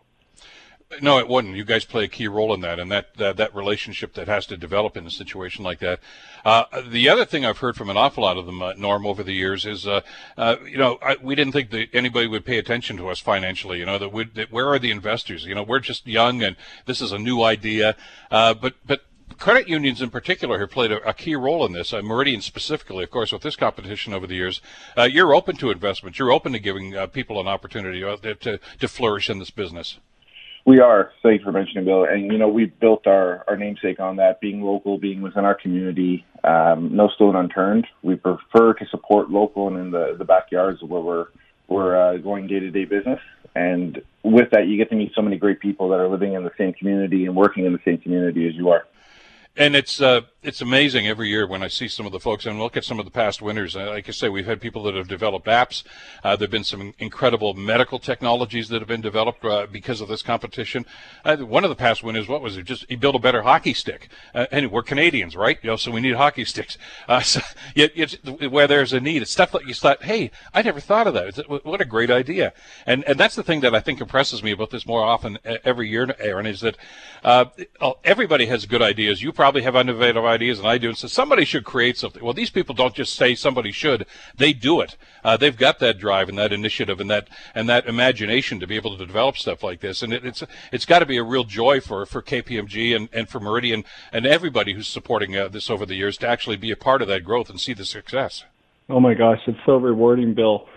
no, 1.01 1.19
it 1.19 1.27
wouldn't. 1.27 1.55
You 1.55 1.63
guys 1.63 1.85
play 1.85 2.05
a 2.05 2.07
key 2.07 2.27
role 2.27 2.53
in 2.53 2.61
that, 2.61 2.79
and 2.79 2.91
that 2.91 3.15
that, 3.17 3.37
that 3.37 3.55
relationship 3.55 4.13
that 4.15 4.27
has 4.27 4.45
to 4.47 4.57
develop 4.57 4.97
in 4.97 5.05
a 5.05 5.11
situation 5.11 5.63
like 5.63 5.79
that. 5.79 5.99
Uh, 6.43 6.65
the 6.87 7.07
other 7.07 7.25
thing 7.25 7.45
I've 7.45 7.59
heard 7.59 7.75
from 7.75 7.89
an 7.89 7.97
awful 7.97 8.23
lot 8.23 8.37
of 8.37 8.45
them, 8.45 8.61
uh, 8.61 8.73
Norm, 8.73 9.05
over 9.05 9.23
the 9.23 9.33
years 9.33 9.65
is, 9.65 9.87
uh, 9.87 10.01
uh 10.37 10.57
you 10.65 10.77
know, 10.77 10.97
I, 11.01 11.17
we 11.21 11.35
didn't 11.35 11.53
think 11.53 11.69
that 11.71 11.89
anybody 11.93 12.27
would 12.27 12.45
pay 12.45 12.57
attention 12.57 12.97
to 12.97 13.09
us 13.09 13.19
financially. 13.19 13.79
You 13.79 13.85
know, 13.85 13.97
that, 13.97 14.11
we, 14.11 14.25
that 14.25 14.51
where 14.51 14.67
are 14.69 14.79
the 14.79 14.91
investors? 14.91 15.45
You 15.45 15.55
know, 15.55 15.63
we're 15.63 15.79
just 15.79 16.07
young, 16.07 16.41
and 16.43 16.55
this 16.85 17.01
is 17.01 17.11
a 17.11 17.19
new 17.19 17.43
idea. 17.43 17.95
Uh, 18.29 18.53
but 18.53 18.75
but 18.85 19.01
credit 19.37 19.67
unions 19.67 20.01
in 20.01 20.09
particular 20.09 20.59
have 20.59 20.71
played 20.71 20.91
a, 20.91 21.07
a 21.07 21.13
key 21.13 21.35
role 21.35 21.65
in 21.65 21.71
this. 21.71 21.93
Uh, 21.93 22.01
Meridian 22.01 22.41
specifically, 22.41 23.03
of 23.03 23.11
course, 23.11 23.31
with 23.31 23.41
this 23.41 23.55
competition 23.55 24.13
over 24.13 24.27
the 24.27 24.35
years, 24.35 24.61
uh, 24.97 25.03
you're 25.03 25.33
open 25.33 25.55
to 25.57 25.71
investment. 25.71 26.19
You're 26.19 26.31
open 26.31 26.53
to 26.53 26.59
giving 26.59 26.95
uh, 26.95 27.07
people 27.07 27.39
an 27.39 27.47
opportunity 27.47 28.01
to, 28.01 28.59
to 28.79 28.87
flourish 28.87 29.29
in 29.29 29.39
this 29.39 29.51
business. 29.51 29.97
We 30.65 30.79
are. 30.79 31.11
Thanks 31.23 31.43
for 31.43 31.51
mentioning, 31.51 31.85
Bill. 31.85 32.05
And 32.05 32.31
you 32.31 32.37
know, 32.37 32.47
we 32.47 32.65
built 32.65 33.07
our 33.07 33.43
our 33.47 33.57
namesake 33.57 33.99
on 33.99 34.17
that, 34.17 34.39
being 34.41 34.61
local, 34.61 34.97
being 34.97 35.21
within 35.21 35.45
our 35.45 35.55
community. 35.55 36.25
Um, 36.43 36.95
no 36.95 37.07
stone 37.09 37.35
unturned. 37.35 37.87
We 38.03 38.15
prefer 38.15 38.73
to 38.73 38.85
support 38.87 39.29
local 39.29 39.67
and 39.67 39.77
in 39.77 39.91
the 39.91 40.15
the 40.17 40.25
backyards 40.25 40.81
where 40.83 41.01
we're 41.01 41.27
we're 41.67 41.95
uh, 41.95 42.17
going 42.17 42.47
day 42.47 42.59
to 42.59 42.69
day 42.69 42.85
business. 42.85 43.19
And 43.55 44.01
with 44.23 44.51
that, 44.51 44.67
you 44.67 44.77
get 44.77 44.89
to 44.91 44.95
meet 44.95 45.13
so 45.15 45.21
many 45.21 45.37
great 45.37 45.59
people 45.59 45.89
that 45.89 45.99
are 45.99 46.07
living 46.07 46.33
in 46.33 46.43
the 46.43 46.51
same 46.57 46.73
community 46.73 47.25
and 47.25 47.35
working 47.35 47.65
in 47.65 47.73
the 47.73 47.79
same 47.83 47.97
community 47.97 48.47
as 48.47 48.55
you 48.55 48.69
are 48.69 48.85
and 49.55 49.75
it's 49.75 50.01
uh, 50.01 50.21
it's 50.43 50.59
amazing 50.59 51.07
every 51.07 51.29
year 51.29 51.45
when 51.45 51.61
I 51.61 51.67
see 51.67 51.87
some 51.87 52.07
of 52.07 52.11
the 52.11 52.19
folks 52.19 52.47
and 52.47 52.57
look 52.57 52.75
at 52.75 52.83
some 52.83 52.97
of 52.97 53.05
the 53.05 53.11
past 53.11 53.43
winners. 53.43 53.75
Uh, 53.75 53.91
like 53.91 54.09
I 54.09 54.11
say, 54.11 54.27
we've 54.27 54.47
had 54.47 54.59
people 54.59 54.81
that 54.83 54.95
have 54.95 55.07
developed 55.07 55.45
apps. 55.45 55.83
Uh, 56.23 56.35
there've 56.35 56.49
been 56.49 56.63
some 56.63 56.95
incredible 56.97 57.53
medical 57.53 57.99
technologies 57.99 58.67
that 58.69 58.81
have 58.81 58.87
been 58.87 59.01
developed 59.01 59.45
uh, 59.45 59.67
because 59.71 60.01
of 60.01 60.07
this 60.07 60.23
competition. 60.23 60.83
Uh, 61.23 61.37
one 61.37 61.63
of 61.63 61.69
the 61.69 61.75
past 61.75 62.03
winners, 62.03 62.27
what 62.27 62.41
was 62.41 62.57
it? 62.57 62.63
Just 62.63 62.87
he 62.89 62.95
built 62.95 63.15
a 63.15 63.19
better 63.19 63.43
hockey 63.43 63.75
stick. 63.75 64.09
Uh, 64.33 64.47
and 64.51 64.71
we're 64.71 64.81
Canadians, 64.81 65.35
right? 65.35 65.59
You 65.61 65.69
know, 65.69 65.75
so 65.75 65.91
we 65.91 66.01
need 66.01 66.15
hockey 66.15 66.43
sticks. 66.51 66.75
so 67.23 67.41
it's, 67.75 68.15
where 68.49 68.65
there's 68.65 68.93
a 68.93 68.99
need, 68.99 69.21
it's 69.21 69.29
stuff 69.29 69.51
that 69.51 69.67
you 69.67 69.75
thought, 69.75 70.01
hey, 70.03 70.31
I 70.55 70.63
never 70.63 70.79
thought 70.79 71.05
of 71.05 71.13
that. 71.13 71.63
What 71.63 71.81
a 71.81 71.85
great 71.85 72.09
idea! 72.09 72.53
And 72.87 73.03
and 73.03 73.19
that's 73.19 73.35
the 73.35 73.43
thing 73.43 73.59
that 73.61 73.75
I 73.75 73.79
think 73.79 74.01
impresses 74.01 74.41
me 74.41 74.51
about 74.51 74.71
this 74.71 74.87
more 74.87 75.03
often 75.03 75.37
every 75.63 75.87
year, 75.89 76.15
Aaron, 76.19 76.47
is 76.47 76.61
that 76.61 76.77
everybody 78.03 78.47
has 78.47 78.65
good 78.65 78.81
ideas. 78.81 79.21
You 79.21 79.31
probably 79.31 79.61
have 79.61 79.75
innovative 79.75 80.30
ideas, 80.31 80.59
and 80.59 80.67
I 80.67 80.77
do. 80.77 80.89
And 80.89 80.97
so 80.97 81.07
somebody 81.07 81.45
should 81.45 81.63
create 81.63 81.97
something. 81.97 82.23
Well, 82.23 82.33
these 82.33 82.49
people 82.49 82.73
don't 82.73 82.95
just 82.95 83.15
say 83.15 83.35
somebody 83.35 83.71
should; 83.71 84.05
they 84.35 84.53
do 84.53 84.81
it. 84.81 84.97
Uh, 85.23 85.37
they've 85.37 85.55
got 85.55 85.79
that 85.79 85.99
drive 85.99 86.29
and 86.29 86.37
that 86.37 86.51
initiative 86.51 86.99
and 86.99 87.09
that 87.09 87.27
and 87.53 87.69
that 87.69 87.87
imagination 87.87 88.59
to 88.59 88.67
be 88.67 88.75
able 88.75 88.97
to 88.97 89.05
develop 89.05 89.37
stuff 89.37 89.61
like 89.61 89.81
this. 89.81 90.01
And 90.01 90.13
it, 90.13 90.25
it's 90.25 90.43
it's 90.71 90.85
got 90.85 90.99
to 90.99 91.05
be 91.05 91.17
a 91.17 91.23
real 91.23 91.43
joy 91.43 91.79
for 91.79 92.05
for 92.05 92.21
KPMG 92.21 92.95
and, 92.95 93.09
and 93.13 93.29
for 93.29 93.39
Meridian 93.39 93.83
and 94.11 94.25
everybody 94.25 94.73
who's 94.73 94.87
supporting 94.87 95.37
uh, 95.37 95.47
this 95.47 95.69
over 95.69 95.85
the 95.85 95.95
years 95.95 96.17
to 96.17 96.27
actually 96.27 96.57
be 96.57 96.71
a 96.71 96.77
part 96.77 97.01
of 97.01 97.07
that 97.07 97.23
growth 97.23 97.49
and 97.49 97.59
see 97.59 97.73
the 97.73 97.85
success. 97.85 98.43
Oh 98.89 98.99
my 98.99 99.13
gosh, 99.13 99.39
it's 99.47 99.59
so 99.65 99.77
rewarding, 99.77 100.33
Bill 100.33 100.67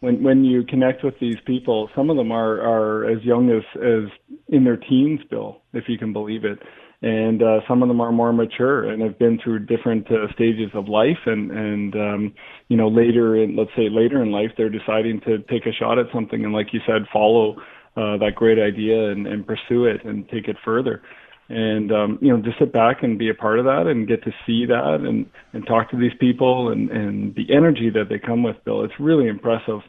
when 0.00 0.22
when 0.22 0.44
you 0.44 0.64
connect 0.64 1.04
with 1.04 1.18
these 1.20 1.36
people, 1.46 1.90
some 1.94 2.10
of 2.10 2.16
them 2.16 2.32
are 2.32 2.60
are 2.60 3.04
as 3.04 3.22
young 3.22 3.50
as 3.50 3.62
as 3.76 4.10
in 4.48 4.64
their 4.64 4.76
teens, 4.76 5.20
Bill, 5.30 5.60
if 5.72 5.88
you 5.88 5.98
can 5.98 6.12
believe 6.12 6.44
it 6.44 6.58
and 7.02 7.42
uh, 7.42 7.60
some 7.66 7.82
of 7.82 7.88
them 7.88 8.00
are 8.00 8.12
more 8.12 8.32
mature 8.32 8.90
and 8.90 9.02
have 9.02 9.18
been 9.18 9.38
through 9.42 9.60
different 9.60 10.06
uh, 10.10 10.30
stages 10.34 10.70
of 10.74 10.88
life. 10.88 11.18
And 11.26 11.50
and 11.50 11.94
um, 11.94 12.34
you 12.68 12.76
know 12.76 12.88
later 12.88 13.36
in 13.42 13.56
let's 13.56 13.70
say 13.76 13.88
later 13.90 14.22
in 14.22 14.30
life 14.30 14.50
they're 14.56 14.68
deciding 14.68 15.20
to 15.22 15.38
take 15.50 15.66
a 15.66 15.72
shot 15.72 15.98
at 15.98 16.06
something 16.12 16.44
and 16.44 16.52
like 16.52 16.72
you 16.72 16.80
said 16.86 17.02
follow 17.12 17.56
uh, 17.96 18.16
that 18.18 18.32
great 18.36 18.58
idea 18.58 19.10
and, 19.10 19.26
and 19.26 19.46
pursue 19.46 19.86
it 19.86 20.04
and 20.04 20.28
take 20.28 20.46
it 20.46 20.56
further. 20.64 21.02
And 21.48 21.90
um, 21.90 22.18
you 22.20 22.36
know 22.36 22.42
just 22.42 22.58
sit 22.58 22.72
back 22.72 23.02
and 23.02 23.18
be 23.18 23.30
a 23.30 23.34
part 23.34 23.58
of 23.58 23.64
that 23.64 23.86
and 23.86 24.06
get 24.06 24.22
to 24.24 24.30
see 24.46 24.66
that 24.66 25.00
and 25.00 25.24
and 25.54 25.66
talk 25.66 25.90
to 25.92 25.96
these 25.96 26.12
people 26.20 26.70
and 26.70 26.90
and 26.90 27.34
the 27.34 27.46
energy 27.54 27.88
that 27.94 28.10
they 28.10 28.18
come 28.18 28.42
with 28.42 28.62
bill. 28.64 28.84
It's 28.84 29.00
really 29.00 29.26
impressive 29.26 29.80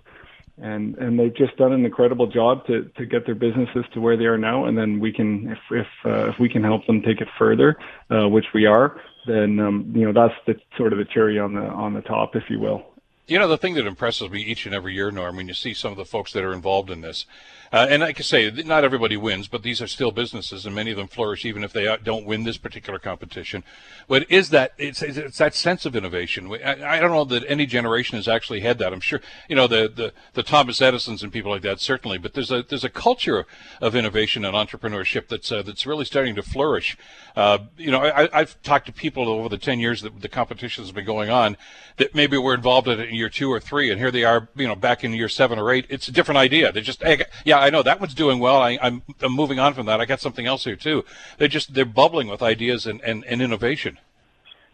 and 0.62 0.96
and 0.98 1.20
they've 1.20 1.36
just 1.36 1.58
done 1.58 1.74
an 1.74 1.84
incredible 1.86 2.28
job 2.28 2.66
to 2.68 2.90
to 2.98 3.06
get 3.06 3.26
their 3.26 3.36
businesses 3.36 3.84
to 3.94 4.00
where 4.00 4.16
they 4.16 4.26
are 4.26 4.38
now. 4.38 4.66
And 4.66 4.78
then 4.78 5.00
we 5.00 5.12
can, 5.12 5.50
if 5.50 5.58
if 5.72 5.88
uh, 6.06 6.30
if 6.30 6.36
we 6.40 6.50
can 6.50 6.64
help 6.64 6.86
them 6.86 7.02
take 7.02 7.20
it 7.20 7.28
further, 7.38 7.76
uh, 8.10 8.30
which 8.30 8.46
we 8.54 8.66
are, 8.66 8.96
then 9.28 9.60
um, 9.60 9.92
you 9.96 10.06
know 10.06 10.14
that's 10.14 10.40
the 10.46 10.56
sort 10.78 10.94
of 10.94 11.00
the 11.00 11.06
cherry 11.06 11.40
on 11.40 11.54
the 11.54 11.62
on 11.62 11.94
the 11.94 12.02
top, 12.02 12.36
if 12.36 12.44
you 12.50 12.60
will. 12.60 12.91
You 13.32 13.40
know, 13.40 13.48
the 13.48 13.58
thing 13.58 13.76
that 13.76 13.88
impresses 13.88 14.30
me 14.30 14.42
each 14.42 14.66
and 14.66 14.76
every 14.76 14.94
year, 14.94 15.10
Norm, 15.10 15.38
when 15.38 15.48
you 15.48 15.54
see 15.54 15.74
some 15.74 15.94
of 15.94 15.98
the 15.98 16.04
folks 16.04 16.34
that 16.34 16.44
are 16.44 16.52
involved 16.52 16.90
in 16.90 17.00
this, 17.00 17.26
uh, 17.74 17.88
and 17.90 18.04
I 18.04 18.12
say, 18.12 18.52
not 18.52 18.84
everybody 18.84 19.16
wins, 19.16 19.48
but 19.48 19.64
these 19.64 19.82
are 19.82 19.88
still 19.88 20.12
businesses, 20.12 20.66
and 20.66 20.76
many 20.76 20.92
of 20.92 20.98
them 20.98 21.08
flourish 21.08 21.46
even 21.46 21.64
if 21.64 21.72
they 21.72 21.96
don't 22.04 22.26
win 22.26 22.44
this 22.44 22.58
particular 22.58 23.00
competition. 23.00 23.64
But 24.10 24.30
is 24.30 24.50
that 24.50 24.74
it's, 24.78 25.02
it's 25.02 25.38
that 25.38 25.56
sense 25.56 25.86
of 25.86 25.96
innovation? 25.96 26.52
I, 26.52 26.98
I, 26.98 27.00
don't 27.00 27.12
know 27.12 27.24
that 27.24 27.46
any 27.48 27.66
generation 27.66 28.18
has 28.18 28.28
actually 28.28 28.60
had 28.60 28.78
that. 28.80 28.92
I'm 28.92 29.00
sure 29.00 29.22
you 29.48 29.56
know 29.56 29.68
the, 29.68 29.88
the 29.88 30.12
the 30.34 30.44
Thomas 30.44 30.82
Edisons 30.82 31.24
and 31.24 31.32
people 31.32 31.50
like 31.50 31.62
that 31.62 31.80
certainly, 31.80 32.18
but 32.18 32.34
there's 32.34 32.52
a 32.52 32.64
there's 32.64 32.84
a 32.84 32.90
culture 32.90 33.46
of 33.80 33.96
innovation 33.96 34.44
and 34.44 34.54
entrepreneurship 34.54 35.30
that's 35.30 35.50
uh, 35.50 35.62
that's 35.62 35.86
really 35.86 36.04
starting 36.04 36.36
to 36.36 36.44
flourish. 36.44 36.98
Uh, 37.38 37.60
you 37.78 37.90
know, 37.90 38.02
I, 38.02 38.28
have 38.34 38.62
talked 38.64 38.88
to 38.88 38.92
people 38.92 39.30
over 39.30 39.48
the 39.48 39.58
ten 39.58 39.80
years 39.80 40.02
that 40.02 40.20
the 40.20 40.28
competition 40.28 40.84
has 40.84 40.92
been 40.92 41.06
going 41.06 41.30
on 41.30 41.56
that 41.96 42.14
maybe 42.14 42.38
were 42.38 42.54
involved 42.54 42.90
in 42.90 43.00
it 43.00 43.10
year 43.22 43.30
two 43.30 43.50
or 43.52 43.60
three, 43.60 43.90
and 43.92 44.00
here 44.00 44.12
they 44.12 44.24
are, 44.24 44.50
you 44.56 44.68
know, 44.68 44.76
back 44.76 45.04
in 45.04 45.14
year 45.14 45.30
seven 45.30 45.58
or 45.58 45.72
eight. 45.72 45.86
It's 45.90 46.08
a 46.08 46.12
different 46.12 46.40
idea. 46.40 46.72
They 46.72 46.82
just, 46.82 47.02
hey, 47.02 47.24
yeah, 47.46 47.60
I 47.60 47.70
know 47.70 47.84
that 47.84 48.00
one's 48.00 48.14
doing 48.14 48.40
well. 48.40 48.62
I, 48.62 48.72
am 48.72 48.80
I'm, 48.82 49.16
I'm 49.22 49.34
moving 49.34 49.60
on 49.60 49.74
from 49.74 49.86
that. 49.86 50.02
I 50.02 50.06
got 50.06 50.20
something 50.20 50.46
else 50.46 50.64
here 50.66 50.76
too. 50.76 51.06
They're 51.38 51.48
just 51.48 51.74
they're 51.74 51.86
bubbling 51.86 52.28
with 52.28 52.42
ideas 52.42 52.86
and, 52.86 53.02
and, 53.02 53.24
and 53.26 53.42
innovation. 53.42 54.00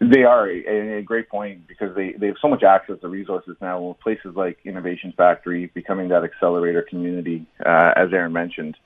They 0.00 0.22
are 0.22 0.48
a, 0.48 0.98
a 0.98 1.02
great 1.02 1.28
point 1.28 1.66
because 1.66 1.94
they, 1.96 2.12
they 2.12 2.28
have 2.28 2.36
so 2.40 2.48
much 2.48 2.62
access 2.62 3.00
to 3.00 3.08
resources 3.08 3.56
now. 3.60 3.80
With 3.80 4.00
places 4.00 4.34
like 4.36 4.58
Innovation 4.64 5.12
Factory 5.16 5.70
becoming 5.74 6.08
that 6.08 6.24
accelerator 6.24 6.82
community, 6.82 7.46
uh, 7.64 7.92
as 7.96 8.12
Aaron 8.12 8.32
mentioned, 8.32 8.76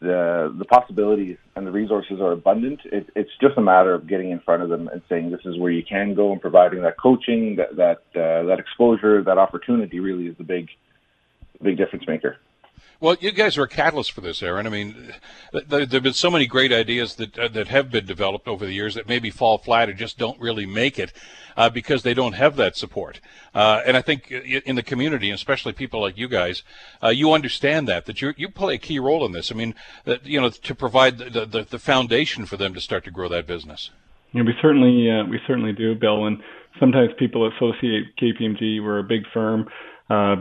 the 0.00 0.54
the 0.58 0.64
possibilities 0.64 1.36
and 1.56 1.66
the 1.66 1.70
resources 1.70 2.20
are 2.20 2.32
abundant. 2.32 2.80
It, 2.86 3.10
it's 3.14 3.30
just 3.40 3.56
a 3.58 3.60
matter 3.60 3.94
of 3.94 4.06
getting 4.06 4.30
in 4.30 4.40
front 4.40 4.62
of 4.62 4.68
them 4.68 4.88
and 4.88 5.02
saying 5.08 5.30
this 5.30 5.44
is 5.44 5.58
where 5.58 5.70
you 5.70 5.84
can 5.84 6.14
go 6.14 6.32
and 6.32 6.40
providing 6.40 6.82
that 6.82 6.98
coaching, 6.98 7.56
that 7.56 7.76
that 7.76 8.20
uh, 8.20 8.46
that 8.46 8.58
exposure, 8.58 9.22
that 9.22 9.38
opportunity. 9.38 10.00
Really 10.00 10.26
is 10.26 10.36
the 10.38 10.44
big 10.44 10.68
big 11.62 11.76
difference 11.76 12.06
maker. 12.08 12.38
Well, 13.00 13.16
you 13.18 13.32
guys 13.32 13.56
are 13.56 13.62
a 13.62 13.68
catalyst 13.68 14.12
for 14.12 14.20
this, 14.20 14.42
Aaron. 14.42 14.66
I 14.66 14.70
mean, 14.70 15.14
there, 15.52 15.86
have 15.86 16.02
been 16.02 16.12
so 16.12 16.30
many 16.30 16.46
great 16.46 16.70
ideas 16.70 17.14
that 17.14 17.38
uh, 17.38 17.48
that 17.48 17.68
have 17.68 17.90
been 17.90 18.04
developed 18.04 18.46
over 18.46 18.66
the 18.66 18.74
years 18.74 18.94
that 18.94 19.08
maybe 19.08 19.30
fall 19.30 19.56
flat 19.56 19.88
or 19.88 19.94
just 19.94 20.18
don't 20.18 20.38
really 20.38 20.66
make 20.66 20.98
it 20.98 21.10
uh, 21.56 21.70
because 21.70 22.02
they 22.02 22.12
don't 22.12 22.34
have 22.34 22.56
that 22.56 22.76
support. 22.76 23.20
Uh, 23.54 23.80
and 23.86 23.96
I 23.96 24.02
think 24.02 24.30
in 24.30 24.76
the 24.76 24.82
community, 24.82 25.30
especially 25.30 25.72
people 25.72 26.02
like 26.02 26.18
you 26.18 26.28
guys, 26.28 26.62
uh, 27.02 27.08
you 27.08 27.32
understand 27.32 27.88
that 27.88 28.04
that 28.04 28.20
you 28.20 28.34
you 28.36 28.50
play 28.50 28.74
a 28.74 28.78
key 28.78 28.98
role 28.98 29.24
in 29.24 29.32
this. 29.32 29.50
I 29.50 29.54
mean, 29.54 29.74
that 30.04 30.26
you 30.26 30.38
know 30.38 30.50
to 30.50 30.74
provide 30.74 31.16
the, 31.16 31.46
the 31.46 31.62
the 31.62 31.78
foundation 31.78 32.44
for 32.44 32.58
them 32.58 32.74
to 32.74 32.82
start 32.82 33.04
to 33.04 33.10
grow 33.10 33.30
that 33.30 33.46
business. 33.46 33.90
Yeah, 34.32 34.42
we 34.42 34.52
certainly 34.60 35.10
uh, 35.10 35.24
we 35.24 35.40
certainly 35.46 35.72
do, 35.72 35.94
Bill. 35.94 36.26
And 36.26 36.42
sometimes 36.78 37.10
people 37.18 37.50
associate 37.50 38.14
KPMG. 38.16 38.82
We're 38.82 38.98
a 38.98 39.04
big 39.04 39.22
firm, 39.32 39.68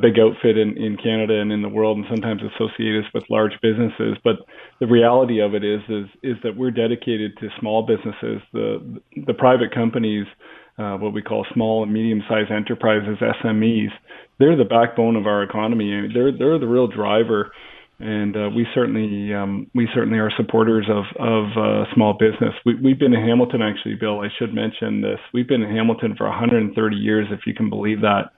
big 0.02 0.18
outfit 0.18 0.58
in, 0.58 0.76
in 0.78 0.98
Canada 0.98 1.40
and 1.40 1.52
in 1.52 1.62
the 1.62 1.70
world, 1.70 1.98
and 1.98 2.06
sometimes 2.10 2.42
associate 2.42 3.06
us 3.06 3.12
with 3.14 3.24
large 3.30 3.54
businesses. 3.62 4.18
But 4.24 4.38
the 4.80 4.88
reality 4.88 5.40
of 5.42 5.54
it 5.54 5.64
is 5.64 5.82
is 5.90 6.06
is 6.24 6.38
that 6.44 6.58
we're 6.58 6.72
dedicated 6.72 7.38
to 7.40 7.50
small 7.60 7.86
businesses. 7.86 8.42
The 8.52 9.02
the 9.28 9.34
private 9.34 9.74
companies, 9.74 10.26
uh, 10.78 10.98
what 10.98 11.14
we 11.14 11.22
call 11.22 11.46
small 11.54 11.84
and 11.84 11.94
medium-sized 11.94 12.52
enterprises 12.52 13.18
(SMEs), 13.44 13.92
they're 14.40 14.58
the 14.58 14.66
backbone 14.66 15.16
of 15.16 15.28
our 15.28 15.44
economy. 15.44 16.10
They're 16.14 16.32
they're 16.36 16.60
the 16.60 16.68
real 16.68 16.88
driver 16.88 17.52
and 18.00 18.36
uh, 18.36 18.50
we 18.56 18.66
certainly 18.74 19.34
um, 19.34 19.70
we 19.76 19.88
certainly 19.94 20.20
are 20.20 20.32
supporters 20.38 20.88
of 20.90 21.04
of 21.20 21.46
uh, 21.58 21.84
small 21.94 22.14
business. 22.14 22.54
We, 22.66 22.76
we've 22.76 22.98
been 22.98 23.14
in 23.14 23.22
Hamilton 23.22 23.62
actually, 23.62 23.96
Bill. 23.96 24.22
I 24.22 24.30
should 24.38 24.54
mention 24.54 25.02
this. 25.02 25.20
We've 25.34 25.48
been 25.48 25.62
in 25.62 25.76
Hamilton 25.76 26.16
for 26.18 26.28
130 26.28 26.96
years, 26.96 27.28
if 27.30 27.42
you 27.46 27.54
can 27.54 27.70
believe 27.70 28.00
that. 28.02 28.32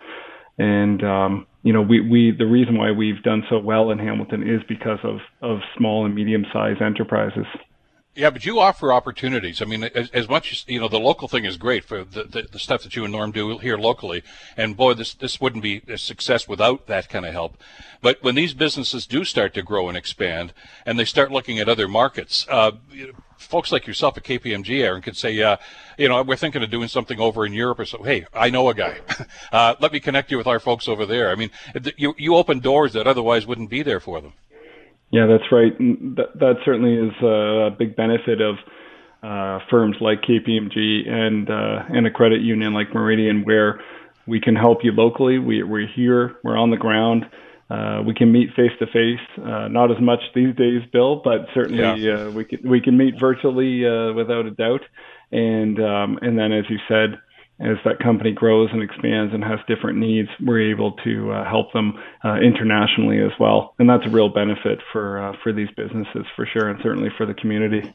And 0.62 1.04
um, 1.04 1.48
you 1.64 1.74
know, 1.74 1.82
we, 1.82 2.02
we 2.02 2.32
the 2.38 2.46
reason 2.46 2.78
why 2.78 2.92
we've 2.92 3.24
done 3.24 3.44
so 3.50 3.58
well 3.58 3.90
in 3.90 3.98
Hamilton 3.98 4.48
is 4.48 4.62
because 4.70 5.00
of 5.04 5.18
of 5.42 5.60
small 5.76 6.06
and 6.06 6.14
medium 6.14 6.46
sized 6.54 6.84
enterprises. 6.84 7.48
Yeah, 8.14 8.30
but 8.30 8.46
you 8.46 8.60
offer 8.60 8.92
opportunities. 8.92 9.62
I 9.62 9.66
mean, 9.66 9.86
as, 9.86 10.10
as, 10.10 10.28
much 10.28 10.52
as 10.52 10.66
you 10.68 10.82
know, 10.82 10.90
the 10.90 11.00
local 11.00 11.30
thing 11.30 11.46
is 11.46 11.56
great 11.56 11.86
for 11.86 12.04
the, 12.04 12.26
the, 12.26 12.42
the, 12.52 12.60
stuff 12.60 12.84
that 12.84 12.94
you 12.94 13.06
and 13.06 13.14
Norm 13.14 13.32
do 13.32 13.58
here 13.58 13.78
locally. 13.78 14.22
And 14.58 14.76
boy, 14.76 14.96
this 14.96 15.14
this 15.14 15.40
wouldn't 15.40 15.64
be 15.64 15.82
a 15.88 15.98
success 15.98 16.48
without 16.48 16.88
that 16.88 17.10
kind 17.10 17.26
of 17.26 17.32
help. 17.32 17.58
But 18.02 18.22
when 18.22 18.36
these 18.36 18.54
businesses 18.54 19.08
do 19.08 19.24
start 19.24 19.54
to 19.56 19.64
grow 19.64 19.88
and 19.88 19.98
expand, 19.98 20.54
and 20.86 21.00
they 21.00 21.06
start 21.06 21.32
looking 21.32 21.58
at 21.58 21.70
other 21.70 21.88
markets, 21.88 22.46
uh, 22.50 22.74
folks 23.42 23.72
like 23.72 23.88
yourself 23.88 24.18
at 24.18 24.24
KPMG, 24.24 24.82
Aaron, 24.82 25.02
could 25.02 25.18
say, 25.18 25.42
uh, 25.42 25.58
you 25.98 26.08
know, 26.08 26.22
we're 26.24 26.36
thinking 26.36 26.64
of 26.64 26.70
doing 26.70 26.88
something 26.88 27.20
over 27.20 27.46
in 27.46 27.54
Europe 27.54 27.80
or 27.80 27.86
so. 27.86 28.04
Hey, 28.04 28.26
I 28.34 28.50
know 28.50 28.70
a 28.70 28.74
guy. 28.74 29.00
uh, 29.52 29.76
let 29.80 29.92
me 29.92 30.00
connect 30.00 30.32
you 30.32 30.38
with 30.38 30.48
our 30.48 30.60
folks 30.60 30.88
over 30.88 31.06
there. 31.06 31.30
I 31.30 31.36
mean, 31.36 31.52
you 31.98 32.14
you 32.18 32.36
open 32.36 32.60
doors 32.60 32.94
that 32.94 33.08
otherwise 33.08 33.46
wouldn't 33.46 33.70
be 33.70 33.84
there 33.84 34.00
for 34.00 34.22
them. 34.22 34.34
Yeah, 35.12 35.26
that's 35.26 35.52
right. 35.52 35.78
That, 35.78 36.40
that 36.40 36.56
certainly 36.64 36.96
is 36.96 37.14
a 37.22 37.76
big 37.78 37.96
benefit 37.96 38.40
of 38.40 38.56
uh, 39.24 39.60
firms 39.70 39.98
like 40.00 40.22
KPMG 40.22 41.08
and 41.08 41.50
uh, 41.50 41.84
and 41.90 42.08
a 42.08 42.12
credit 42.12 42.42
union 42.42 42.74
like 42.74 42.94
Meridian, 42.94 43.44
where 43.44 43.82
we 44.26 44.40
can 44.40 44.56
help 44.56 44.80
you 44.84 44.92
locally. 44.92 45.38
We, 45.38 45.64
we're 45.64 45.88
here. 45.88 46.38
We're 46.44 46.58
on 46.58 46.72
the 46.72 46.78
ground. 46.78 47.26
Uh, 47.72 48.02
we 48.06 48.14
can 48.14 48.32
meet 48.32 48.50
face 48.56 48.72
to 48.80 48.86
face. 48.88 49.26
Not 49.38 49.92
as 49.92 50.02
much 50.02 50.20
these 50.36 50.56
days, 50.56 50.82
Bill, 50.92 51.22
but 51.24 51.48
certainly 51.54 52.04
yeah. 52.04 52.14
uh, 52.14 52.32
we 52.32 52.44
can 52.44 52.70
we 52.70 52.82
can 52.82 52.98
meet 52.98 53.20
virtually 53.20 53.86
uh, 53.88 54.14
without 54.14 54.46
a 54.46 54.52
doubt. 54.52 54.82
And 55.32 55.80
um, 55.80 56.20
and 56.22 56.38
then, 56.38 56.52
as 56.52 56.66
you 56.70 56.78
said, 56.88 57.20
as 57.62 57.78
that 57.86 58.00
company 58.00 58.32
grows 58.32 58.70
and 58.74 58.82
expands 58.82 59.34
and 59.34 59.44
has 59.44 59.60
different 59.68 60.00
needs, 60.00 60.30
we're 60.44 60.72
able 60.72 60.94
to 61.04 61.32
uh, 61.32 61.48
help 61.48 61.72
them 61.74 61.94
uh, 62.26 62.36
internationally 62.36 63.20
as 63.20 63.32
well, 63.40 63.76
and 63.78 63.88
that's 63.88 64.06
a 64.06 64.10
real 64.10 64.30
benefit 64.30 64.80
for 64.92 65.22
uh, 65.22 65.34
for 65.44 65.54
these 65.54 65.70
businesses 65.78 66.26
for 66.36 66.48
sure, 66.52 66.70
and 66.70 66.80
certainly 66.82 67.10
for 67.18 67.26
the 67.26 67.36
community. 67.36 67.94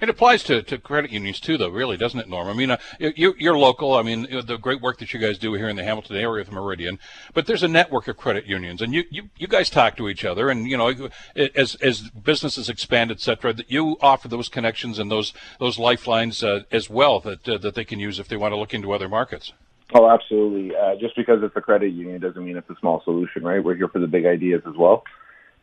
It 0.00 0.10
applies 0.10 0.42
to, 0.44 0.62
to 0.62 0.78
credit 0.78 1.10
unions 1.10 1.40
too, 1.40 1.56
though, 1.56 1.70
really, 1.70 1.96
doesn't 1.96 2.20
it, 2.20 2.28
Norm? 2.28 2.48
I 2.48 2.52
mean, 2.52 2.70
uh, 2.70 2.76
you, 2.98 3.34
you're 3.38 3.56
local. 3.56 3.94
I 3.94 4.02
mean, 4.02 4.26
the 4.44 4.58
great 4.58 4.82
work 4.82 4.98
that 4.98 5.14
you 5.14 5.20
guys 5.20 5.38
do 5.38 5.54
here 5.54 5.68
in 5.68 5.76
the 5.76 5.84
Hamilton 5.84 6.16
area 6.16 6.44
with 6.44 6.52
Meridian, 6.52 6.98
but 7.32 7.46
there's 7.46 7.62
a 7.62 7.68
network 7.68 8.06
of 8.06 8.16
credit 8.16 8.44
unions, 8.44 8.82
and 8.82 8.92
you, 8.92 9.04
you, 9.10 9.30
you 9.38 9.46
guys 9.46 9.70
talk 9.70 9.96
to 9.96 10.08
each 10.08 10.24
other, 10.24 10.50
and 10.50 10.66
you 10.66 10.76
know, 10.76 11.08
as 11.34 11.76
as 11.76 12.10
businesses 12.10 12.68
expand, 12.68 13.10
et 13.10 13.20
cetera, 13.20 13.54
that 13.54 13.70
you 13.70 13.96
offer 14.02 14.28
those 14.28 14.50
connections 14.50 14.98
and 14.98 15.10
those 15.10 15.32
those 15.60 15.78
lifelines 15.78 16.42
uh, 16.42 16.60
as 16.70 16.90
well 16.90 17.18
that 17.20 17.48
uh, 17.48 17.56
that 17.56 17.74
they 17.74 17.84
can 17.84 17.98
use 17.98 18.18
if 18.18 18.28
they 18.28 18.36
want 18.36 18.52
to 18.52 18.58
look 18.58 18.74
into 18.74 18.92
other 18.92 19.08
markets. 19.08 19.54
Oh, 19.94 20.10
absolutely. 20.10 20.76
Uh, 20.76 20.96
just 20.96 21.16
because 21.16 21.42
it's 21.42 21.56
a 21.56 21.60
credit 21.60 21.92
union 21.92 22.20
doesn't 22.20 22.44
mean 22.44 22.56
it's 22.56 22.68
a 22.68 22.76
small 22.80 23.02
solution, 23.04 23.44
right? 23.44 23.62
We're 23.62 23.76
here 23.76 23.88
for 23.88 24.00
the 24.00 24.08
big 24.08 24.26
ideas 24.26 24.62
as 24.66 24.74
well, 24.76 25.04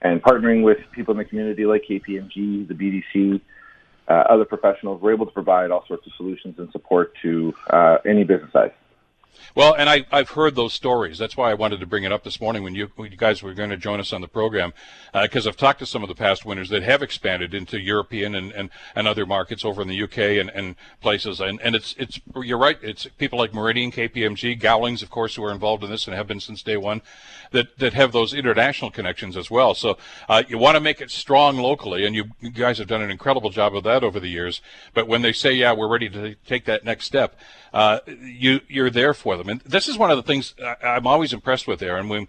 and 0.01 0.23
partnering 0.23 0.63
with 0.63 0.79
people 0.91 1.11
in 1.11 1.19
the 1.19 1.25
community 1.25 1.65
like 1.65 1.83
KPMG, 1.87 2.67
the 2.67 2.73
BDC 2.73 3.41
other 4.11 4.45
professionals, 4.45 5.01
we're 5.01 5.13
able 5.13 5.25
to 5.25 5.31
provide 5.31 5.71
all 5.71 5.85
sorts 5.87 6.05
of 6.05 6.13
solutions 6.17 6.55
and 6.57 6.71
support 6.71 7.13
to 7.21 7.53
uh, 7.69 7.97
any 8.05 8.23
business 8.23 8.51
size. 8.51 8.71
Well, 9.55 9.73
and 9.73 9.89
I, 9.89 10.05
I've 10.11 10.29
heard 10.29 10.55
those 10.55 10.73
stories. 10.73 11.17
That's 11.17 11.37
why 11.37 11.51
I 11.51 11.53
wanted 11.53 11.79
to 11.79 11.85
bring 11.85 12.03
it 12.03 12.11
up 12.11 12.23
this 12.23 12.41
morning 12.41 12.63
when 12.63 12.75
you, 12.75 12.89
when 12.95 13.11
you 13.11 13.17
guys 13.17 13.43
were 13.43 13.53
going 13.53 13.69
to 13.69 13.77
join 13.77 13.99
us 13.99 14.11
on 14.11 14.21
the 14.21 14.27
program, 14.27 14.73
because 15.13 15.45
uh, 15.45 15.49
I've 15.49 15.57
talked 15.57 15.79
to 15.79 15.85
some 15.85 16.01
of 16.01 16.09
the 16.09 16.15
past 16.15 16.45
winners 16.45 16.69
that 16.69 16.83
have 16.83 17.01
expanded 17.01 17.53
into 17.53 17.79
European 17.79 18.35
and, 18.35 18.51
and, 18.51 18.69
and 18.95 19.07
other 19.07 19.25
markets 19.25 19.63
over 19.63 19.81
in 19.81 19.87
the 19.87 20.03
UK 20.03 20.17
and, 20.17 20.49
and 20.49 20.75
places. 21.01 21.39
And, 21.39 21.61
and 21.61 21.75
it's 21.75 21.95
it's 21.97 22.19
you're 22.41 22.57
right. 22.57 22.77
It's 22.81 23.05
people 23.17 23.37
like 23.39 23.53
Meridian, 23.53 23.91
KPMG, 23.91 24.59
Gowlings, 24.59 25.03
of 25.03 25.09
course, 25.09 25.35
who 25.35 25.43
are 25.43 25.51
involved 25.51 25.83
in 25.83 25.89
this 25.89 26.07
and 26.07 26.15
have 26.15 26.27
been 26.27 26.39
since 26.39 26.63
day 26.63 26.77
one, 26.77 27.01
that 27.51 27.77
that 27.77 27.93
have 27.93 28.11
those 28.11 28.33
international 28.33 28.91
connections 28.91 29.37
as 29.37 29.49
well. 29.51 29.75
So 29.75 29.97
uh, 30.27 30.43
you 30.47 30.57
want 30.57 30.75
to 30.75 30.81
make 30.81 31.01
it 31.01 31.11
strong 31.11 31.57
locally, 31.57 32.05
and 32.05 32.15
you, 32.15 32.25
you 32.41 32.49
guys 32.49 32.77
have 32.79 32.87
done 32.87 33.01
an 33.01 33.11
incredible 33.11 33.49
job 33.49 33.75
of 33.75 33.83
that 33.83 34.03
over 34.03 34.19
the 34.19 34.27
years. 34.27 34.61
But 34.93 35.07
when 35.07 35.21
they 35.21 35.33
say, 35.33 35.53
yeah, 35.53 35.73
we're 35.73 35.87
ready 35.87 36.09
to 36.09 36.35
take 36.45 36.65
that 36.65 36.83
next 36.83 37.05
step, 37.05 37.39
uh, 37.73 37.99
you 38.05 38.61
you're 38.67 38.89
there 38.89 39.13
for 39.13 39.22
them. 39.25 39.49
And 39.49 39.61
this 39.61 39.87
is 39.87 39.97
one 39.97 40.11
of 40.11 40.17
the 40.17 40.23
things 40.23 40.53
I'm 40.83 41.07
always 41.07 41.33
impressed 41.33 41.67
with, 41.67 41.81
Aaron. 41.81 42.09
When 42.09 42.27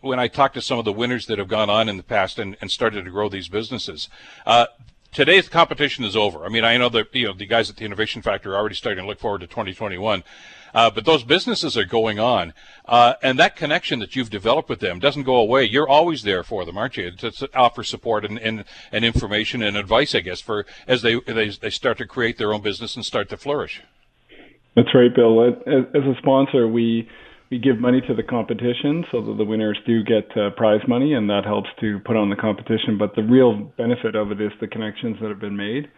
when 0.00 0.18
I 0.18 0.28
talk 0.28 0.52
to 0.54 0.62
some 0.62 0.78
of 0.78 0.84
the 0.84 0.92
winners 0.92 1.26
that 1.26 1.38
have 1.38 1.48
gone 1.48 1.70
on 1.70 1.88
in 1.88 1.96
the 1.96 2.02
past 2.02 2.38
and, 2.38 2.56
and 2.60 2.70
started 2.70 3.04
to 3.04 3.10
grow 3.10 3.28
these 3.28 3.48
businesses, 3.48 4.08
uh, 4.46 4.66
today's 5.12 5.48
competition 5.48 6.04
is 6.04 6.16
over. 6.16 6.44
I 6.44 6.48
mean, 6.48 6.64
I 6.64 6.76
know 6.76 6.88
that 6.90 7.14
you 7.14 7.26
know 7.26 7.32
the 7.32 7.46
guys 7.46 7.70
at 7.70 7.76
the 7.76 7.84
Innovation 7.84 8.22
Factor 8.22 8.52
are 8.52 8.56
already 8.56 8.74
starting 8.74 9.04
to 9.04 9.08
look 9.08 9.20
forward 9.20 9.40
to 9.40 9.46
2021. 9.46 10.22
Uh, 10.72 10.88
but 10.88 11.04
those 11.04 11.24
businesses 11.24 11.76
are 11.76 11.84
going 11.84 12.20
on, 12.20 12.52
uh, 12.86 13.14
and 13.22 13.38
that 13.38 13.56
connection 13.56 13.98
that 13.98 14.14
you've 14.14 14.30
developed 14.30 14.68
with 14.68 14.78
them 14.78 15.00
doesn't 15.00 15.24
go 15.24 15.36
away. 15.36 15.64
You're 15.64 15.88
always 15.88 16.22
there 16.22 16.44
for 16.44 16.64
them, 16.64 16.78
aren't 16.78 16.96
you? 16.96 17.10
To, 17.10 17.30
to 17.32 17.50
offer 17.56 17.82
support 17.82 18.24
and, 18.24 18.38
and, 18.38 18.64
and 18.92 19.04
information 19.04 19.62
and 19.62 19.76
advice, 19.76 20.14
I 20.14 20.20
guess, 20.20 20.40
for 20.40 20.64
as 20.86 21.02
they, 21.02 21.18
they 21.20 21.48
they 21.48 21.70
start 21.70 21.98
to 21.98 22.06
create 22.06 22.38
their 22.38 22.54
own 22.54 22.62
business 22.62 22.94
and 22.94 23.04
start 23.04 23.28
to 23.30 23.36
flourish. 23.36 23.82
That's 24.76 24.88
right, 24.94 25.14
Bill. 25.14 25.48
As, 25.48 25.84
a 25.94 26.14
sponsor, 26.18 26.68
we 26.68 27.08
we 27.50 27.58
give 27.58 27.80
money 27.80 28.00
to 28.06 28.14
the 28.14 28.22
competition 28.22 29.04
so 29.10 29.20
that 29.20 29.34
the 29.36 29.44
winners 29.44 29.76
do 29.84 30.04
get 30.04 30.30
uh, 30.36 30.50
prize 30.50 30.80
money, 30.86 31.14
and 31.14 31.28
that 31.28 31.44
helps 31.44 31.68
to 31.80 31.98
put 32.04 32.16
on 32.16 32.30
the 32.30 32.36
competition. 32.36 32.96
But 32.96 33.16
the 33.16 33.22
real 33.22 33.72
benefit 33.76 34.14
of 34.14 34.30
it 34.30 34.40
is 34.40 34.52
the 34.60 34.68
connections 34.68 35.16
that 35.20 35.28
have 35.28 35.40
been 35.40 35.56
made. 35.56 35.88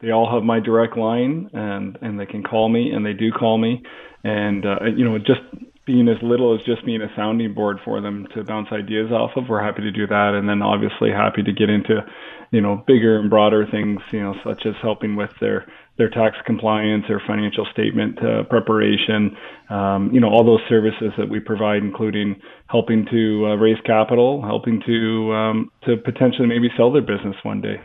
They 0.00 0.10
all 0.12 0.32
have 0.32 0.42
my 0.42 0.60
direct 0.60 0.96
line, 0.96 1.50
and 1.52 1.98
and 2.00 2.18
they 2.18 2.26
can 2.26 2.42
call 2.42 2.68
me, 2.68 2.90
and 2.90 3.04
they 3.04 3.12
do 3.12 3.30
call 3.30 3.58
me, 3.58 3.82
and 4.24 4.64
uh, 4.64 4.84
you 4.96 5.04
know 5.04 5.18
just 5.18 5.42
being 5.84 6.08
as 6.08 6.16
little 6.22 6.54
as 6.54 6.60
just 6.66 6.84
being 6.84 7.00
a 7.00 7.08
sounding 7.16 7.54
board 7.54 7.78
for 7.82 8.00
them 8.00 8.26
to 8.34 8.44
bounce 8.44 8.68
ideas 8.70 9.10
off 9.10 9.30
of, 9.36 9.44
we're 9.48 9.62
happy 9.62 9.80
to 9.80 9.90
do 9.90 10.06
that, 10.06 10.32
and 10.36 10.46
then 10.46 10.60
obviously 10.60 11.10
happy 11.10 11.42
to 11.42 11.52
get 11.52 11.70
into 11.70 12.04
you 12.50 12.60
know 12.60 12.82
bigger 12.86 13.18
and 13.18 13.30
broader 13.30 13.66
things, 13.70 14.00
you 14.12 14.22
know 14.22 14.34
such 14.44 14.66
as 14.66 14.74
helping 14.82 15.16
with 15.16 15.30
their 15.40 15.66
their 15.98 16.08
tax 16.08 16.36
compliance, 16.46 17.04
their 17.08 17.20
financial 17.26 17.66
statement 17.72 18.18
uh, 18.22 18.44
preparation, 18.44 19.36
um, 19.68 20.10
you 20.12 20.20
know, 20.20 20.28
all 20.28 20.44
those 20.44 20.60
services 20.68 21.12
that 21.18 21.28
we 21.28 21.40
provide, 21.40 21.82
including 21.82 22.36
helping 22.68 23.04
to 23.10 23.46
uh, 23.46 23.54
raise 23.56 23.80
capital, 23.84 24.40
helping 24.40 24.80
to 24.86 25.32
um, 25.34 25.70
to 25.84 25.96
potentially 25.96 26.46
maybe 26.46 26.68
sell 26.76 26.92
their 26.92 27.02
business 27.02 27.34
one 27.42 27.60
day. 27.60 27.80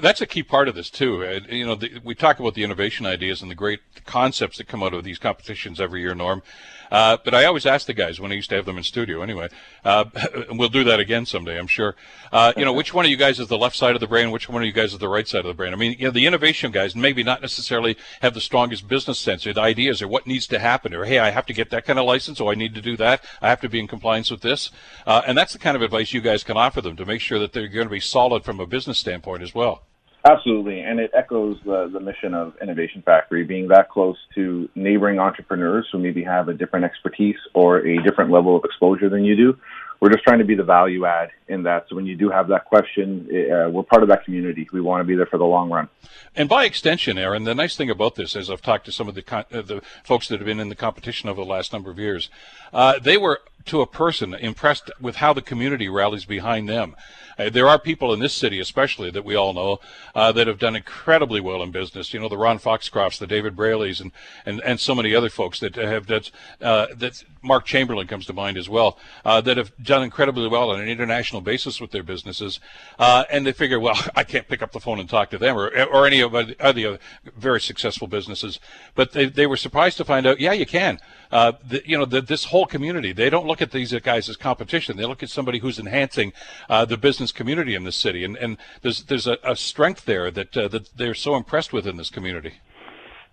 That's 0.00 0.20
a 0.20 0.26
key 0.26 0.42
part 0.42 0.68
of 0.68 0.74
this 0.74 0.90
too. 0.90 1.24
Uh, 1.24 1.40
you 1.48 1.64
know, 1.64 1.74
the, 1.74 2.00
we 2.04 2.14
talk 2.14 2.38
about 2.38 2.54
the 2.54 2.62
innovation 2.62 3.06
ideas 3.06 3.40
and 3.40 3.50
the 3.50 3.54
great 3.54 3.80
concepts 4.04 4.58
that 4.58 4.68
come 4.68 4.82
out 4.82 4.92
of 4.92 5.04
these 5.04 5.18
competitions 5.18 5.80
every 5.80 6.02
year, 6.02 6.14
Norm. 6.14 6.42
Uh, 6.90 7.16
but 7.24 7.34
I 7.34 7.44
always 7.44 7.66
ask 7.66 7.86
the 7.86 7.94
guys 7.94 8.20
when 8.20 8.30
I 8.30 8.34
used 8.34 8.50
to 8.50 8.56
have 8.56 8.66
them 8.66 8.76
in 8.76 8.84
studio 8.84 9.22
anyway. 9.22 9.48
Uh, 9.84 10.04
and 10.48 10.58
we'll 10.58 10.68
do 10.68 10.84
that 10.84 11.00
again 11.00 11.26
someday, 11.26 11.58
I'm 11.58 11.66
sure. 11.66 11.96
Uh, 12.32 12.52
you 12.56 12.64
know, 12.64 12.72
which 12.72 12.94
one 12.94 13.04
of 13.04 13.10
you 13.10 13.16
guys 13.16 13.40
is 13.40 13.48
the 13.48 13.58
left 13.58 13.76
side 13.76 13.94
of 13.94 14.00
the 14.00 14.06
brain? 14.06 14.30
Which 14.30 14.48
one 14.48 14.62
of 14.62 14.66
you 14.66 14.72
guys 14.72 14.92
is 14.92 14.98
the 14.98 15.08
right 15.08 15.26
side 15.26 15.40
of 15.40 15.46
the 15.46 15.54
brain? 15.54 15.72
I 15.72 15.76
mean, 15.76 15.96
you 15.98 16.06
know, 16.06 16.10
the 16.10 16.26
innovation 16.26 16.72
guys 16.72 16.94
maybe 16.94 17.22
not 17.22 17.40
necessarily 17.40 17.96
have 18.20 18.34
the 18.34 18.40
strongest 18.40 18.88
business 18.88 19.18
sense 19.18 19.46
or 19.46 19.52
the 19.52 19.60
ideas 19.60 20.02
or 20.02 20.08
what 20.08 20.26
needs 20.26 20.46
to 20.48 20.58
happen 20.58 20.94
or, 20.94 21.04
hey, 21.04 21.18
I 21.18 21.30
have 21.30 21.46
to 21.46 21.52
get 21.52 21.70
that 21.70 21.84
kind 21.84 21.98
of 21.98 22.06
license. 22.06 22.40
or 22.40 22.52
I 22.52 22.54
need 22.54 22.74
to 22.74 22.82
do 22.82 22.96
that. 22.98 23.24
I 23.40 23.48
have 23.48 23.60
to 23.62 23.68
be 23.68 23.80
in 23.80 23.88
compliance 23.88 24.30
with 24.30 24.42
this. 24.42 24.70
Uh, 25.06 25.22
and 25.26 25.36
that's 25.36 25.52
the 25.52 25.58
kind 25.58 25.76
of 25.76 25.82
advice 25.82 26.12
you 26.12 26.20
guys 26.20 26.44
can 26.44 26.56
offer 26.56 26.80
them 26.80 26.96
to 26.96 27.06
make 27.06 27.20
sure 27.20 27.38
that 27.38 27.52
they're 27.52 27.68
going 27.68 27.88
to 27.88 27.90
be 27.90 28.00
solid 28.00 28.44
from 28.44 28.60
a 28.60 28.66
business 28.66 28.98
standpoint 28.98 29.42
as 29.42 29.54
well. 29.54 29.85
Absolutely, 30.28 30.80
and 30.80 30.98
it 30.98 31.12
echoes 31.14 31.56
the, 31.64 31.88
the 31.92 32.00
mission 32.00 32.34
of 32.34 32.54
Innovation 32.60 33.00
Factory, 33.00 33.44
being 33.44 33.68
that 33.68 33.88
close 33.88 34.16
to 34.34 34.68
neighboring 34.74 35.20
entrepreneurs 35.20 35.86
who 35.92 35.98
maybe 35.98 36.24
have 36.24 36.48
a 36.48 36.52
different 36.52 36.84
expertise 36.84 37.36
or 37.54 37.86
a 37.86 38.02
different 38.02 38.32
level 38.32 38.56
of 38.56 38.64
exposure 38.64 39.08
than 39.08 39.24
you 39.24 39.36
do. 39.36 39.56
We're 40.00 40.10
just 40.10 40.24
trying 40.24 40.40
to 40.40 40.44
be 40.44 40.56
the 40.56 40.64
value 40.64 41.06
add 41.06 41.30
in 41.46 41.62
that. 41.62 41.86
So 41.88 41.94
when 41.94 42.06
you 42.06 42.16
do 42.16 42.28
have 42.28 42.48
that 42.48 42.64
question, 42.64 43.28
uh, 43.30 43.70
we're 43.70 43.84
part 43.84 44.02
of 44.02 44.08
that 44.08 44.24
community. 44.24 44.68
We 44.72 44.80
want 44.80 45.00
to 45.00 45.04
be 45.04 45.14
there 45.14 45.26
for 45.26 45.38
the 45.38 45.44
long 45.44 45.70
run. 45.70 45.88
And 46.34 46.48
by 46.48 46.64
extension, 46.64 47.18
Aaron, 47.18 47.44
the 47.44 47.54
nice 47.54 47.76
thing 47.76 47.88
about 47.88 48.16
this, 48.16 48.34
as 48.34 48.50
I've 48.50 48.62
talked 48.62 48.84
to 48.86 48.92
some 48.92 49.08
of 49.08 49.14
the 49.14 49.22
con- 49.22 49.44
uh, 49.52 49.62
the 49.62 49.80
folks 50.02 50.26
that 50.26 50.40
have 50.40 50.46
been 50.46 50.58
in 50.58 50.70
the 50.70 50.74
competition 50.74 51.28
over 51.28 51.40
the 51.40 51.48
last 51.48 51.72
number 51.72 51.90
of 51.90 52.00
years, 52.00 52.30
uh, 52.72 52.98
they 52.98 53.16
were 53.16 53.42
to 53.66 53.80
a 53.80 53.86
person 53.86 54.34
impressed 54.34 54.90
with 55.00 55.16
how 55.16 55.32
the 55.32 55.42
community 55.42 55.88
rallies 55.88 56.24
behind 56.24 56.68
them. 56.68 56.96
Uh, 57.38 57.50
there 57.50 57.68
are 57.68 57.78
people 57.78 58.12
in 58.14 58.20
this 58.20 58.32
city, 58.32 58.60
especially 58.60 59.10
that 59.10 59.24
we 59.24 59.34
all 59.34 59.52
know, 59.52 59.78
uh, 60.14 60.32
that 60.32 60.46
have 60.46 60.58
done 60.58 60.74
incredibly 60.74 61.40
well 61.40 61.62
in 61.62 61.70
business. 61.70 62.14
You 62.14 62.20
know, 62.20 62.28
the 62.28 62.38
Ron 62.38 62.58
Foxcrofts, 62.58 63.18
the 63.18 63.26
David 63.26 63.54
Braleys, 63.54 64.00
and 64.00 64.10
and, 64.46 64.60
and 64.62 64.80
so 64.80 64.94
many 64.94 65.14
other 65.14 65.28
folks 65.28 65.60
that 65.60 65.74
have 65.74 66.06
that 66.06 66.30
uh, 66.62 66.86
that 66.94 67.22
Mark 67.42 67.66
Chamberlain 67.66 68.06
comes 68.06 68.26
to 68.26 68.32
mind 68.32 68.56
as 68.56 68.68
well, 68.68 68.98
uh, 69.24 69.40
that 69.42 69.56
have 69.56 69.72
done 69.82 70.02
incredibly 70.02 70.48
well 70.48 70.70
on 70.70 70.80
an 70.80 70.88
international 70.88 71.42
basis 71.42 71.80
with 71.80 71.90
their 71.90 72.02
businesses, 72.02 72.58
uh, 72.98 73.24
and 73.30 73.46
they 73.46 73.52
figure, 73.52 73.78
well, 73.78 73.98
I 74.16 74.24
can't 74.24 74.48
pick 74.48 74.62
up 74.62 74.72
the 74.72 74.80
phone 74.80 74.98
and 74.98 75.08
talk 75.08 75.30
to 75.30 75.38
them 75.38 75.56
or 75.56 75.68
or 75.86 76.06
any 76.06 76.20
of 76.20 76.32
the 76.32 76.56
other 76.58 76.98
very 77.36 77.60
successful 77.60 78.06
businesses, 78.06 78.60
but 78.94 79.12
they 79.12 79.26
they 79.26 79.46
were 79.46 79.58
surprised 79.58 79.98
to 79.98 80.04
find 80.04 80.26
out, 80.26 80.40
yeah, 80.40 80.52
you 80.52 80.66
can. 80.66 80.98
Uh, 81.30 81.52
the, 81.66 81.82
you 81.84 81.98
know, 81.98 82.04
the, 82.04 82.20
this 82.20 82.44
whole 82.44 82.66
community, 82.66 83.12
they 83.12 83.28
don't 83.28 83.46
look 83.46 83.55
at 83.62 83.70
these 83.70 83.92
guys 84.00 84.28
as 84.28 84.36
competition. 84.36 84.96
They 84.96 85.04
look 85.04 85.22
at 85.22 85.30
somebody 85.30 85.58
who's 85.58 85.78
enhancing 85.78 86.32
uh, 86.68 86.84
the 86.84 86.96
business 86.96 87.32
community 87.32 87.74
in 87.74 87.84
this 87.84 87.96
city, 87.96 88.24
and, 88.24 88.36
and 88.36 88.56
there's 88.82 89.04
there's 89.04 89.26
a, 89.26 89.38
a 89.42 89.56
strength 89.56 90.04
there 90.04 90.30
that 90.30 90.56
uh, 90.56 90.68
that 90.68 90.96
they're 90.96 91.14
so 91.14 91.36
impressed 91.36 91.72
with 91.72 91.86
in 91.86 91.96
this 91.96 92.10
community. 92.10 92.54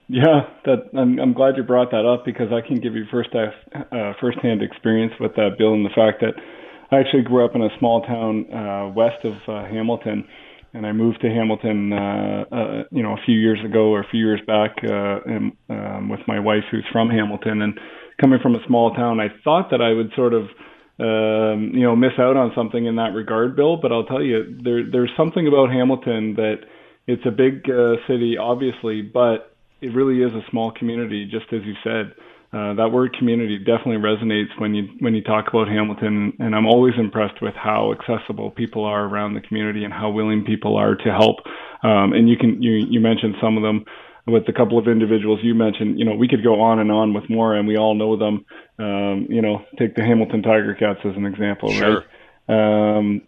Yeah, 0.09 0.41
that 0.65 0.89
I'm, 0.97 1.17
I'm 1.19 1.33
glad 1.33 1.55
you 1.55 1.63
brought 1.63 1.91
that 1.91 2.05
up 2.05 2.25
because 2.25 2.51
I 2.51 2.65
can 2.65 2.79
give 2.79 2.93
you 2.93 3.05
first 3.09 3.29
uh, 3.33 4.13
firsthand 4.19 4.61
experience 4.61 5.13
with 5.19 5.35
that, 5.35 5.57
Bill, 5.57 5.73
and 5.73 5.85
the 5.85 5.95
fact 5.95 6.21
that 6.21 6.33
I 6.91 6.99
actually 6.99 7.23
grew 7.23 7.45
up 7.45 7.55
in 7.55 7.61
a 7.61 7.69
small 7.79 8.01
town 8.01 8.53
uh, 8.53 8.89
west 8.93 9.23
of 9.23 9.33
uh, 9.47 9.65
Hamilton, 9.65 10.27
and 10.73 10.85
I 10.85 10.91
moved 10.91 11.21
to 11.21 11.29
Hamilton, 11.29 11.93
uh, 11.93 12.43
uh, 12.51 12.83
you 12.91 13.01
know, 13.01 13.13
a 13.13 13.21
few 13.25 13.35
years 13.39 13.59
ago 13.63 13.91
or 13.91 14.01
a 14.01 14.07
few 14.09 14.19
years 14.19 14.41
back, 14.45 14.75
uh, 14.83 15.19
and, 15.25 15.53
um, 15.69 16.09
with 16.09 16.21
my 16.27 16.39
wife 16.39 16.63
who's 16.69 16.85
from 16.91 17.09
Hamilton, 17.09 17.61
and 17.61 17.79
coming 18.19 18.39
from 18.41 18.55
a 18.55 18.65
small 18.67 18.93
town, 18.93 19.19
I 19.19 19.27
thought 19.43 19.69
that 19.71 19.81
I 19.81 19.93
would 19.93 20.11
sort 20.15 20.33
of 20.33 20.47
um, 20.99 21.71
you 21.73 21.81
know, 21.81 21.95
miss 21.95 22.13
out 22.19 22.37
on 22.37 22.51
something 22.55 22.85
in 22.85 22.97
that 22.97 23.13
regard, 23.13 23.55
Bill. 23.55 23.77
But 23.77 23.91
I'll 23.91 24.05
tell 24.05 24.21
you, 24.21 24.59
there 24.63 24.83
there's 24.89 25.11
something 25.17 25.47
about 25.47 25.71
Hamilton 25.71 26.35
that 26.35 26.57
it's 27.07 27.25
a 27.25 27.31
big 27.31 27.69
uh, 27.69 27.95
city, 28.07 28.37
obviously, 28.37 29.01
but 29.01 29.55
it 29.81 29.93
really 29.93 30.21
is 30.21 30.33
a 30.33 30.49
small 30.49 30.71
community, 30.71 31.25
just 31.25 31.51
as 31.51 31.61
you 31.63 31.73
said. 31.83 32.13
Uh, 32.53 32.75
that 32.75 32.89
word 32.91 33.15
community 33.17 33.57
definitely 33.57 33.97
resonates 33.97 34.53
when 34.59 34.75
you 34.75 34.87
when 34.99 35.15
you 35.15 35.23
talk 35.23 35.47
about 35.47 35.67
Hamilton, 35.67 36.33
and 36.37 36.55
I'm 36.55 36.67
always 36.67 36.93
impressed 36.99 37.41
with 37.41 37.55
how 37.55 37.91
accessible 37.91 38.51
people 38.51 38.85
are 38.85 39.05
around 39.05 39.33
the 39.33 39.41
community 39.41 39.83
and 39.83 39.91
how 39.91 40.11
willing 40.11 40.45
people 40.45 40.77
are 40.77 40.93
to 40.93 41.11
help. 41.11 41.37
Um, 41.81 42.13
and 42.13 42.29
you 42.29 42.37
can 42.37 42.61
you 42.61 42.73
you 42.87 42.99
mentioned 42.99 43.35
some 43.41 43.57
of 43.57 43.63
them 43.63 43.85
with 44.25 44.47
a 44.47 44.53
couple 44.53 44.77
of 44.77 44.87
individuals 44.87 45.39
you 45.43 45.53
mentioned, 45.53 45.99
you 45.99 46.05
know, 46.05 46.15
we 46.15 46.27
could 46.27 46.43
go 46.43 46.61
on 46.61 46.79
and 46.79 46.91
on 46.91 47.13
with 47.13 47.29
more, 47.29 47.55
and 47.55 47.67
we 47.67 47.77
all 47.77 47.93
know 47.93 48.15
them. 48.17 48.45
Um, 48.79 49.27
you 49.29 49.41
know, 49.41 49.65
take 49.77 49.95
the 49.95 50.01
Hamilton 50.01 50.41
Tiger 50.41 50.75
Cats 50.75 50.99
as 51.03 51.15
an 51.15 51.25
example, 51.25 51.69
sure. 51.71 52.03
right? 52.47 52.97
Um, 52.97 53.21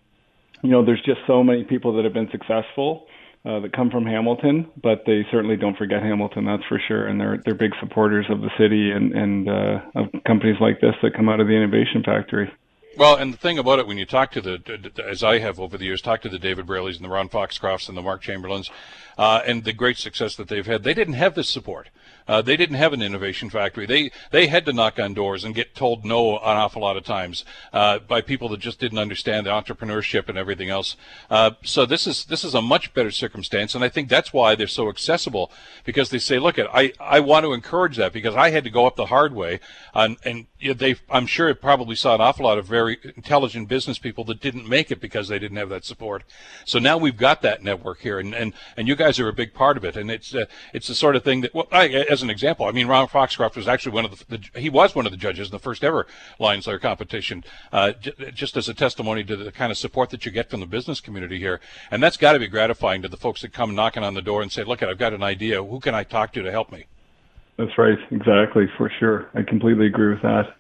you 0.62 0.72
know, 0.72 0.86
there's 0.86 1.02
just 1.06 1.20
so 1.28 1.44
many 1.44 1.64
people 1.64 1.96
that 1.96 2.06
have 2.06 2.14
been 2.14 2.30
successful 2.32 3.08
uh, 3.46 3.60
that 3.60 3.74
come 3.74 3.92
from 3.92 4.06
Hamilton, 4.06 4.68
but 4.82 5.04
they 5.06 5.26
certainly 5.32 5.56
don't 5.56 5.78
forget 5.78 6.02
Hamilton, 6.02 6.46
that's 6.46 6.64
for 6.68 6.82
sure. 6.88 7.06
And 7.06 7.20
they're 7.20 7.40
they're 7.46 7.56
big 7.56 7.74
supporters 7.80 8.26
of 8.30 8.42
the 8.42 8.50
city 8.58 8.92
and 8.92 9.14
and 9.14 9.50
uh, 9.50 9.82
of 9.96 10.24
companies 10.26 10.58
like 10.60 10.82
this 10.82 10.96
that 11.04 11.14
come 11.14 11.30
out 11.30 11.40
of 11.40 11.48
the 11.48 11.54
Innovation 11.54 12.04
Factory. 12.04 12.52
Well, 12.98 13.18
and 13.18 13.34
the 13.34 13.38
thing 13.38 13.58
about 13.58 13.80
it, 13.80 13.88
when 13.88 13.98
you 13.98 14.06
talk 14.06 14.32
to 14.32 14.42
the, 14.42 14.92
as 15.06 15.22
I 15.22 15.40
have 15.40 15.60
over 15.60 15.78
the 15.78 15.84
years, 15.84 16.02
talk 16.02 16.22
to 16.22 16.30
the 16.30 16.40
David 16.40 16.66
Braleys 16.66 16.96
and 16.96 17.04
the 17.04 17.10
Ron 17.10 17.28
Foxcrofts 17.28 17.90
and 17.90 17.98
the 17.98 18.02
Mark 18.02 18.22
Chamberlains, 18.22 18.72
uh, 19.18 19.42
and 19.46 19.66
the 19.66 19.74
great 19.74 19.98
success 19.98 20.36
that 20.38 20.48
they've 20.48 20.66
had, 20.66 20.84
they 20.84 20.94
didn't 20.94 21.16
have 21.16 21.36
this 21.36 21.50
support. 21.50 21.90
Uh, 22.28 22.42
they 22.42 22.58
didn't 22.58 22.78
have 22.78 22.94
an 22.94 23.02
innovation 23.02 23.50
factory. 23.50 23.86
They 23.86 24.12
they 24.32 24.48
had 24.48 24.66
to 24.66 24.74
knock 24.74 25.00
on 25.00 25.14
doors 25.14 25.44
and 25.44 25.54
get 25.54 25.76
told 25.76 26.06
no 26.06 26.38
an 26.38 26.58
awful 26.58 26.82
lot 26.82 26.98
of 26.98 27.04
times 27.04 27.46
uh, 27.72 28.00
by 28.00 28.22
people 28.22 28.50
that 28.50 28.60
just 28.60 28.80
didn't 28.80 28.98
understand 28.98 29.46
the 29.46 29.52
entrepreneurship 29.52 30.28
and 30.28 30.38
everything 30.38 30.70
else. 30.70 30.96
Uh, 31.30 31.52
so 31.64 31.86
this 31.86 32.08
is 32.08 32.26
this 32.26 32.44
is 32.44 32.56
a 32.56 32.62
much 32.62 32.94
better 32.94 33.12
circumstance, 33.12 33.76
and 33.76 33.84
I 33.84 33.90
think 33.90 34.10
that's 34.10 34.34
why 34.34 34.56
they're 34.56 34.68
so 34.68 34.90
accessible 34.90 35.52
because 35.84 36.10
they 36.10 36.20
say, 36.20 36.40
look, 36.40 36.58
at 36.58 36.68
I 36.74 36.94
I 37.00 37.20
want 37.20 37.46
to 37.46 37.54
encourage 37.54 37.98
that 37.98 38.14
because 38.14 38.36
I 38.36 38.50
had 38.50 38.64
to 38.64 38.70
go 38.70 38.88
up 38.88 38.96
the 38.96 39.08
hard 39.08 39.34
way, 39.34 39.60
and, 39.94 40.18
and 40.24 40.48
they 40.74 40.96
I'm 41.10 41.28
sure 41.28 41.50
it 41.50 41.62
probably 41.62 41.96
saw 41.96 42.16
an 42.16 42.22
awful 42.22 42.46
lot 42.46 42.58
of 42.58 42.66
very 42.66 42.98
intelligent 43.16 43.68
business 43.68 44.00
people 44.00 44.24
that 44.26 44.42
didn't 44.42 44.68
make 44.68 44.92
it 44.92 45.00
because 45.00 45.28
they 45.28 45.38
didn't 45.40 45.58
have 45.58 45.70
that 45.70 45.86
support. 45.86 46.24
So 46.66 46.80
now 46.80 46.98
we've 46.98 47.18
got 47.18 47.42
that 47.44 47.64
network 47.64 48.00
here, 48.00 48.20
and 48.20 48.34
and, 48.34 48.54
and 48.76 48.88
you 48.88 48.96
guys 48.96 49.20
are 49.20 49.28
a 49.28 49.34
big 49.34 49.54
part 49.54 49.78
of 49.78 49.86
it, 49.86 49.96
and 49.96 50.10
it's 50.10 50.34
uh, 50.34 50.46
it's 50.74 50.88
the 50.88 50.96
sort 50.96 51.16
of 51.16 51.24
thing 51.24 51.42
that 51.42 51.54
well, 51.54 51.68
I, 51.72 52.06
as 52.16 52.24
an 52.24 52.30
example, 52.30 52.66
I 52.66 52.72
mean, 52.72 52.88
Ron 52.88 53.08
Foxcroft 53.08 53.56
was 53.56 53.68
actually 53.68 53.92
one 53.92 54.06
of 54.06 54.28
the, 54.28 54.38
the 54.38 54.60
he 54.60 54.70
was 54.70 54.96
one 54.96 55.06
of 55.06 55.12
the 55.12 55.18
judges 55.18 55.50
in 55.50 55.52
the 55.52 55.60
first 55.60 55.84
ever 55.84 56.08
Lions 56.40 56.66
Lair 56.66 56.80
competition, 56.80 57.44
uh, 57.72 57.92
j- 57.92 58.14
just 58.34 58.58
as 58.58 58.70
a 58.70 58.74
testimony 58.74 59.24
to 59.26 59.36
the 59.36 59.52
kind 59.52 59.72
of 59.72 59.78
support 59.78 60.10
that 60.10 60.26
you 60.26 60.32
get 60.32 60.50
from 60.50 60.62
the 60.62 60.66
business 60.66 61.00
community 61.02 61.38
here, 61.38 61.60
and 61.92 62.02
that's 62.02 62.18
got 62.18 62.34
to 62.34 62.40
be 62.40 62.48
gratifying 62.48 63.02
to 63.02 63.10
the 63.10 63.18
folks 63.18 63.42
that 63.42 63.54
come 63.54 63.76
knocking 63.76 64.04
on 64.04 64.14
the 64.14 64.22
door 64.22 64.42
and 64.42 64.52
say, 64.52 64.64
"Look, 64.64 64.82
I've 64.82 64.98
got 64.98 65.14
an 65.14 65.24
idea. 65.24 65.62
Who 65.64 65.80
can 65.80 65.94
I 65.94 66.04
talk 66.04 66.34
to 66.34 66.42
to 66.42 66.52
help 66.52 66.72
me?" 66.72 66.86
That's 67.58 67.78
right, 67.78 67.98
exactly, 68.12 68.66
for 68.78 68.90
sure. 69.00 69.30
I 69.34 69.44
completely 69.44 69.88
agree 69.88 70.14
with 70.14 70.22
that. 70.24 70.56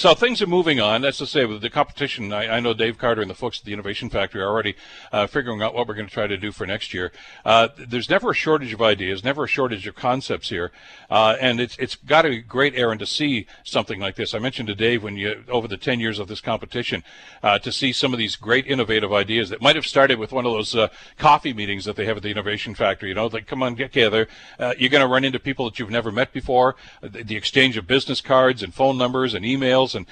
So 0.00 0.14
things 0.14 0.40
are 0.40 0.46
moving 0.46 0.80
on. 0.80 1.02
That's 1.02 1.18
to 1.18 1.26
say, 1.26 1.44
with 1.44 1.60
the 1.60 1.68
competition, 1.68 2.32
I, 2.32 2.56
I, 2.56 2.60
know 2.60 2.72
Dave 2.72 2.96
Carter 2.96 3.20
and 3.20 3.30
the 3.30 3.34
folks 3.34 3.58
at 3.58 3.66
the 3.66 3.74
Innovation 3.74 4.08
Factory 4.08 4.40
are 4.40 4.48
already 4.48 4.74
uh, 5.12 5.26
figuring 5.26 5.60
out 5.60 5.74
what 5.74 5.86
we're 5.86 5.92
going 5.92 6.06
to 6.06 6.12
try 6.12 6.26
to 6.26 6.38
do 6.38 6.52
for 6.52 6.66
next 6.66 6.94
year. 6.94 7.12
Uh, 7.44 7.68
there's 7.76 8.08
never 8.08 8.30
a 8.30 8.34
shortage 8.34 8.72
of 8.72 8.80
ideas, 8.80 9.22
never 9.22 9.44
a 9.44 9.46
shortage 9.46 9.86
of 9.86 9.94
concepts 9.94 10.48
here, 10.48 10.72
uh, 11.10 11.36
and 11.38 11.60
it's 11.60 11.76
it's 11.76 11.96
got 11.96 12.24
a 12.24 12.38
great 12.38 12.74
errand 12.76 13.00
to 13.00 13.04
see 13.04 13.46
something 13.62 14.00
like 14.00 14.16
this. 14.16 14.32
I 14.32 14.38
mentioned 14.38 14.68
to 14.68 14.74
Dave 14.74 15.02
when 15.02 15.18
you 15.18 15.44
over 15.50 15.68
the 15.68 15.76
10 15.76 16.00
years 16.00 16.18
of 16.18 16.28
this 16.28 16.40
competition 16.40 17.04
uh, 17.42 17.58
to 17.58 17.70
see 17.70 17.92
some 17.92 18.14
of 18.14 18.18
these 18.18 18.36
great 18.36 18.66
innovative 18.66 19.12
ideas 19.12 19.50
that 19.50 19.60
might 19.60 19.76
have 19.76 19.86
started 19.86 20.18
with 20.18 20.32
one 20.32 20.46
of 20.46 20.52
those 20.52 20.74
uh, 20.74 20.88
coffee 21.18 21.52
meetings 21.52 21.84
that 21.84 21.96
they 21.96 22.06
have 22.06 22.16
at 22.16 22.22
the 22.22 22.30
Innovation 22.30 22.74
Factory. 22.74 23.10
You 23.10 23.16
know, 23.16 23.26
like 23.26 23.46
come 23.46 23.62
on, 23.62 23.74
get 23.74 23.92
together. 23.92 24.28
Uh, 24.58 24.72
you're 24.78 24.88
going 24.88 25.06
to 25.06 25.12
run 25.12 25.24
into 25.24 25.38
people 25.38 25.66
that 25.66 25.78
you've 25.78 25.90
never 25.90 26.10
met 26.10 26.32
before. 26.32 26.74
The, 27.02 27.22
the 27.22 27.36
exchange 27.36 27.76
of 27.76 27.86
business 27.86 28.22
cards 28.22 28.62
and 28.62 28.72
phone 28.72 28.96
numbers 28.96 29.34
and 29.34 29.44
emails 29.44 29.89
and 29.94 30.06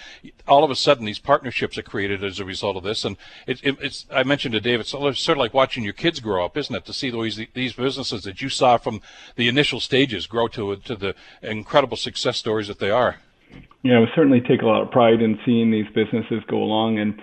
all 0.46 0.64
of 0.64 0.70
a 0.70 0.76
sudden 0.76 1.04
these 1.04 1.18
partnerships 1.18 1.78
are 1.78 1.82
created 1.82 2.24
as 2.24 2.40
a 2.40 2.44
result 2.44 2.76
of 2.76 2.82
this. 2.82 3.04
And 3.04 3.16
it, 3.46 3.60
it, 3.62 3.76
it's 3.80 4.06
I 4.10 4.22
mentioned 4.22 4.52
to 4.54 4.60
Dave, 4.60 4.80
it's 4.80 4.90
sort 4.90 5.28
of 5.28 5.36
like 5.36 5.54
watching 5.54 5.84
your 5.84 5.92
kids 5.92 6.20
grow 6.20 6.44
up, 6.44 6.56
isn't 6.56 6.74
it? 6.74 6.84
To 6.86 6.92
see 6.92 7.10
these 7.10 7.40
these 7.54 7.72
businesses 7.72 8.22
that 8.22 8.42
you 8.42 8.48
saw 8.48 8.76
from 8.76 9.00
the 9.36 9.48
initial 9.48 9.80
stages 9.80 10.26
grow 10.26 10.48
to 10.48 10.76
to 10.76 10.96
the 10.96 11.14
incredible 11.42 11.96
success 11.96 12.36
stories 12.36 12.68
that 12.68 12.78
they 12.78 12.90
are. 12.90 13.16
Yeah, 13.82 14.00
we 14.00 14.08
certainly 14.14 14.40
take 14.40 14.62
a 14.62 14.66
lot 14.66 14.82
of 14.82 14.90
pride 14.90 15.22
in 15.22 15.38
seeing 15.46 15.70
these 15.70 15.86
businesses 15.94 16.42
go 16.48 16.58
along, 16.58 16.98
and 16.98 17.20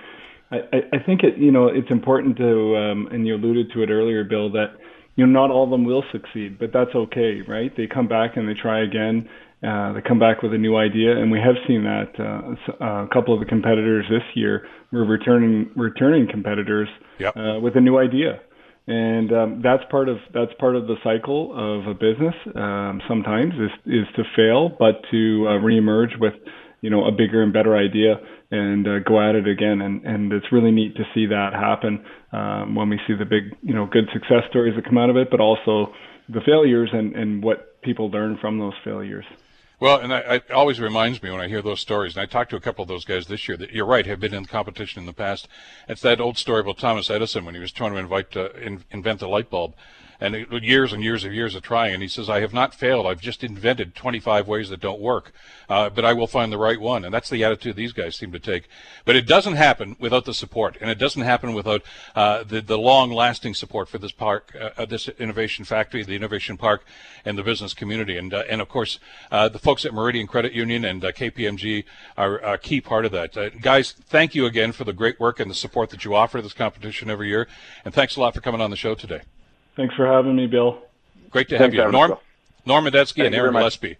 I, 0.51 0.83
I 0.93 0.99
think 1.05 1.23
it 1.23 1.37
you 1.37 1.51
know 1.51 1.67
it's 1.67 1.91
important 1.91 2.37
to 2.37 2.77
um, 2.77 3.07
and 3.11 3.27
you 3.27 3.35
alluded 3.35 3.71
to 3.73 3.83
it 3.83 3.89
earlier, 3.89 4.23
Bill, 4.23 4.49
that 4.51 4.75
you 5.15 5.25
know 5.25 5.31
not 5.31 5.51
all 5.51 5.65
of 5.65 5.69
them 5.69 5.83
will 5.83 6.03
succeed, 6.11 6.57
but 6.57 6.71
that's 6.71 6.95
okay, 6.95 7.41
right? 7.41 7.75
They 7.75 7.87
come 7.87 8.07
back 8.07 8.37
and 8.37 8.47
they 8.47 8.53
try 8.53 8.83
again 8.83 9.29
uh, 9.63 9.93
they 9.93 10.01
come 10.01 10.19
back 10.19 10.41
with 10.41 10.53
a 10.53 10.57
new 10.57 10.75
idea, 10.75 11.17
and 11.17 11.31
we 11.31 11.39
have 11.39 11.55
seen 11.67 11.83
that 11.83 12.11
uh, 12.19 12.83
a 12.85 13.07
couple 13.07 13.33
of 13.33 13.39
the 13.39 13.45
competitors 13.45 14.05
this 14.09 14.23
year 14.35 14.67
were 14.91 15.05
returning 15.05 15.71
returning 15.75 16.27
competitors 16.29 16.89
yep. 17.19 17.35
uh, 17.35 17.59
with 17.61 17.75
a 17.75 17.81
new 17.81 17.97
idea, 17.97 18.41
and 18.87 19.31
um, 19.31 19.61
that's 19.63 19.83
part 19.89 20.09
of 20.09 20.17
that's 20.33 20.51
part 20.59 20.75
of 20.75 20.87
the 20.87 20.95
cycle 21.03 21.51
of 21.53 21.87
a 21.87 21.93
business. 21.93 22.35
Um, 22.53 23.01
sometimes 23.07 23.53
is 23.53 23.71
is 23.85 24.07
to 24.15 24.23
fail, 24.35 24.69
but 24.77 25.01
to 25.11 25.47
uh, 25.47 25.51
reemerge 25.63 26.19
with 26.19 26.33
you 26.81 26.89
know 26.89 27.05
a 27.05 27.11
bigger 27.11 27.41
and 27.41 27.53
better 27.53 27.75
idea 27.75 28.19
and 28.51 28.87
uh, 28.87 28.99
go 28.99 29.19
at 29.21 29.35
it 29.35 29.47
again. 29.47 29.81
And 29.81 30.03
and 30.05 30.33
it's 30.33 30.51
really 30.51 30.71
neat 30.71 30.95
to 30.97 31.03
see 31.13 31.27
that 31.27 31.53
happen 31.53 32.03
um, 32.31 32.75
when 32.75 32.89
we 32.89 32.99
see 33.07 33.13
the 33.13 33.25
big 33.25 33.55
you 33.63 33.73
know 33.73 33.85
good 33.85 34.05
success 34.13 34.43
stories 34.49 34.75
that 34.75 34.85
come 34.85 34.97
out 34.97 35.09
of 35.09 35.17
it, 35.17 35.29
but 35.31 35.39
also 35.39 35.93
the 36.29 36.41
failures 36.45 36.89
and 36.93 37.15
and 37.15 37.43
what 37.43 37.81
people 37.81 38.09
learn 38.09 38.37
from 38.39 38.59
those 38.59 38.73
failures. 38.83 39.25
Well, 39.79 39.99
and 39.99 40.13
I, 40.13 40.35
it 40.35 40.51
always 40.51 40.79
reminds 40.79 41.21
me 41.21 41.31
when 41.31 41.41
I 41.41 41.49
hear 41.49 41.61
those 41.61 41.81
stories, 41.81 42.15
and 42.15 42.23
I 42.23 42.25
talked 42.25 42.51
to 42.51 42.55
a 42.55 42.61
couple 42.61 42.81
of 42.81 42.87
those 42.87 43.03
guys 43.03 43.27
this 43.27 43.47
year 43.47 43.57
that 43.57 43.71
you're 43.71 43.85
right, 43.85 44.05
have 44.05 44.21
been 44.21 44.33
in 44.33 44.45
competition 44.45 45.01
in 45.01 45.05
the 45.05 45.13
past. 45.13 45.49
It's 45.89 46.01
that 46.01 46.21
old 46.21 46.37
story 46.37 46.61
about 46.61 46.77
Thomas 46.77 47.09
Edison 47.09 47.43
when 47.43 47.55
he 47.55 47.61
was 47.61 47.73
trying 47.73 47.91
to 47.91 47.97
invite, 47.97 48.37
uh, 48.37 48.51
in, 48.53 48.83
invent 48.91 49.19
the 49.19 49.27
light 49.27 49.49
bulb 49.49 49.75
and 50.19 50.47
years 50.63 50.93
and 50.93 51.03
years 51.03 51.25
of 51.25 51.33
years 51.33 51.55
of 51.55 51.63
trying. 51.63 51.93
And 51.93 52.01
he 52.01 52.09
says, 52.09 52.29
I 52.29 52.39
have 52.39 52.53
not 52.53 52.73
failed. 52.73 53.05
I've 53.05 53.21
just 53.21 53.43
invented 53.43 53.95
25 53.95 54.47
ways 54.47 54.69
that 54.69 54.79
don't 54.79 54.99
work, 54.99 55.33
uh, 55.69 55.89
but 55.89 56.05
I 56.05 56.13
will 56.13 56.27
find 56.27 56.51
the 56.51 56.57
right 56.57 56.79
one. 56.79 57.03
And 57.03 57.13
that's 57.13 57.29
the 57.29 57.43
attitude 57.43 57.75
these 57.75 57.93
guys 57.93 58.15
seem 58.15 58.31
to 58.31 58.39
take. 58.39 58.67
But 59.03 59.15
it 59.15 59.27
doesn't 59.27 59.55
happen 59.55 59.95
without 59.99 60.25
the 60.25 60.33
support, 60.33 60.77
and 60.79 60.89
it 60.89 60.97
doesn't 60.97 61.21
happen 61.21 61.53
without 61.53 61.83
uh, 62.15 62.43
the, 62.43 62.61
the 62.61 62.77
long-lasting 62.77 63.53
support 63.53 63.89
for 63.89 63.97
this 63.97 64.11
park, 64.11 64.55
uh, 64.59 64.69
uh 64.77 64.85
this 64.85 65.07
innovation 65.07 65.65
factory, 65.65 66.03
the 66.03 66.15
innovation 66.15 66.57
park, 66.57 66.85
and 67.23 67.37
the 67.37 67.43
business 67.43 67.73
community. 67.73 68.17
And 68.17 68.33
uh, 68.33 68.43
and 68.49 68.61
of 68.61 68.69
course, 68.69 68.99
uh, 69.31 69.49
the 69.49 69.59
folks 69.59 69.85
at 69.85 69.93
Meridian 69.93 70.27
Credit 70.27 70.53
Union 70.53 70.85
and 70.85 71.01
KPMG 71.01 71.83
are 72.17 72.37
a 72.37 72.57
key 72.57 72.81
part 72.81 73.05
of 73.05 73.11
that. 73.11 73.61
guys, 73.61 73.91
thank 73.91 74.35
you 74.35 74.45
again 74.45 74.71
for 74.71 74.83
the 74.83 74.93
great 74.93 75.19
work 75.19 75.39
and 75.39 75.49
the 75.49 75.55
support 75.55 75.89
that 75.89 76.05
you 76.05 76.15
offer 76.15 76.41
this 76.41 76.53
competition 76.53 77.09
every 77.09 77.27
year. 77.27 77.47
And 77.83 77.93
thanks 77.93 78.15
a 78.15 78.21
lot 78.21 78.33
for 78.33 78.41
coming 78.41 78.61
on 78.61 78.69
the 78.69 78.77
show 78.77 78.95
today. 78.95 79.21
Thanks 79.75 79.93
for 79.95 80.07
having 80.07 80.35
me, 80.35 80.47
Bill. 80.47 80.79
Great 81.31 81.49
to 81.49 81.57
have 81.57 81.71
Thanks, 81.71 81.83
you. 81.83 81.91
Norm, 81.91 82.15
Norm 82.65 82.85
Medeski 82.85 83.25
and 83.25 83.35
Aaron 83.35 83.53
Gillespie. 83.53 83.97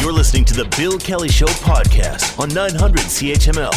You're 0.00 0.12
listening 0.12 0.44
to 0.46 0.54
the 0.54 0.64
Bill 0.76 0.98
Kelly 0.98 1.28
Show 1.28 1.46
podcast 1.46 2.38
on 2.40 2.48
900 2.52 3.00
CHML. 3.02 3.70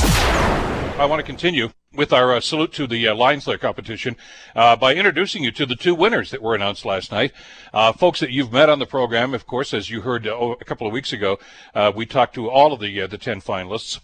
I 0.97 1.05
want 1.05 1.20
to 1.20 1.24
continue 1.24 1.70
with 1.93 2.11
our 2.11 2.34
uh, 2.34 2.39
salute 2.39 2.74
to 2.74 2.88
the 2.88 3.07
uh, 3.07 3.16
Lions 3.16 3.45
Lair 3.45 3.59
competition 3.59 4.16
uh, 4.55 4.76
by 4.76 4.95
introducing 4.95 5.43
you 5.43 5.51
to 5.51 5.68
the 5.68 5.76
two 5.76 5.93
winners 5.93 6.32
that 6.32 6.41
were 6.41 6.55
announced 6.55 6.86
last 6.86 7.11
night. 7.11 7.32
Uh, 7.74 7.93
folks 7.93 8.20
that 8.20 8.32
you've 8.32 8.51
met 8.51 8.70
on 8.70 8.80
the 8.80 8.86
program, 8.88 9.36
of 9.36 9.45
course, 9.45 9.74
as 9.74 9.91
you 9.91 10.01
heard 10.01 10.26
uh, 10.26 10.55
a 10.59 10.66
couple 10.66 10.88
of 10.88 10.93
weeks 10.93 11.14
ago, 11.14 11.38
uh, 11.76 11.91
we 11.95 12.07
talked 12.07 12.34
to 12.34 12.49
all 12.49 12.74
of 12.74 12.80
the 12.80 13.01
uh, 13.01 13.07
the 13.07 13.18
ten 13.20 13.39
finalists 13.39 13.99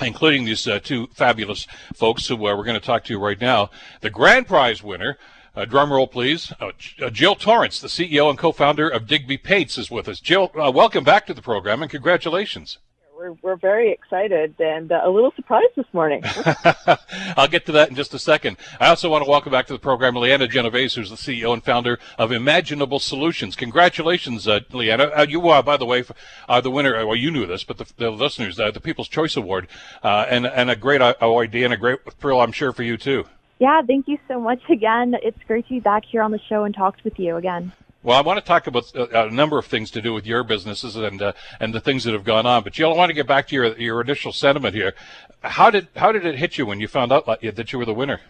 including 0.00 0.44
these 0.44 0.66
uh, 0.66 0.78
two 0.78 1.06
fabulous 1.08 1.66
folks 1.94 2.26
who 2.28 2.34
uh, 2.34 2.56
we're 2.56 2.64
going 2.64 2.78
to 2.78 2.86
talk 2.86 3.04
to 3.04 3.18
right 3.18 3.40
now. 3.40 3.70
The 4.00 4.10
grand 4.10 4.46
prize 4.46 4.82
winner, 4.82 5.16
uh, 5.56 5.64
drum 5.64 5.92
roll 5.92 6.06
please, 6.06 6.52
uh, 6.60 6.70
uh, 7.02 7.10
Jill 7.10 7.34
Torrance, 7.34 7.80
the 7.80 7.88
CEO 7.88 8.28
and 8.28 8.38
co-founder 8.38 8.88
of 8.88 9.06
Digby 9.06 9.38
Paints, 9.38 9.78
is 9.78 9.90
with 9.90 10.08
us. 10.08 10.20
Jill, 10.20 10.52
uh, 10.54 10.70
welcome 10.70 11.02
back 11.02 11.26
to 11.26 11.34
the 11.34 11.42
program 11.42 11.82
and 11.82 11.90
congratulations. 11.90 12.78
We're, 13.16 13.32
we're 13.40 13.56
very 13.56 13.90
excited 13.90 14.60
and 14.60 14.92
uh, 14.92 15.00
a 15.02 15.08
little 15.08 15.32
surprised 15.34 15.72
this 15.74 15.86
morning. 15.94 16.22
I'll 17.36 17.48
get 17.48 17.64
to 17.64 17.72
that 17.72 17.88
in 17.88 17.94
just 17.94 18.12
a 18.12 18.18
second. 18.18 18.58
I 18.78 18.88
also 18.88 19.08
want 19.08 19.24
to 19.24 19.30
welcome 19.30 19.50
back 19.50 19.66
to 19.68 19.72
the 19.72 19.78
program 19.78 20.16
Leanna 20.16 20.46
Genovese, 20.46 20.94
who's 20.94 21.08
the 21.08 21.16
CEO 21.16 21.54
and 21.54 21.64
founder 21.64 21.98
of 22.18 22.30
Imaginable 22.30 22.98
Solutions. 22.98 23.56
Congratulations, 23.56 24.46
uh, 24.46 24.60
Leanna. 24.70 25.04
Uh, 25.04 25.26
you, 25.26 25.48
uh, 25.48 25.62
by 25.62 25.78
the 25.78 25.86
way, 25.86 26.04
are 26.46 26.60
the 26.60 26.70
winner. 26.70 27.06
Well, 27.06 27.16
you 27.16 27.30
knew 27.30 27.46
this, 27.46 27.64
but 27.64 27.78
the, 27.78 27.86
the 27.96 28.10
listeners, 28.10 28.60
uh, 28.60 28.70
the 28.70 28.80
People's 28.80 29.08
Choice 29.08 29.34
Award, 29.34 29.66
uh, 30.02 30.26
and 30.28 30.46
and 30.46 30.68
a 30.68 30.76
great 30.76 31.00
uh, 31.00 31.14
idea 31.22 31.64
and 31.64 31.72
a 31.72 31.78
great 31.78 32.00
thrill, 32.20 32.42
I'm 32.42 32.52
sure, 32.52 32.72
for 32.72 32.82
you 32.82 32.98
too. 32.98 33.24
Yeah, 33.58 33.80
thank 33.86 34.08
you 34.08 34.18
so 34.28 34.40
much 34.40 34.60
again. 34.70 35.14
It's 35.22 35.38
great 35.46 35.66
to 35.68 35.74
be 35.74 35.80
back 35.80 36.04
here 36.04 36.22
on 36.22 36.30
the 36.30 36.40
show 36.48 36.64
and 36.64 36.74
talk 36.74 36.96
with 37.04 37.18
you 37.18 37.36
again. 37.36 37.72
Well, 38.02 38.16
I 38.16 38.20
want 38.20 38.38
to 38.38 38.44
talk 38.44 38.68
about 38.68 38.94
a, 38.94 39.26
a 39.26 39.30
number 39.30 39.58
of 39.58 39.66
things 39.66 39.90
to 39.92 40.00
do 40.00 40.12
with 40.12 40.26
your 40.26 40.44
businesses 40.44 40.94
and 40.94 41.20
uh, 41.20 41.32
and 41.58 41.74
the 41.74 41.80
things 41.80 42.04
that 42.04 42.12
have 42.12 42.22
gone 42.22 42.46
on. 42.46 42.62
But 42.62 42.72
Jill, 42.72 42.92
I 42.92 42.96
want 42.96 43.10
to 43.10 43.14
get 43.14 43.26
back 43.26 43.48
to 43.48 43.54
your 43.56 43.76
your 43.78 44.00
initial 44.00 44.32
sentiment 44.32 44.76
here. 44.76 44.94
How 45.40 45.70
did 45.70 45.88
how 45.96 46.12
did 46.12 46.24
it 46.24 46.36
hit 46.36 46.56
you 46.56 46.66
when 46.66 46.78
you 46.78 46.86
found 46.86 47.10
out 47.12 47.26
that 47.26 47.72
you 47.72 47.78
were 47.78 47.84
the 47.84 47.94
winner? 47.94 48.20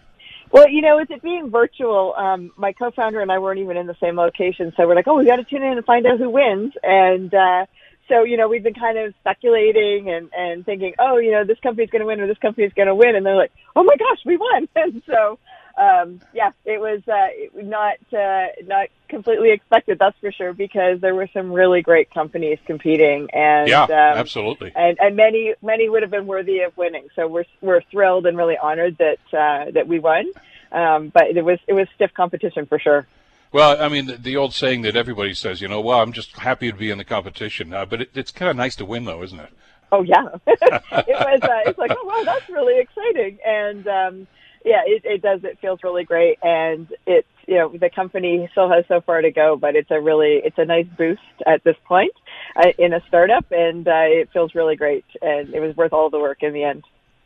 Well, 0.51 0.71
you 0.71 0.81
know, 0.81 0.97
with 0.97 1.11
it 1.11 1.23
being 1.23 1.51
virtual, 1.51 2.15
um, 2.17 2.53
my 2.57 2.73
co-founder 2.73 3.21
and 3.21 3.33
I 3.33 3.39
weren't 3.39 3.59
even 3.59 3.77
in 3.77 3.87
the 3.87 3.97
same 4.01 4.17
location, 4.17 4.73
so 4.77 4.87
we're 4.87 4.95
like, 4.95 5.09
oh, 5.09 5.17
we 5.17 5.25
got 5.25 5.37
to 5.37 5.45
tune 5.45 5.63
in 5.63 5.77
and 5.77 5.85
find 5.85 6.07
out 6.07 6.19
who 6.19 6.31
wins. 6.31 6.73
And 6.83 7.35
uh, 7.35 7.67
so, 8.09 8.25
you 8.25 8.37
know, 8.37 8.49
we've 8.49 8.63
been 8.63 8.75
kind 8.75 8.99
of 8.99 9.15
speculating 9.21 10.11
and 10.11 10.31
and 10.33 10.65
thinking, 10.65 10.95
oh, 10.99 11.19
you 11.19 11.33
know, 11.33 11.45
this 11.45 11.59
company's 11.61 11.91
going 11.91 12.01
to 12.01 12.07
win 12.07 12.21
or 12.21 12.27
this 12.27 12.39
company's 12.39 12.73
going 12.73 12.89
to 12.89 12.95
win, 12.95 13.17
and 13.17 13.25
they're 13.25 13.37
like, 13.37 13.53
oh 13.75 13.85
my 13.85 13.97
gosh, 13.97 14.19
we 14.25 14.37
won! 14.37 14.69
And 14.77 15.03
so 15.07 15.39
um, 15.77 16.21
yeah, 16.33 16.53
it 16.65 16.81
was 16.81 17.03
uh, 17.07 17.61
not 17.63 17.99
uh, 18.13 18.47
not 18.65 18.89
completely 19.09 19.53
expected, 19.53 19.99
that's 19.99 20.17
for 20.21 20.33
sure, 20.33 20.55
because 20.55 21.01
there 21.01 21.15
were 21.15 21.29
some 21.35 21.53
really 21.53 21.83
great 21.83 22.13
companies 22.13 22.59
competing, 22.67 23.29
and 23.33 23.69
yeah, 23.69 23.83
um, 23.85 23.91
absolutely, 23.91 24.73
and, 24.75 24.97
and 24.99 25.17
many 25.17 25.55
many 25.63 25.89
would 25.89 26.03
have 26.03 26.11
been 26.11 26.27
worthy 26.27 26.61
of 26.61 26.75
winning. 26.77 27.09
So 27.15 27.29
we're 27.29 27.45
we're 27.61 27.83
thrilled 27.91 28.27
and 28.27 28.39
really 28.39 28.57
honored 28.57 28.97
that 28.99 29.19
uh, 29.39 29.71
that 29.73 29.87
we 29.87 29.99
won, 29.99 30.25
um, 30.73 31.11
but 31.13 31.25
it 31.37 31.45
was 31.45 31.59
it 31.67 31.75
was 31.75 31.89
stiff 31.95 32.13
competition 32.15 32.65
for 32.67 32.79
sure. 32.79 33.07
Well, 33.53 33.81
I 33.81 33.89
mean, 33.89 34.07
the, 34.07 34.17
the, 34.17 34.37
old 34.37 34.53
saying 34.55 34.83
that 34.83 34.97
everybody 34.97 35.33
says, 35.35 35.61
you 35.61 35.69
know, 35.69 35.81
well, 35.81 36.01
I'm 36.01 36.13
just 36.13 36.37
happy 36.37 36.71
to 36.71 36.77
be 36.77 36.91
in 36.91 36.99
the 36.99 37.05
competition, 37.05 37.73
uh, 37.73 37.87
but 37.87 38.03
it, 38.03 38.11
it's 38.15 38.31
kind 38.31 38.51
of 38.51 38.57
nice 38.57 38.77
to 38.77 38.85
win, 38.85 39.05
though, 39.05 39.23
isn't 39.23 39.39
it? 39.39 39.51
Oh 39.93 40.03
yeah, 40.03 40.27
it 40.47 40.59
was. 40.61 41.41
Uh, 41.43 41.61
it's 41.67 41.79
like, 41.79 41.93
oh 41.93 42.05
wow, 42.05 42.23
that's 42.25 42.49
really 42.49 42.81
exciting, 42.81 43.39
and 43.47 43.87
um, 43.87 44.27
yeah, 44.65 44.83
it, 44.85 45.03
it 45.05 45.23
does. 45.23 45.45
It 45.45 45.59
feels 45.61 45.81
really 45.85 46.05
great, 46.05 46.39
and 46.43 46.89
it's 47.07 47.29
you 47.47 47.55
know 47.55 47.69
the 47.69 47.89
company 47.89 48.49
still 48.51 48.69
has 48.69 48.85
so 48.89 49.01
far 49.01 49.23
to 49.23 49.31
go, 49.31 49.57
but 49.57 49.77
it's 49.77 49.91
a 49.91 50.01
really 50.01 50.41
it's 50.45 50.59
a 50.59 50.65
nice 50.65 50.89
boost 50.99 51.21
at 51.47 51.63
this 51.63 51.77
point 51.85 52.13
uh, 52.57 52.73
in 52.79 52.93
a 52.93 53.01
startup, 53.07 53.47
and 53.53 53.87
uh, 53.87 54.07
it 54.07 54.29
feels 54.33 54.55
really 54.55 54.75
great, 54.75 55.05
and 55.23 55.55
it 55.55 55.61
was 55.61 55.77
worth 55.77 55.93
all 55.93 56.11
the 56.11 56.19
work 56.19 56.43
in 56.43 56.53
the 56.53 56.65
end. 56.65 56.83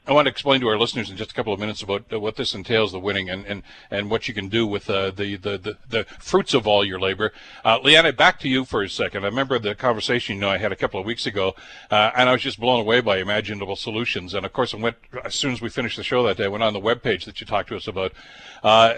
I 0.07 0.13
want 0.13 0.27
to 0.27 0.31
explain 0.31 0.63
to 0.63 0.69
our 0.69 0.79
listeners 0.79 1.11
in 1.11 1.17
just 1.17 1.31
a 1.31 1.35
couple 1.35 1.53
of 1.53 1.61
minutes 1.61 1.83
about 1.83 2.05
uh, 2.11 2.19
what 2.19 2.37
this 2.37 2.55
entails, 2.55 2.93
the 2.93 2.99
winning, 2.99 3.29
and, 3.29 3.45
and, 3.45 3.63
and 3.91 4.11
what 4.11 4.29
you 4.29 4.35
can 4.35 4.49
do 4.49 4.67
with 4.67 4.89
uh, 4.89 5.11
the, 5.11 5.37
the, 5.37 5.59
the, 5.59 5.77
the, 5.89 6.05
fruits 6.19 6.55
of 6.55 6.67
all 6.67 6.85
your 6.85 6.99
labor. 6.99 7.33
Uh, 7.65 7.79
Leanna, 7.83 8.13
back 8.13 8.41
to 8.41 8.49
you 8.49 8.65
for 8.65 8.83
a 8.83 8.89
second. 8.89 9.25
I 9.25 9.27
remember 9.27 9.59
the 9.59 9.75
conversation 9.75 10.37
you 10.37 10.41
know 10.41 10.49
I 10.49 10.57
had 10.57 10.73
a 10.73 10.77
couple 10.77 10.99
of 10.99 11.05
weeks 11.05 11.27
ago, 11.27 11.55
uh, 11.91 12.13
and 12.17 12.31
I 12.31 12.33
was 12.33 12.41
just 12.41 12.59
blown 12.59 12.81
away 12.81 13.03
by 13.03 13.19
Imaginable 13.19 13.77
Solutions. 13.77 14.33
And 14.33 14.47
of 14.47 14.55
course, 14.55 14.73
I 14.73 14.79
went 14.79 14.97
as 15.23 15.35
soon 15.35 15.53
as 15.53 15.61
we 15.61 15.69
finished 15.69 15.99
the 15.99 16.03
show 16.03 16.23
that 16.23 16.39
day, 16.39 16.45
I 16.45 16.49
went 16.49 16.65
on 16.65 16.73
the 16.73 16.81
web 16.81 17.03
page 17.03 17.27
that 17.27 17.41
you 17.41 17.47
talked 17.47 17.69
to 17.69 17.77
us 17.77 17.87
about. 17.87 18.13
Uh, 18.63 18.95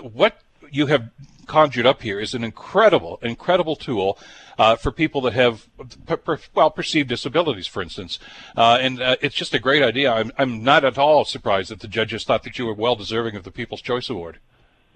what 0.00 0.38
you 0.70 0.86
have 0.86 1.10
conjured 1.46 1.86
up 1.86 2.02
here 2.02 2.20
is 2.20 2.34
an 2.34 2.44
incredible, 2.44 3.18
incredible 3.22 3.76
tool 3.76 4.18
uh, 4.58 4.76
for 4.76 4.90
people 4.90 5.20
that 5.22 5.32
have, 5.32 5.68
per, 6.06 6.38
well, 6.54 6.70
perceived 6.70 7.08
disabilities, 7.08 7.66
for 7.66 7.82
instance. 7.82 8.18
Uh, 8.56 8.78
and 8.80 9.00
uh, 9.02 9.16
it's 9.20 9.34
just 9.34 9.54
a 9.54 9.58
great 9.58 9.82
idea. 9.82 10.12
I'm, 10.12 10.32
I'm 10.38 10.62
not 10.62 10.84
at 10.84 10.98
all 10.98 11.24
surprised 11.24 11.70
that 11.70 11.80
the 11.80 11.88
judges 11.88 12.24
thought 12.24 12.42
that 12.44 12.58
you 12.58 12.66
were 12.66 12.74
well 12.74 12.96
deserving 12.96 13.36
of 13.36 13.44
the 13.44 13.50
People's 13.50 13.82
Choice 13.82 14.08
Award. 14.08 14.38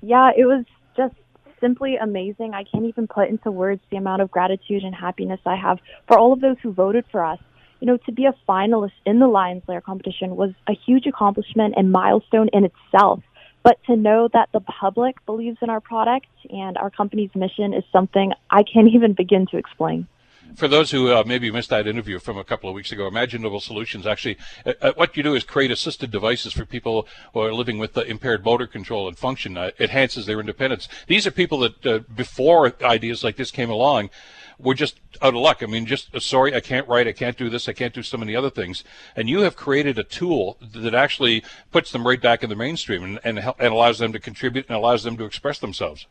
Yeah, 0.03 0.31
it 0.37 0.45
was 0.45 0.65
just 0.97 1.15
simply 1.61 1.97
amazing. 1.97 2.55
I 2.55 2.65
can't 2.65 2.85
even 2.85 3.07
put 3.07 3.29
into 3.29 3.51
words 3.51 3.83
the 3.91 3.97
amount 3.97 4.23
of 4.23 4.31
gratitude 4.31 4.85
and 4.85 4.95
happiness 4.95 5.41
I 5.45 5.57
have 5.57 5.79
for 6.07 6.19
all 6.19 6.33
of 6.33 6.41
those 6.41 6.57
who 6.63 6.73
voted 6.73 7.05
for 7.11 7.25
us. 7.25 7.39
You 7.81 7.87
know, 7.87 7.97
to 7.97 8.13
be 8.13 8.27
a 8.27 8.35
finalist 8.49 8.93
in 9.07 9.21
the 9.21 9.29
Lions 9.29 9.63
Lair 9.69 9.81
competition 9.81 10.35
was 10.35 10.51
a 10.67 10.73
huge 10.73 11.07
accomplishment 11.07 11.75
and 11.77 11.93
milestone 11.93 12.49
in 12.53 12.65
itself. 12.65 13.21
But 13.63 13.83
to 13.85 13.97
know 13.97 14.29
that 14.33 14.51
the 14.53 14.61
public 14.61 15.25
believes 15.27 15.59
in 15.63 15.71
our 15.71 15.81
product 15.81 16.27
and 16.51 16.77
our 16.79 16.91
company's 16.91 17.35
mission 17.35 17.75
is 17.75 17.85
something 17.93 18.33
I 18.51 18.63
can't 18.63 18.89
even 18.95 19.13
begin 19.13 19.47
to 19.49 19.57
explain. 19.57 20.07
For 20.55 20.67
those 20.67 20.91
who 20.91 21.13
uh, 21.13 21.25
maybe 21.27 21.51
missed 21.51 21.71
that 21.71 21.87
interview 21.87 22.19
from 22.19 22.39
a 22.39 22.45
couple 22.45 22.69
of 22.71 22.75
weeks 22.75 22.91
ago, 22.91 23.07
Imaginable 23.07 23.61
Solutions 23.61 24.07
actually, 24.07 24.39
uh, 24.65 24.73
uh 24.81 24.93
what 24.95 25.17
you 25.17 25.23
do 25.23 25.35
is 25.35 25.45
create 25.45 25.71
assisted 25.71 26.11
devices 26.11 26.53
for 26.53 26.65
people 26.65 27.07
who 27.35 27.41
are 27.41 27.53
living 27.53 27.79
with 27.79 27.97
impaired 27.99 28.45
motor 28.45 28.67
control 28.67 29.09
and 29.09 29.19
function. 29.19 29.57
Uh, 29.57 29.71
enhances 29.79 30.27
their 30.27 30.41
independence. 30.41 30.89
These 31.07 31.27
are 31.27 31.31
people 31.31 31.59
that, 31.61 31.87
uh, 31.87 31.99
before 32.15 32.73
ideas 32.83 33.23
like 33.23 33.37
this 33.37 33.51
came 33.51 33.71
along, 33.71 34.11
were 34.59 34.75
just 34.75 35.01
out 35.23 35.35
of 35.35 35.41
luck. 35.41 35.63
I 35.63 35.67
mean, 35.67 35.87
just 35.87 36.15
uh, 36.15 36.21
sorry, 36.21 36.55
I 36.55 36.61
can't 36.61 36.89
write, 36.89 37.07
I 37.07 37.13
can't 37.13 37.37
do 37.37 37.49
this, 37.49 37.69
I 37.69 37.73
can't 37.73 37.95
do 37.95 38.03
so 38.03 38.17
many 38.17 38.35
other 38.35 38.51
things. 38.51 38.85
And 39.17 39.29
you 39.29 39.41
have 39.41 39.57
created 39.57 39.99
a 39.99 40.05
tool 40.05 40.57
that 40.61 40.95
actually 40.95 41.45
puts 41.71 41.93
them 41.93 42.07
right 42.07 42.21
back 42.21 42.43
in 42.43 42.51
the 42.51 42.57
mainstream 42.57 43.05
and, 43.05 43.21
and, 43.25 43.39
and 43.39 43.73
allows 43.73 43.99
them 43.99 44.13
to 44.13 44.19
contribute 44.19 44.67
and 44.69 44.77
allows 44.77 45.05
them 45.05 45.17
to 45.17 45.25
express 45.25 45.59
themselves. 45.59 46.07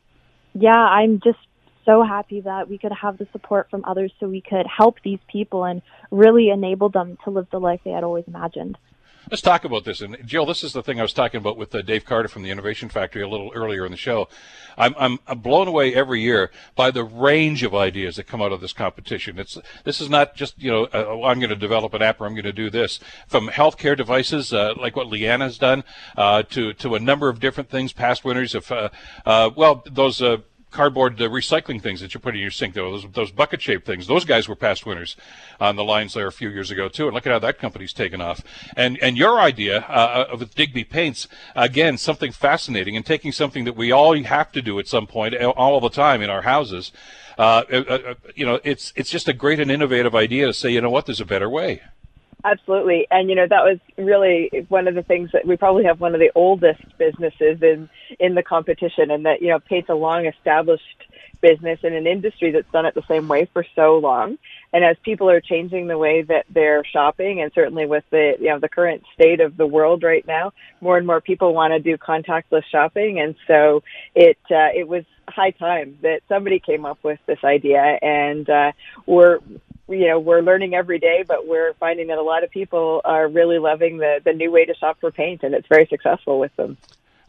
Yeah, 0.54 0.76
I'm 0.76 1.20
just 1.20 1.40
so 1.86 2.04
happy 2.04 2.42
that 2.42 2.70
we 2.70 2.78
could 2.78 2.92
have 2.92 3.18
the 3.18 3.28
support 3.32 3.70
from 3.70 3.84
others 3.86 4.12
so 4.20 4.28
we 4.28 4.42
could 4.42 4.68
help 4.68 4.98
these 5.04 5.20
people 5.32 5.64
and 5.64 5.82
really 6.12 6.50
enable 6.50 6.90
them 6.90 7.18
to 7.24 7.30
live 7.30 7.48
the 7.52 7.60
life 7.60 7.80
they 7.84 7.92
had 7.92 8.04
always 8.04 8.26
imagined. 8.28 8.78
Let's 9.30 9.42
talk 9.42 9.66
about 9.66 9.84
this. 9.84 10.00
And 10.00 10.18
Jill, 10.26 10.46
this 10.46 10.64
is 10.64 10.72
the 10.72 10.82
thing 10.82 11.00
I 11.00 11.02
was 11.02 11.12
talking 11.12 11.40
about 11.40 11.58
with 11.58 11.76
uh, 11.76 11.82
Dave 11.82 12.06
Carter 12.06 12.30
from 12.30 12.44
the 12.44 12.50
Innovation 12.50 12.88
Factory 12.88 13.22
a 13.22 13.28
little 13.28 13.52
earlier 13.54 13.86
in 13.86 13.92
the 13.92 13.98
show. 13.98 14.30
I'm, 14.78 14.96
I'm, 14.98 15.20
I'm 15.28 15.40
blown 15.40 15.68
away 15.68 15.94
every 15.94 16.22
year 16.22 16.50
by 16.76 16.92
the 16.92 17.04
range 17.04 17.62
of 17.64 17.76
ideas 17.76 18.16
that 18.16 18.26
come 18.26 18.42
out 18.42 18.54
of 18.54 18.62
this 18.62 18.72
competition. 18.72 19.38
It's 19.38 19.58
this 19.84 20.00
is 20.00 20.10
not 20.10 20.36
just 20.36 20.62
you 20.62 20.72
know 20.72 20.86
uh, 20.86 21.06
oh, 21.08 21.24
I'm 21.26 21.40
going 21.40 21.50
to 21.50 21.58
develop 21.58 21.94
an 21.94 22.02
app 22.02 22.22
or 22.22 22.26
I'm 22.26 22.36
going 22.36 22.46
to 22.46 22.54
do 22.54 22.70
this. 22.70 23.02
From 23.28 23.50
healthcare 23.50 23.98
devices 23.98 24.54
uh, 24.54 24.76
like 24.78 24.96
what 24.96 25.08
Leanna 25.08 25.46
has 25.46 25.58
done 25.58 25.84
uh, 26.16 26.44
to 26.44 26.72
to 26.76 26.96
a 26.96 27.00
number 27.00 27.28
of 27.28 27.42
different 27.42 27.70
things. 27.70 27.92
Past 27.92 28.24
winners 28.24 28.56
of 28.56 28.72
uh, 28.72 28.90
uh, 29.26 29.50
well 29.58 29.84
those 29.92 30.22
cardboard 30.72 31.22
uh, 31.22 31.30
recycling 31.30 31.82
things 31.82 32.02
that 32.02 32.14
you 32.14 32.20
put 32.20 32.36
in 32.36 32.42
your 32.42 32.52
sink, 32.52 32.74
those 32.74 33.06
those 33.14 33.32
bucket 33.32 33.62
shaped 33.62 33.86
things. 33.86 34.08
Those 34.08 34.26
guys 34.26 34.48
were 34.48 34.56
past 34.56 34.86
winners 34.86 35.16
on 35.60 35.76
the 35.76 35.84
Lions 35.84 36.16
Lair 36.16 36.28
a 36.28 36.32
few 36.32 36.50
years 36.50 36.72
ago 36.72 36.90
too. 36.90 37.06
And 37.06 37.14
look 37.14 37.26
at 37.26 37.32
how 37.32 37.40
that 37.40 37.60
company's 37.60 37.94
taken 37.94 38.22
off. 38.22 38.42
And 38.76 38.98
and 39.02 39.18
your 39.18 39.40
idea 39.40 39.80
uh, 39.80 40.26
of 40.30 40.54
Digby 40.56 40.84
Paints 40.84 41.28
again 41.56 41.98
something 41.98 42.32
fascinating 42.32 42.96
and 42.96 43.06
taking 43.06 43.32
something 43.32 43.66
that 43.66 43.76
we 43.76 43.92
all 43.92 44.16
have 44.24 44.52
to 44.54 44.62
do 44.62 44.80
at 44.80 44.88
some 44.88 45.08
point 45.08 45.36
all 45.36 45.80
the 45.80 45.90
time 45.90 46.22
in 46.22 46.30
our 46.30 46.44
houses. 46.44 46.92
Uh, 47.38 47.64
uh, 47.72 47.76
uh, 47.76 48.14
you 48.36 48.46
know, 48.46 48.60
it's 48.64 48.92
it's 48.96 49.12
just 49.12 49.28
a 49.28 49.34
great 49.34 49.60
and 49.60 49.70
innovative 49.70 50.16
idea 50.16 50.48
to 50.48 50.54
say, 50.54 50.72
you 50.72 50.82
know 50.82 50.90
what, 50.90 51.06
there's 51.06 51.22
a 51.22 51.26
better 51.26 51.50
way. 51.50 51.82
Absolutely. 52.46 53.08
And, 53.10 53.30
you 53.30 53.36
know, 53.36 53.48
that 53.48 53.64
was 53.64 53.80
really 53.98 54.66
one 54.70 54.88
of 54.88 54.96
the 54.96 55.04
things 55.04 55.32
that 55.34 55.46
we 55.46 55.58
probably 55.58 55.86
have 55.86 56.00
one 56.00 56.14
of 56.14 56.20
the 56.20 56.32
oldest 56.36 56.82
businesses 56.98 57.62
in, 57.62 57.90
in 58.20 58.36
the 58.36 58.44
competition 58.44 59.10
and 59.12 59.26
that, 59.26 59.42
you 59.42 59.50
know, 59.50 59.60
paint's 59.60 59.90
a 59.90 59.96
long 59.96 60.28
established 60.28 60.84
business 61.42 61.80
in 61.84 61.94
an 61.94 62.08
industry 62.08 62.52
that's 62.52 62.72
done 62.72 62.86
it 62.86 62.94
the 62.96 63.04
same 63.08 63.28
way 63.28 63.50
for 63.54 63.66
so 63.76 63.98
long. 63.98 64.38
And 64.72 64.84
as 64.84 64.98
people 65.04 65.30
are 65.30 65.42
changing 65.42 65.88
the 65.88 65.98
way 65.98 66.22
that 66.22 66.46
they're 66.50 66.84
shopping 66.86 67.42
and 67.42 67.52
certainly 67.54 67.86
with 67.86 68.04
the, 68.12 68.36
you 68.40 68.50
know, 68.50 68.60
the 68.60 68.70
current 68.70 69.04
state 69.14 69.42
of 69.42 69.58
the 69.58 69.68
world 69.68 70.04
right 70.04 70.26
now, 70.26 70.54
more 70.80 70.98
and 70.98 71.08
more 71.08 71.22
people 71.22 71.54
want 71.54 71.74
to 71.74 71.80
do 71.80 71.98
contactless 71.98 72.64
shopping. 72.72 73.20
And 73.20 73.36
so 73.48 73.84
it, 74.16 74.38
uh, 74.52 74.70
it 74.76 74.88
was 74.88 75.06
high 75.28 75.52
time 75.52 75.98
that 76.04 76.22
somebody 76.30 76.60
came 76.60 76.86
up 76.86 77.00
with 77.04 77.20
this 77.26 77.40
idea 77.44 77.82
and, 78.02 78.50
uh, 78.50 78.72
we're, 79.06 79.40
you 79.88 80.08
know 80.08 80.20
we're 80.20 80.42
learning 80.42 80.74
every 80.74 81.00
day, 81.00 81.24
but 81.28 81.48
we're 81.48 81.74
finding 81.76 82.08
that 82.08 82.18
a 82.18 82.24
lot 82.24 82.44
of 82.44 82.52
people 82.52 83.02
are 83.06 83.28
really 83.28 83.60
loving 83.60 83.98
the 83.98 84.20
the 84.24 84.34
new 84.34 84.52
way 84.52 84.66
to 84.66 84.76
shop 84.76 84.98
for 85.00 85.12
paint, 85.12 85.44
and 85.44 85.54
it's 85.54 85.68
very 85.68 85.88
successful 85.88 86.40
with 86.40 86.56
them. 86.56 86.78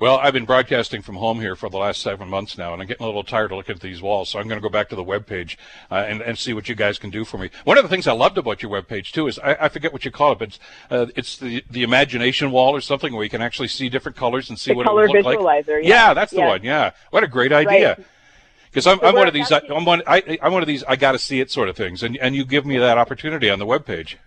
Well, 0.01 0.19
I've 0.19 0.33
been 0.33 0.45
broadcasting 0.45 1.03
from 1.03 1.17
home 1.17 1.41
here 1.41 1.57
for 1.57 1.69
the 1.69 1.77
last 1.77 2.01
seven 2.03 2.29
months 2.29 2.57
now, 2.57 2.73
and 2.73 2.81
I'm 2.81 2.87
getting 2.87 3.03
a 3.03 3.07
little 3.07 3.25
tired 3.25 3.51
of 3.51 3.57
looking 3.57 3.75
at 3.75 3.81
these 3.81 4.01
walls. 4.01 4.29
So 4.29 4.39
I'm 4.39 4.47
going 4.47 4.61
to 4.61 4.63
go 4.63 4.69
back 4.69 4.89
to 4.91 4.95
the 4.95 5.03
web 5.03 5.27
page 5.27 5.59
uh, 5.91 6.05
and, 6.07 6.23
and 6.23 6.39
see 6.39 6.53
what 6.53 6.69
you 6.69 6.77
guys 6.77 7.01
can 7.01 7.11
do 7.11 7.25
for 7.25 7.37
me. 7.37 7.51
One 7.65 7.77
of 7.79 7.83
the 7.83 7.89
things 7.89 8.07
I 8.07 8.13
loved 8.13 8.39
about 8.39 8.63
your 8.63 8.71
web 8.71 8.87
page 8.87 9.11
too 9.11 9.27
is 9.27 9.41
I, 9.41 9.57
I 9.63 9.69
forget 9.69 9.93
what 9.93 10.05
you 10.05 10.13
call 10.13 10.31
it, 10.31 10.39
but 10.39 10.49
it's, 10.49 10.61
uh, 10.89 11.07
it's 11.17 11.39
the 11.39 11.65
the 11.69 11.83
imagination 11.83 12.53
wall 12.53 12.77
or 12.77 12.81
something 12.81 13.13
where 13.13 13.25
you 13.25 13.31
can 13.31 13.43
actually 13.43 13.67
see 13.67 13.89
different 13.89 14.17
colors 14.17 14.49
and 14.49 14.57
see 14.57 14.71
the 14.71 14.77
what 14.77 14.87
color 14.87 15.05
it 15.05 15.11
would 15.11 15.25
look 15.25 15.37
visualizer, 15.41 15.67
like. 15.67 15.67
Yeah. 15.67 15.89
yeah, 15.89 16.15
that's 16.15 16.31
the 16.31 16.39
yeah. 16.39 16.47
one. 16.47 16.63
Yeah, 16.63 16.91
what 17.11 17.25
a 17.25 17.29
great 17.29 17.53
idea. 17.53 17.97
Right. 17.97 18.07
Because 18.71 18.87
I'm, 18.87 19.01
I'm 19.03 19.14
one 19.14 19.29
of 19.29 19.35
these. 19.35 19.51
I, 19.51 19.61
I'm 19.71 19.85
one. 19.85 20.03
I, 20.07 20.39
I'm 20.43 20.53
one 20.53 20.62
of 20.62 20.69
these. 20.69 20.85
I 20.85 20.97
got 20.97 21.12
to 21.12 21.19
see 21.19 21.41
it 21.41 21.51
sort 21.51 21.69
of 21.69 21.77
things, 21.77 22.03
and 22.03 22.16
and 22.19 22.35
you 22.35 22.45
give 22.45 22.66
me 22.66 22.79
that 22.79 22.99
opportunity 22.99 23.51
on 23.51 23.59
the 23.59 23.66
web 23.66 23.87
page. 23.87 24.19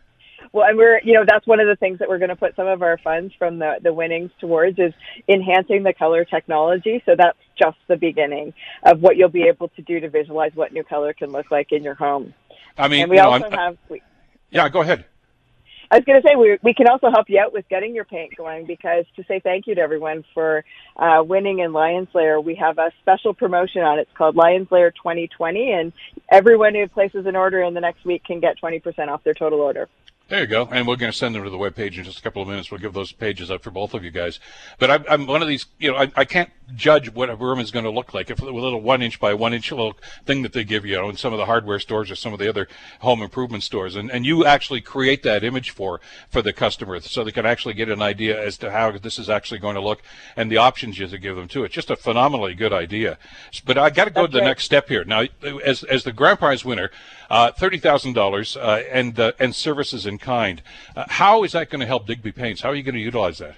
Well, 0.53 0.67
and 0.67 0.77
we're, 0.77 0.99
you 1.01 1.13
know, 1.13 1.23
that's 1.25 1.47
one 1.47 1.61
of 1.61 1.67
the 1.67 1.77
things 1.77 1.99
that 1.99 2.09
we're 2.09 2.17
going 2.17 2.29
to 2.29 2.35
put 2.35 2.57
some 2.57 2.67
of 2.67 2.81
our 2.81 2.97
funds 2.97 3.33
from 3.39 3.59
the, 3.59 3.75
the 3.81 3.93
winnings 3.93 4.31
towards 4.39 4.77
is 4.79 4.93
enhancing 5.29 5.83
the 5.83 5.93
color 5.93 6.25
technology. 6.25 7.01
So 7.05 7.15
that's 7.17 7.37
just 7.57 7.77
the 7.87 7.95
beginning 7.95 8.53
of 8.83 9.01
what 9.01 9.15
you'll 9.15 9.29
be 9.29 9.43
able 9.43 9.69
to 9.69 9.81
do 9.81 10.01
to 10.01 10.09
visualize 10.09 10.51
what 10.53 10.73
new 10.73 10.83
color 10.83 11.13
can 11.13 11.31
look 11.31 11.51
like 11.51 11.71
in 11.71 11.83
your 11.83 11.93
home. 11.93 12.33
I 12.77 12.89
mean, 12.89 13.03
and 13.03 13.09
we 13.09 13.15
you 13.15 13.23
know, 13.23 13.31
also 13.31 13.49
have, 13.49 13.77
we, 13.87 14.01
yeah. 14.49 14.67
Go 14.67 14.81
ahead. 14.81 15.05
I 15.91 15.97
was 15.97 16.05
going 16.05 16.21
to 16.21 16.25
say 16.25 16.37
we 16.37 16.57
we 16.63 16.73
can 16.73 16.87
also 16.87 17.11
help 17.11 17.29
you 17.29 17.37
out 17.37 17.51
with 17.51 17.67
getting 17.67 17.93
your 17.93 18.05
paint 18.05 18.37
going 18.37 18.65
because 18.65 19.03
to 19.17 19.25
say 19.25 19.41
thank 19.41 19.67
you 19.67 19.75
to 19.75 19.81
everyone 19.81 20.23
for 20.33 20.63
uh, 20.95 21.21
winning 21.21 21.59
in 21.59 21.73
Lions 21.73 22.07
Lair, 22.13 22.39
we 22.39 22.55
have 22.55 22.77
a 22.77 22.93
special 23.01 23.33
promotion 23.33 23.81
on. 23.81 23.99
It's 23.99 24.11
called 24.13 24.37
Lions 24.37 24.69
Lair 24.71 24.91
2020, 24.91 25.73
and 25.73 25.91
everyone 26.31 26.75
who 26.75 26.87
places 26.87 27.25
an 27.25 27.35
order 27.35 27.61
in 27.61 27.73
the 27.73 27.81
next 27.81 28.05
week 28.05 28.23
can 28.23 28.39
get 28.39 28.55
20% 28.63 29.09
off 29.09 29.21
their 29.25 29.33
total 29.33 29.59
order. 29.59 29.89
There 30.31 30.39
you 30.39 30.47
go. 30.47 30.69
And 30.71 30.87
we're 30.87 30.95
going 30.95 31.11
to 31.11 31.17
send 31.17 31.35
them 31.35 31.43
to 31.43 31.49
the 31.49 31.57
web 31.57 31.75
page 31.75 31.97
in 31.97 32.05
just 32.05 32.19
a 32.19 32.21
couple 32.21 32.41
of 32.41 32.47
minutes. 32.47 32.71
We'll 32.71 32.79
give 32.79 32.93
those 32.93 33.11
pages 33.11 33.51
up 33.51 33.61
for 33.61 33.69
both 33.69 33.93
of 33.93 34.01
you 34.05 34.11
guys. 34.11 34.39
But 34.79 34.89
I'm, 34.89 35.05
I'm 35.09 35.27
one 35.27 35.41
of 35.41 35.49
these, 35.49 35.65
you 35.77 35.91
know, 35.91 35.97
I, 35.97 36.09
I 36.15 36.23
can't 36.23 36.49
judge 36.73 37.13
what 37.13 37.29
a 37.29 37.35
room 37.35 37.59
is 37.59 37.69
going 37.69 37.83
to 37.83 37.91
look 37.91 38.13
like. 38.13 38.29
If 38.29 38.41
a 38.41 38.45
little 38.45 38.79
one 38.79 39.01
inch 39.01 39.19
by 39.19 39.33
one 39.33 39.53
inch 39.53 39.71
little 39.71 39.97
thing 40.25 40.41
that 40.43 40.53
they 40.53 40.63
give 40.63 40.85
you, 40.85 40.93
you 40.93 41.01
know, 41.01 41.09
in 41.09 41.17
some 41.17 41.33
of 41.33 41.37
the 41.37 41.47
hardware 41.47 41.79
stores 41.79 42.09
or 42.09 42.15
some 42.15 42.31
of 42.31 42.39
the 42.39 42.47
other 42.47 42.69
home 43.01 43.21
improvement 43.21 43.63
stores. 43.63 43.97
And, 43.97 44.09
and 44.09 44.25
you 44.25 44.45
actually 44.45 44.79
create 44.79 45.21
that 45.23 45.43
image 45.43 45.71
for, 45.71 45.99
for 46.29 46.41
the 46.41 46.53
customer 46.53 47.01
so 47.01 47.25
they 47.25 47.31
can 47.33 47.45
actually 47.45 47.73
get 47.73 47.89
an 47.89 48.01
idea 48.01 48.41
as 48.41 48.57
to 48.59 48.71
how 48.71 48.97
this 48.97 49.19
is 49.19 49.29
actually 49.29 49.59
going 49.59 49.75
to 49.75 49.81
look 49.81 50.01
and 50.37 50.49
the 50.49 50.55
options 50.55 50.97
you 50.97 51.03
have 51.03 51.11
to 51.11 51.17
give 51.17 51.35
them 51.35 51.49
too. 51.49 51.65
It's 51.65 51.75
just 51.75 51.91
a 51.91 51.97
phenomenally 51.97 52.53
good 52.53 52.71
idea. 52.71 53.17
But 53.65 53.77
I 53.77 53.89
got 53.89 54.05
to 54.05 54.11
go 54.11 54.27
to 54.27 54.31
the 54.31 54.39
next 54.39 54.63
step 54.63 54.87
here. 54.87 55.03
Now, 55.03 55.25
as, 55.65 55.83
as 55.83 56.05
the 56.05 56.13
grand 56.13 56.39
prize 56.39 56.63
winner, 56.63 56.89
uh, 57.31 57.49
$30,000 57.53 58.57
uh, 58.57 58.83
and, 58.91 59.17
uh, 59.17 59.31
and 59.39 59.55
services 59.55 60.05
in 60.05 60.17
kind. 60.17 60.61
Uh, 60.97 61.05
how 61.07 61.43
is 61.45 61.53
that 61.53 61.69
going 61.69 61.79
to 61.79 61.85
help 61.85 62.05
Digby 62.05 62.33
Paints? 62.33 62.61
How 62.61 62.69
are 62.69 62.75
you 62.75 62.83
going 62.83 62.95
to 62.95 63.01
utilize 63.01 63.37
that? 63.37 63.55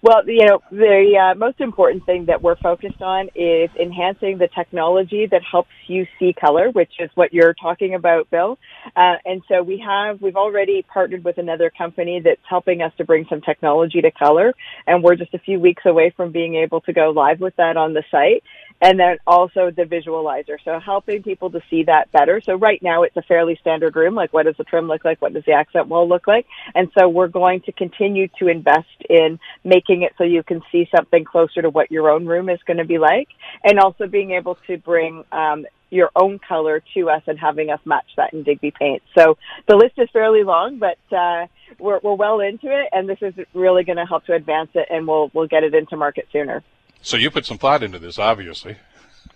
Well, 0.00 0.28
you 0.28 0.46
know, 0.46 0.60
the 0.70 1.34
most 1.36 1.60
important 1.60 2.06
thing 2.06 2.26
that 2.26 2.40
we're 2.40 2.54
focused 2.54 3.02
on 3.02 3.30
is 3.34 3.68
enhancing 3.80 4.38
the 4.38 4.46
technology 4.46 5.26
that 5.26 5.42
helps 5.42 5.72
you 5.88 6.06
see 6.20 6.32
color, 6.32 6.70
which 6.70 6.92
is 7.00 7.10
what 7.16 7.32
you're 7.32 7.54
talking 7.54 7.94
about, 7.94 8.30
Bill. 8.30 8.60
And 8.94 9.42
so 9.48 9.60
we 9.60 9.78
have, 9.84 10.22
we've 10.22 10.36
already 10.36 10.82
partnered 10.82 11.24
with 11.24 11.38
another 11.38 11.72
company 11.76 12.20
that's 12.20 12.40
helping 12.48 12.80
us 12.80 12.92
to 12.98 13.04
bring 13.04 13.26
some 13.28 13.40
technology 13.40 14.00
to 14.00 14.12
color. 14.12 14.54
And 14.86 15.02
we're 15.02 15.16
just 15.16 15.34
a 15.34 15.38
few 15.40 15.58
weeks 15.58 15.82
away 15.84 16.10
from 16.16 16.30
being 16.30 16.54
able 16.54 16.80
to 16.82 16.92
go 16.92 17.10
live 17.10 17.40
with 17.40 17.56
that 17.56 17.76
on 17.76 17.92
the 17.92 18.04
site. 18.08 18.44
And 18.80 18.98
then 18.98 19.18
also 19.26 19.70
the 19.70 19.82
visualizer. 19.82 20.56
So 20.64 20.78
helping 20.78 21.22
people 21.22 21.50
to 21.50 21.60
see 21.68 21.84
that 21.84 22.12
better. 22.12 22.40
So 22.44 22.54
right 22.54 22.80
now 22.82 23.02
it's 23.02 23.16
a 23.16 23.22
fairly 23.22 23.56
standard 23.60 23.96
room. 23.96 24.14
Like 24.14 24.32
what 24.32 24.46
does 24.46 24.56
the 24.56 24.64
trim 24.64 24.86
look 24.86 25.04
like? 25.04 25.20
What 25.20 25.32
does 25.34 25.44
the 25.44 25.52
accent 25.52 25.88
wall 25.88 26.08
look 26.08 26.26
like? 26.26 26.46
And 26.74 26.88
so 26.96 27.08
we're 27.08 27.28
going 27.28 27.62
to 27.62 27.72
continue 27.72 28.28
to 28.38 28.48
invest 28.48 28.86
in 29.08 29.40
making 29.64 30.02
it 30.02 30.12
so 30.16 30.24
you 30.24 30.42
can 30.42 30.62
see 30.70 30.88
something 30.94 31.24
closer 31.24 31.62
to 31.62 31.70
what 31.70 31.90
your 31.90 32.10
own 32.10 32.26
room 32.26 32.48
is 32.48 32.60
going 32.66 32.78
to 32.78 32.84
be 32.84 32.98
like. 32.98 33.28
And 33.64 33.80
also 33.80 34.06
being 34.06 34.30
able 34.30 34.56
to 34.68 34.78
bring, 34.78 35.24
um, 35.32 35.66
your 35.90 36.10
own 36.14 36.38
color 36.38 36.82
to 36.94 37.08
us 37.08 37.22
and 37.26 37.38
having 37.38 37.70
us 37.70 37.80
match 37.84 38.04
that 38.16 38.32
in 38.32 38.42
Digby 38.42 38.72
paint. 38.78 39.02
So 39.16 39.38
the 39.66 39.76
list 39.76 39.94
is 39.98 40.08
fairly 40.12 40.44
long, 40.44 40.78
but 40.78 40.98
uh, 41.16 41.46
we're, 41.78 42.00
we're 42.02 42.14
well 42.14 42.40
into 42.40 42.66
it, 42.66 42.88
and 42.92 43.08
this 43.08 43.18
is 43.22 43.34
really 43.54 43.84
going 43.84 43.96
to 43.96 44.04
help 44.04 44.26
to 44.26 44.34
advance 44.34 44.70
it, 44.74 44.86
and 44.90 45.06
we'll 45.06 45.30
we'll 45.32 45.46
get 45.46 45.64
it 45.64 45.74
into 45.74 45.96
market 45.96 46.28
sooner. 46.32 46.62
So 47.02 47.16
you 47.16 47.30
put 47.30 47.46
some 47.46 47.58
thought 47.58 47.82
into 47.82 47.98
this, 47.98 48.18
obviously. 48.18 48.76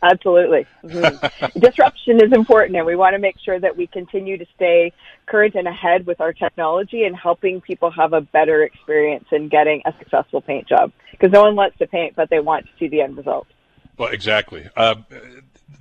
Absolutely. 0.02 0.66
Mhm. 0.82 1.60
Disruption 1.60 2.16
is 2.22 2.32
important, 2.32 2.76
and 2.76 2.84
we 2.84 2.96
want 2.96 3.14
to 3.14 3.20
make 3.20 3.36
sure 3.38 3.60
that 3.60 3.76
we 3.76 3.86
continue 3.86 4.36
to 4.36 4.46
stay 4.56 4.92
current 5.26 5.54
and 5.54 5.68
ahead 5.68 6.06
with 6.06 6.20
our 6.20 6.32
technology 6.32 7.04
and 7.04 7.16
helping 7.16 7.60
people 7.60 7.90
have 7.90 8.12
a 8.12 8.20
better 8.20 8.64
experience 8.64 9.26
in 9.30 9.48
getting 9.48 9.80
a 9.84 9.94
successful 9.98 10.40
paint 10.40 10.66
job. 10.68 10.90
Because 11.12 11.30
no 11.30 11.42
one 11.42 11.54
wants 11.54 11.78
to 11.78 11.86
paint, 11.86 12.16
but 12.16 12.30
they 12.30 12.40
want 12.40 12.66
to 12.66 12.72
see 12.78 12.88
the 12.88 13.00
end 13.00 13.16
result. 13.16 13.46
Well, 13.96 14.08
exactly. 14.08 14.68
Uh, 14.76 14.96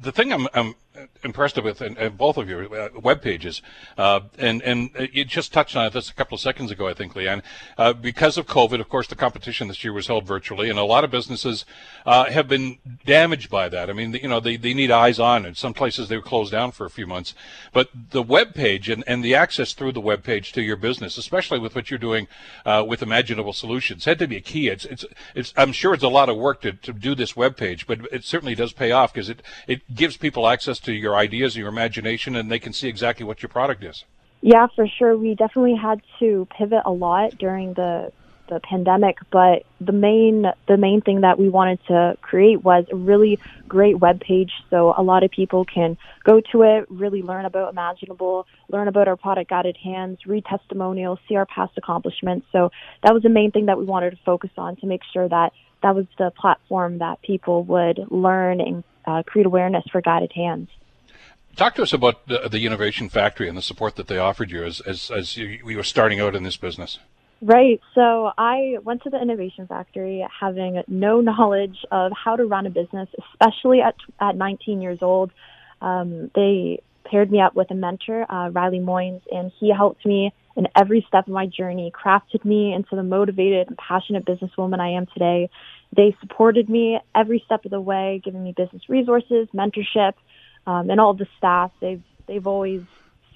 the 0.02 0.12
thing 0.12 0.32
I'm, 0.32 0.48
I'm 0.54 0.76
impressed 1.24 1.62
with, 1.62 1.82
both 2.18 2.38
of 2.38 2.50
your 2.50 2.74
uh, 2.74 2.90
web 3.02 3.22
pages, 3.22 3.62
uh, 3.98 4.22
and 4.38 4.62
and 4.62 4.90
you 5.14 5.24
just 5.26 5.54
touched 5.54 5.76
on 5.76 5.86
it 5.86 5.94
this 5.94 6.10
a 6.10 6.14
couple 6.14 6.36
of 6.36 6.42
seconds 6.42 6.72
ago, 6.72 6.88
I 6.88 6.94
think, 6.94 7.14
Leanne. 7.14 7.42
Uh, 7.78 7.94
because 7.94 8.38
of 8.38 8.46
COVID, 8.46 8.80
of 8.80 8.90
course, 8.90 9.08
the 9.08 9.16
competition 9.16 9.68
this 9.68 9.84
year 9.84 9.94
was 9.94 10.08
held 10.08 10.26
virtually, 10.26 10.70
and 10.70 10.78
a 10.78 10.84
lot 10.84 11.04
of 11.04 11.12
businesses 11.12 11.66
uh, 12.06 12.26
have 12.26 12.48
been 12.48 12.80
damaged 13.06 13.50
by 13.50 13.70
that. 13.70 13.90
I 13.90 13.94
mean, 13.94 14.14
you 14.14 14.28
know, 14.28 14.40
they, 14.40 14.58
they 14.58 14.74
need 14.74 14.92
eyes 14.92 15.20
on, 15.20 15.46
and 15.46 15.56
some 15.56 15.74
places 15.74 16.10
they 16.10 16.18
were 16.18 16.24
closed 16.24 16.52
down 16.52 16.72
for 16.72 16.86
a 16.86 16.90
few 16.90 17.08
months. 17.08 17.34
But 17.72 17.90
the 18.12 18.24
web 18.24 18.54
page 18.54 18.90
and, 18.90 19.04
and 19.08 19.24
the 19.24 19.36
access 19.36 19.74
through 19.74 19.94
the 19.94 20.02
web 20.02 20.24
page 20.24 20.52
to 20.54 20.62
your 20.62 20.76
business, 20.76 21.18
especially 21.18 21.60
with 21.60 21.76
what 21.76 21.90
you're 21.90 22.00
doing 22.00 22.28
uh, 22.66 22.84
with 22.88 23.02
Imaginable 23.02 23.54
Solutions, 23.54 24.06
had 24.06 24.20
to 24.20 24.28
be 24.28 24.38
a 24.38 24.42
key. 24.42 24.68
It's 24.68 24.86
it's 24.86 25.06
it's. 25.36 25.54
I'm 25.56 25.72
sure 25.72 25.94
it's 25.94 26.04
a 26.04 26.10
lot 26.10 26.30
of 26.30 26.38
work 26.38 26.62
to, 26.62 26.74
to 26.74 26.94
do 26.94 27.16
this 27.16 27.36
web 27.36 27.56
page, 27.56 27.88
but 27.88 28.00
it 28.12 28.24
certainly 28.24 28.56
does 28.56 28.74
pay 28.74 28.92
off 28.92 29.14
because 29.14 29.30
it 29.30 29.42
it 29.68 29.96
gives 29.96 30.18
people 30.18 30.48
access 30.48 30.81
to 30.84 30.94
your 30.94 31.16
ideas, 31.16 31.56
and 31.56 31.62
your 31.62 31.70
imagination, 31.70 32.36
and 32.36 32.52
they 32.52 32.60
can 32.60 32.74
see 32.74 32.88
exactly 32.88 33.26
what 33.26 33.42
your 33.42 33.50
product 33.50 33.84
is. 33.84 34.06
Yeah, 34.42 34.68
for 34.76 34.88
sure. 34.88 35.16
We 35.16 35.36
definitely 35.36 35.76
had 35.76 36.02
to 36.20 36.48
pivot 36.58 36.82
a 36.86 36.92
lot 36.92 37.38
during 37.38 37.74
the 37.74 38.12
the 38.52 38.60
pandemic, 38.60 39.18
but 39.32 39.64
the 39.80 39.94
main 39.94 40.46
the 40.68 40.76
main 40.76 41.00
thing 41.00 41.22
that 41.22 41.40
we 41.40 41.48
wanted 41.48 41.80
to 41.88 42.18
create 42.22 42.62
was 42.62 42.86
a 42.92 42.96
really 42.96 43.40
great 43.68 43.98
web 43.98 44.20
page 44.20 44.52
so 44.70 44.94
a 44.98 45.02
lot 45.02 45.24
of 45.24 45.32
people 45.32 45.64
can 45.64 45.98
go 46.26 46.42
to 46.52 46.64
it, 46.64 46.86
really 46.90 47.22
learn 47.22 47.46
about 47.46 47.72
Imaginable, 47.72 48.46
learn 48.70 48.90
about 48.90 49.08
our 49.08 49.16
product 49.16 49.50
guided 49.50 49.78
hands, 49.78 50.20
read 50.26 50.44
testimonials, 50.44 51.20
see 51.30 51.38
our 51.38 51.46
past 51.46 51.72
accomplishments. 51.78 52.46
So 52.52 52.72
that 53.04 53.14
was 53.14 53.24
the 53.24 53.30
main 53.30 53.52
thing 53.52 53.68
that 53.68 53.78
we 53.78 53.86
wanted 53.86 54.12
to 54.12 54.18
focus 54.26 54.52
on 54.58 54.76
to 54.78 54.86
make 54.86 55.02
sure 55.14 55.30
that 55.30 55.54
that 55.82 55.96
was 55.96 56.06
the 56.18 56.32
platform 56.32 56.98
that 56.98 57.22
people 57.22 57.64
would 57.64 58.00
learn 58.12 58.60
and 58.60 58.84
uh, 59.12 59.24
create 59.24 59.46
awareness 59.46 59.84
for 59.92 60.02
guided 60.02 60.32
hands. 60.34 60.70
Talk 61.56 61.76
to 61.76 61.84
us 61.84 61.92
about 61.92 62.28
the, 62.28 62.48
the 62.50 62.66
Innovation 62.66 63.10
Factory 63.10 63.50
and 63.50 63.58
the 63.58 63.62
support 63.62 63.98
that 63.98 64.08
they 64.08 64.18
offered 64.18 64.52
you 64.52 64.64
as 64.64 64.80
as, 64.82 65.12
as 65.12 65.38
you, 65.38 65.60
you 65.66 65.78
were 65.78 65.84
starting 65.84 66.20
out 66.20 66.36
in 66.36 66.44
this 66.44 66.58
business. 66.58 67.00
Right. 67.42 67.82
So 67.96 68.32
I 68.38 68.78
went 68.84 69.04
to 69.04 69.10
the 69.10 69.20
Innovation 69.20 69.68
Factory 69.68 70.26
having 70.40 70.82
no 70.88 71.22
knowledge 71.22 71.78
of 71.92 72.12
how 72.12 72.36
to 72.36 72.46
run 72.46 72.68
a 72.68 72.70
business, 72.70 73.10
especially 73.34 73.82
at 73.82 73.96
at 74.20 74.36
19 74.36 74.82
years 74.82 75.00
old. 75.02 75.32
Um, 75.82 76.30
they 76.36 76.82
paired 77.04 77.32
me 77.32 77.42
up 77.42 77.56
with 77.56 77.70
a 77.72 77.76
mentor, 77.76 78.32
uh, 78.32 78.50
Riley 78.50 78.80
Moynes, 78.80 79.22
and 79.32 79.52
he 79.60 79.74
helped 79.74 80.06
me 80.06 80.32
in 80.56 80.68
every 80.76 81.04
step 81.08 81.28
of 81.28 81.34
my 81.34 81.46
journey, 81.46 81.92
crafted 81.92 82.44
me 82.46 82.74
into 82.74 82.96
the 82.96 83.04
motivated 83.04 83.68
and 83.68 83.78
passionate 83.78 84.26
businesswoman 84.26 84.80
I 84.80 84.90
am 84.90 85.08
today. 85.08 85.50
They 85.96 86.16
supported 86.22 86.70
me 86.70 87.00
every 87.16 87.42
step 87.46 87.66
of 87.66 87.72
the 87.72 87.82
way, 87.82 88.22
giving 88.24 88.44
me 88.44 88.54
business 88.56 88.84
resources, 88.90 89.48
mentorship, 89.54 90.14
um, 90.66 90.90
and 90.90 91.00
all 91.00 91.14
the 91.14 91.28
staff. 91.38 91.72
They've 91.82 92.04
they've 92.28 92.48
always 92.48 92.82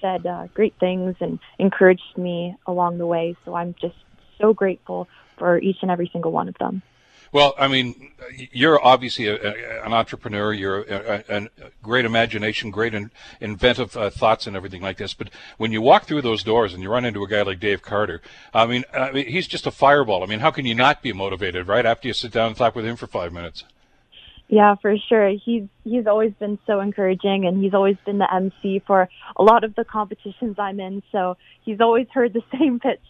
said 0.00 0.26
uh, 0.26 0.48
great 0.54 0.74
things 0.80 1.16
and 1.20 1.38
encouraged 1.58 2.02
me 2.16 2.54
along 2.66 2.98
the 2.98 3.06
way. 3.06 3.36
So 3.44 3.54
I'm 3.54 3.74
just 3.80 3.96
so 4.40 4.52
grateful 4.54 5.08
for 5.38 5.58
each 5.58 5.78
and 5.82 5.90
every 5.90 6.08
single 6.12 6.32
one 6.32 6.48
of 6.48 6.54
them. 6.58 6.82
Well, 7.36 7.52
I 7.58 7.68
mean, 7.68 8.12
you're 8.50 8.82
obviously 8.82 9.26
a, 9.26 9.34
a, 9.34 9.84
an 9.84 9.92
entrepreneur. 9.92 10.54
You're 10.54 10.80
a, 10.80 11.22
a, 11.28 11.48
great 11.82 12.06
imagination, 12.06 12.70
great 12.70 12.94
in, 12.94 13.10
inventive 13.42 13.94
uh, 13.94 14.08
thoughts, 14.08 14.46
and 14.46 14.56
everything 14.56 14.80
like 14.80 14.96
this. 14.96 15.12
But 15.12 15.28
when 15.58 15.70
you 15.70 15.82
walk 15.82 16.06
through 16.06 16.22
those 16.22 16.42
doors 16.42 16.72
and 16.72 16.82
you 16.82 16.88
run 16.88 17.04
into 17.04 17.22
a 17.22 17.28
guy 17.28 17.42
like 17.42 17.60
Dave 17.60 17.82
Carter, 17.82 18.22
I 18.54 18.64
mean, 18.64 18.84
I 18.90 19.12
mean, 19.12 19.26
he's 19.26 19.46
just 19.46 19.66
a 19.66 19.70
fireball. 19.70 20.22
I 20.22 20.26
mean, 20.28 20.38
how 20.38 20.50
can 20.50 20.64
you 20.64 20.74
not 20.74 21.02
be 21.02 21.12
motivated 21.12 21.68
right 21.68 21.84
after 21.84 22.08
you 22.08 22.14
sit 22.14 22.32
down 22.32 22.46
and 22.46 22.56
talk 22.56 22.74
with 22.74 22.86
him 22.86 22.96
for 22.96 23.06
five 23.06 23.34
minutes? 23.34 23.64
Yeah, 24.48 24.74
for 24.76 24.96
sure. 24.96 25.28
He's 25.28 25.64
he's 25.84 26.06
always 26.06 26.32
been 26.40 26.58
so 26.66 26.80
encouraging, 26.80 27.44
and 27.44 27.62
he's 27.62 27.74
always 27.74 27.98
been 28.06 28.16
the 28.16 28.34
MC 28.34 28.78
for 28.86 29.10
a 29.36 29.42
lot 29.42 29.62
of 29.62 29.74
the 29.74 29.84
competitions 29.84 30.56
I'm 30.58 30.80
in. 30.80 31.02
So 31.12 31.36
he's 31.66 31.82
always 31.82 32.06
heard 32.14 32.32
the 32.32 32.42
same 32.58 32.80
pitch 32.80 33.04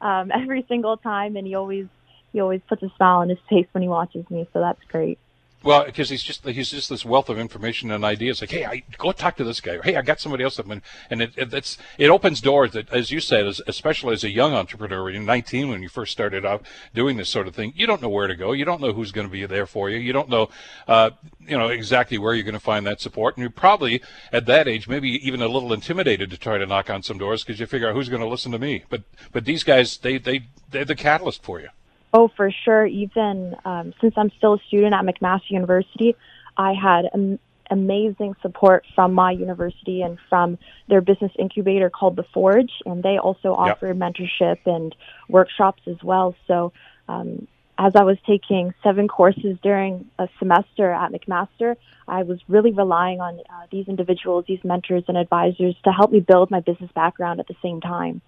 um, 0.00 0.30
every 0.32 0.64
single 0.68 0.98
time, 0.98 1.34
and 1.34 1.44
he 1.44 1.56
always 1.56 1.88
he 2.32 2.40
always 2.40 2.60
puts 2.68 2.82
a 2.82 2.90
smile 2.96 3.18
on 3.18 3.28
his 3.28 3.38
face 3.48 3.66
when 3.72 3.82
he 3.82 3.88
watches 3.88 4.28
me. 4.30 4.48
So 4.52 4.60
that's 4.60 4.82
great. 4.88 5.18
Well, 5.64 5.84
because 5.84 6.08
he's 6.08 6.22
just 6.22 6.44
he's 6.44 6.70
just 6.70 6.88
this 6.88 7.04
wealth 7.04 7.28
of 7.28 7.38
information 7.38 7.92
and 7.92 8.04
ideas. 8.04 8.40
Like, 8.40 8.50
hey, 8.50 8.64
I 8.64 8.82
go 8.98 9.12
talk 9.12 9.36
to 9.36 9.44
this 9.44 9.60
guy. 9.60 9.74
Or, 9.74 9.82
hey, 9.82 9.94
I 9.94 10.02
got 10.02 10.18
somebody 10.20 10.42
else. 10.42 10.56
That, 10.56 10.66
and 11.08 11.22
it, 11.22 11.32
it 11.36 11.54
it's 11.54 11.78
it 11.98 12.10
opens 12.10 12.40
doors 12.40 12.72
that, 12.72 12.92
as 12.92 13.12
you 13.12 13.20
said, 13.20 13.46
as, 13.46 13.60
especially 13.68 14.14
as 14.14 14.24
a 14.24 14.30
young 14.30 14.54
entrepreneur, 14.54 15.08
you're 15.08 15.22
19, 15.22 15.68
when 15.68 15.82
you 15.82 15.88
first 15.88 16.10
started 16.10 16.44
out 16.44 16.66
doing 16.94 17.16
this 17.16 17.28
sort 17.28 17.46
of 17.46 17.54
thing, 17.54 17.72
you 17.76 17.86
don't 17.86 18.02
know 18.02 18.08
where 18.08 18.26
to 18.26 18.34
go. 18.34 18.52
You 18.52 18.64
don't 18.64 18.80
know 18.80 18.92
who's 18.92 19.12
going 19.12 19.26
to 19.26 19.32
be 19.32 19.46
there 19.46 19.66
for 19.66 19.88
you. 19.88 19.98
You 19.98 20.12
don't 20.12 20.28
know, 20.28 20.48
uh, 20.88 21.10
you 21.46 21.56
know, 21.56 21.68
exactly 21.68 22.18
where 22.18 22.34
you're 22.34 22.44
going 22.44 22.54
to 22.54 22.60
find 22.60 22.84
that 22.86 23.00
support. 23.00 23.36
And 23.36 23.42
you're 23.42 23.50
probably 23.50 24.02
at 24.32 24.46
that 24.46 24.66
age, 24.66 24.88
maybe 24.88 25.10
even 25.26 25.42
a 25.42 25.48
little 25.48 25.72
intimidated 25.72 26.30
to 26.30 26.38
try 26.38 26.58
to 26.58 26.66
knock 26.66 26.90
on 26.90 27.04
some 27.04 27.18
doors 27.18 27.44
because 27.44 27.60
you 27.60 27.66
figure 27.66 27.88
out 27.88 27.94
who's 27.94 28.08
going 28.08 28.22
to 28.22 28.28
listen 28.28 28.50
to 28.50 28.58
me. 28.58 28.84
But 28.88 29.04
but 29.30 29.44
these 29.44 29.62
guys, 29.62 29.98
they 29.98 30.18
they 30.18 30.46
they're 30.70 30.84
the 30.84 30.96
catalyst 30.96 31.44
for 31.44 31.60
you. 31.60 31.68
Oh, 32.14 32.28
for 32.28 32.50
sure. 32.50 32.86
Even 32.86 33.56
um, 33.64 33.94
since 34.00 34.14
I'm 34.16 34.30
still 34.36 34.54
a 34.54 34.58
student 34.68 34.94
at 34.94 35.04
McMaster 35.04 35.50
University, 35.50 36.14
I 36.56 36.74
had 36.74 37.06
am- 37.14 37.38
amazing 37.70 38.36
support 38.42 38.84
from 38.94 39.14
my 39.14 39.30
university 39.30 40.02
and 40.02 40.18
from 40.28 40.58
their 40.88 41.00
business 41.00 41.32
incubator 41.38 41.88
called 41.88 42.16
The 42.16 42.24
Forge, 42.34 42.72
and 42.84 43.02
they 43.02 43.18
also 43.18 43.54
offer 43.54 43.86
yep. 43.88 43.96
mentorship 43.96 44.58
and 44.66 44.94
workshops 45.28 45.82
as 45.86 45.96
well. 46.02 46.34
So, 46.46 46.72
um, 47.08 47.48
as 47.78 47.96
I 47.96 48.02
was 48.02 48.18
taking 48.26 48.74
seven 48.82 49.08
courses 49.08 49.56
during 49.62 50.10
a 50.18 50.28
semester 50.38 50.92
at 50.92 51.10
McMaster, 51.10 51.76
I 52.06 52.22
was 52.22 52.38
really 52.46 52.70
relying 52.70 53.20
on 53.22 53.40
uh, 53.40 53.66
these 53.72 53.88
individuals, 53.88 54.44
these 54.46 54.62
mentors 54.62 55.04
and 55.08 55.16
advisors 55.16 55.74
to 55.84 55.90
help 55.90 56.12
me 56.12 56.20
build 56.20 56.50
my 56.50 56.60
business 56.60 56.90
background 56.94 57.40
at 57.40 57.48
the 57.48 57.56
same 57.62 57.80
time 57.80 58.20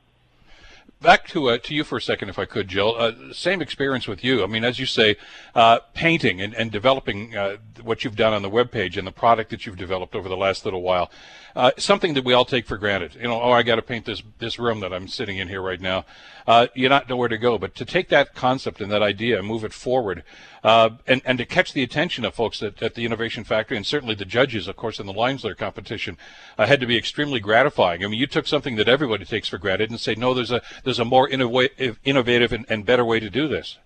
back 1.05 1.29
to 1.29 1.51
uh, 1.51 1.59
to 1.59 1.75
you 1.75 1.85
for 1.85 1.99
a 1.99 2.03
second, 2.03 2.31
if 2.31 2.39
I 2.39 2.47
could, 2.47 2.67
Jill. 2.67 2.97
Uh, 2.99 3.13
same 3.33 3.61
experience 3.61 4.09
with 4.09 4.25
you. 4.25 4.43
I 4.43 4.47
mean, 4.47 4.65
as 4.65 4.79
you 4.79 4.87
say, 4.87 5.17
uh, 5.55 5.81
painting 5.93 6.41
and, 6.41 6.55
and 6.55 6.73
developing 6.73 7.37
uh, 7.37 7.59
what 7.83 8.03
you've 8.03 8.17
done 8.17 8.33
on 8.33 8.43
the 8.43 8.49
web 8.49 8.71
page 8.71 8.97
and 8.97 9.07
the 9.07 9.13
product 9.13 9.51
that 9.51 9.67
you've 9.67 9.77
developed 9.77 10.17
over 10.17 10.29
the 10.29 10.37
last 10.37 10.65
little 10.65 10.83
while, 10.83 11.11
uh, 11.55 11.71
something 11.77 12.15
that 12.15 12.25
we 12.25 12.33
all 12.33 12.47
take 12.47 12.67
for 12.67 12.79
granted. 12.79 13.15
You 13.15 13.29
know, 13.29 13.41
oh, 13.41 13.53
I 13.53 13.63
got 13.63 13.77
to 13.77 13.83
paint 13.83 14.07
this 14.07 14.23
this 14.39 14.59
room 14.59 14.81
that 14.81 14.93
I'm 14.93 15.07
sitting 15.07 15.37
in 15.37 15.49
here 15.49 15.63
right 15.63 15.81
now. 15.81 16.07
Uh, 16.47 16.67
you 16.75 16.89
not 16.89 17.09
know 17.09 17.17
where 17.17 17.29
to 17.29 17.39
go, 17.39 17.57
but 17.57 17.75
to 17.75 17.85
take 17.85 18.11
that 18.11 18.35
concept 18.35 18.81
and 18.81 18.93
that 18.93 19.03
idea 19.03 19.39
and 19.39 19.47
move 19.47 19.65
it 19.65 19.73
forward, 19.73 20.23
and 20.63 21.23
and 21.25 21.39
to 21.39 21.47
catch 21.47 21.73
the 21.73 21.83
attention 21.83 22.25
of 22.25 22.35
folks 22.35 22.63
at, 22.63 22.83
at 22.83 22.95
the 22.95 23.05
Innovation 23.05 23.45
Factory 23.45 23.77
and 23.77 23.87
certainly 23.87 24.15
the 24.15 24.25
judges, 24.25 24.69
of 24.69 24.77
course, 24.77 25.01
in 25.01 25.07
the 25.07 25.13
Lions 25.13 25.45
Lair 25.45 25.55
competition, 25.55 26.19
had 26.59 26.81
to 26.81 26.87
be 26.87 26.99
extremely 26.99 27.41
gratifying. 27.41 28.05
I 28.05 28.09
mean, 28.09 28.21
you 28.21 28.27
took 28.27 28.47
something 28.47 28.77
that 28.77 28.89
everybody 28.89 29.25
takes 29.25 29.49
for 29.49 29.59
granted 29.59 29.91
and 29.91 29.99
say, 29.99 30.15
no, 30.15 30.35
there's 30.35 30.53
a 30.53 30.61
there's 30.85 30.99
a 30.99 31.05
more 31.05 31.29
innovative, 31.29 31.99
innovative 32.05 32.53
and, 32.53 32.67
and 32.69 32.85
better 32.85 33.05
way 33.05 33.21
to 33.21 33.31
do 33.31 33.49
this. 33.49 33.79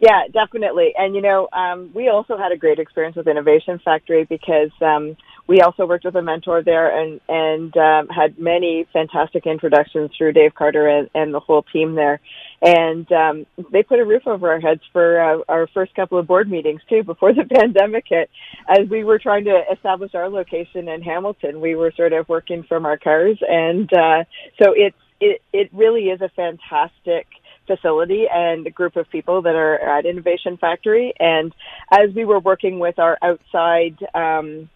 Yeah, 0.00 0.26
definitely. 0.32 0.94
And 0.98 1.14
you 1.14 1.22
know, 1.22 1.48
um, 1.52 1.92
we 1.94 2.08
also 2.08 2.36
had 2.36 2.50
a 2.50 2.56
great 2.56 2.80
experience 2.80 3.14
with 3.14 3.28
Innovation 3.28 3.78
Factory 3.84 4.24
because 4.24 4.72
um, 4.80 5.16
we 5.46 5.60
also 5.60 5.86
worked 5.86 6.04
with 6.04 6.14
a 6.14 6.22
mentor 6.22 6.62
there 6.62 6.96
and 6.96 7.20
and 7.28 7.76
um, 7.76 8.08
had 8.08 8.38
many 8.38 8.86
fantastic 8.92 9.46
introductions 9.46 10.10
through 10.16 10.32
Dave 10.32 10.54
Carter 10.54 10.86
and, 10.88 11.10
and 11.14 11.34
the 11.34 11.40
whole 11.40 11.62
team 11.62 11.94
there. 11.94 12.20
And 12.60 13.10
um, 13.10 13.46
they 13.72 13.82
put 13.82 13.98
a 13.98 14.04
roof 14.04 14.22
over 14.26 14.52
our 14.52 14.60
heads 14.60 14.82
for 14.92 15.20
uh, 15.20 15.42
our 15.48 15.66
first 15.74 15.94
couple 15.94 16.18
of 16.18 16.26
board 16.26 16.50
meetings 16.50 16.80
too 16.88 17.02
before 17.02 17.34
the 17.34 17.44
pandemic 17.54 18.04
hit. 18.08 18.30
As 18.68 18.88
we 18.88 19.04
were 19.04 19.18
trying 19.18 19.44
to 19.44 19.62
establish 19.72 20.14
our 20.14 20.28
location 20.28 20.88
in 20.88 21.02
Hamilton, 21.02 21.60
we 21.60 21.74
were 21.74 21.92
sort 21.96 22.12
of 22.12 22.28
working 22.28 22.62
from 22.62 22.86
our 22.86 22.96
cars, 22.96 23.38
and 23.40 23.92
uh, 23.92 24.24
so 24.62 24.72
it's 24.76 24.96
it, 25.20 25.40
it 25.52 25.70
really 25.72 26.06
is 26.06 26.20
a 26.20 26.28
fantastic 26.30 27.26
facility 27.66 28.26
and 28.32 28.66
a 28.66 28.70
group 28.70 28.96
of 28.96 29.08
people 29.10 29.42
that 29.42 29.54
are 29.54 29.78
at 29.78 30.04
Innovation 30.04 30.56
Factory. 30.56 31.12
And 31.18 31.54
as 31.92 32.12
we 32.14 32.24
were 32.24 32.40
working 32.40 32.80
with 32.80 32.98
our 32.98 33.16
outside 33.22 33.96
um, 34.14 34.68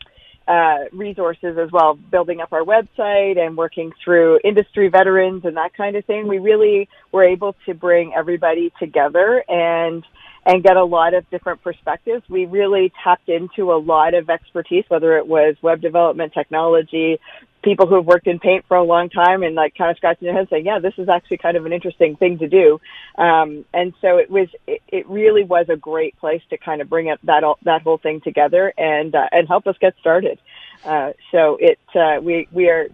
uh, 0.48 0.84
resources 0.92 1.58
as 1.58 1.70
well, 1.72 1.94
building 1.94 2.40
up 2.40 2.52
our 2.52 2.62
website 2.62 3.38
and 3.38 3.56
working 3.56 3.92
through 4.04 4.38
industry 4.44 4.88
veterans 4.88 5.44
and 5.44 5.56
that 5.56 5.74
kind 5.74 5.96
of 5.96 6.04
thing, 6.04 6.28
we 6.28 6.38
really 6.38 6.88
were 7.12 7.24
able 7.24 7.56
to 7.66 7.74
bring 7.74 8.12
everybody 8.14 8.72
together 8.78 9.42
and 9.48 10.04
and 10.46 10.62
get 10.62 10.76
a 10.76 10.84
lot 10.84 11.12
of 11.12 11.28
different 11.28 11.62
perspectives. 11.62 12.22
We 12.28 12.46
really 12.46 12.92
tapped 13.02 13.28
into 13.28 13.72
a 13.72 13.78
lot 13.78 14.14
of 14.14 14.30
expertise, 14.30 14.84
whether 14.88 15.18
it 15.18 15.26
was 15.26 15.56
web 15.60 15.80
development, 15.80 16.32
technology, 16.32 17.18
people 17.64 17.88
who 17.88 17.96
have 17.96 18.06
worked 18.06 18.28
in 18.28 18.38
paint 18.38 18.64
for 18.68 18.76
a 18.76 18.84
long 18.84 19.10
time 19.10 19.42
and 19.42 19.56
like 19.56 19.74
kind 19.76 19.90
of 19.90 19.96
scratching 19.96 20.26
their 20.26 20.36
heads 20.36 20.48
saying, 20.48 20.64
yeah, 20.64 20.78
this 20.78 20.94
is 20.98 21.08
actually 21.08 21.38
kind 21.38 21.56
of 21.56 21.66
an 21.66 21.72
interesting 21.72 22.14
thing 22.14 22.38
to 22.38 22.48
do. 22.48 22.80
Um, 23.18 23.64
and 23.74 23.92
so 24.00 24.18
it 24.18 24.30
was, 24.30 24.46
it, 24.68 24.80
it 24.86 25.08
really 25.08 25.42
was 25.42 25.66
a 25.68 25.76
great 25.76 26.16
place 26.18 26.42
to 26.50 26.58
kind 26.58 26.80
of 26.80 26.88
bring 26.88 27.10
up 27.10 27.18
that, 27.24 27.42
all, 27.42 27.58
that 27.64 27.82
whole 27.82 27.98
thing 27.98 28.20
together 28.20 28.72
and, 28.78 29.12
uh, 29.16 29.26
and 29.32 29.48
help 29.48 29.66
us 29.66 29.74
get 29.80 29.94
started. 29.98 30.38
Uh, 30.84 31.12
so 31.32 31.56
it, 31.60 31.78
uh, 31.94 32.20
we, 32.20 32.48
we 32.52 32.68
are 32.68 32.88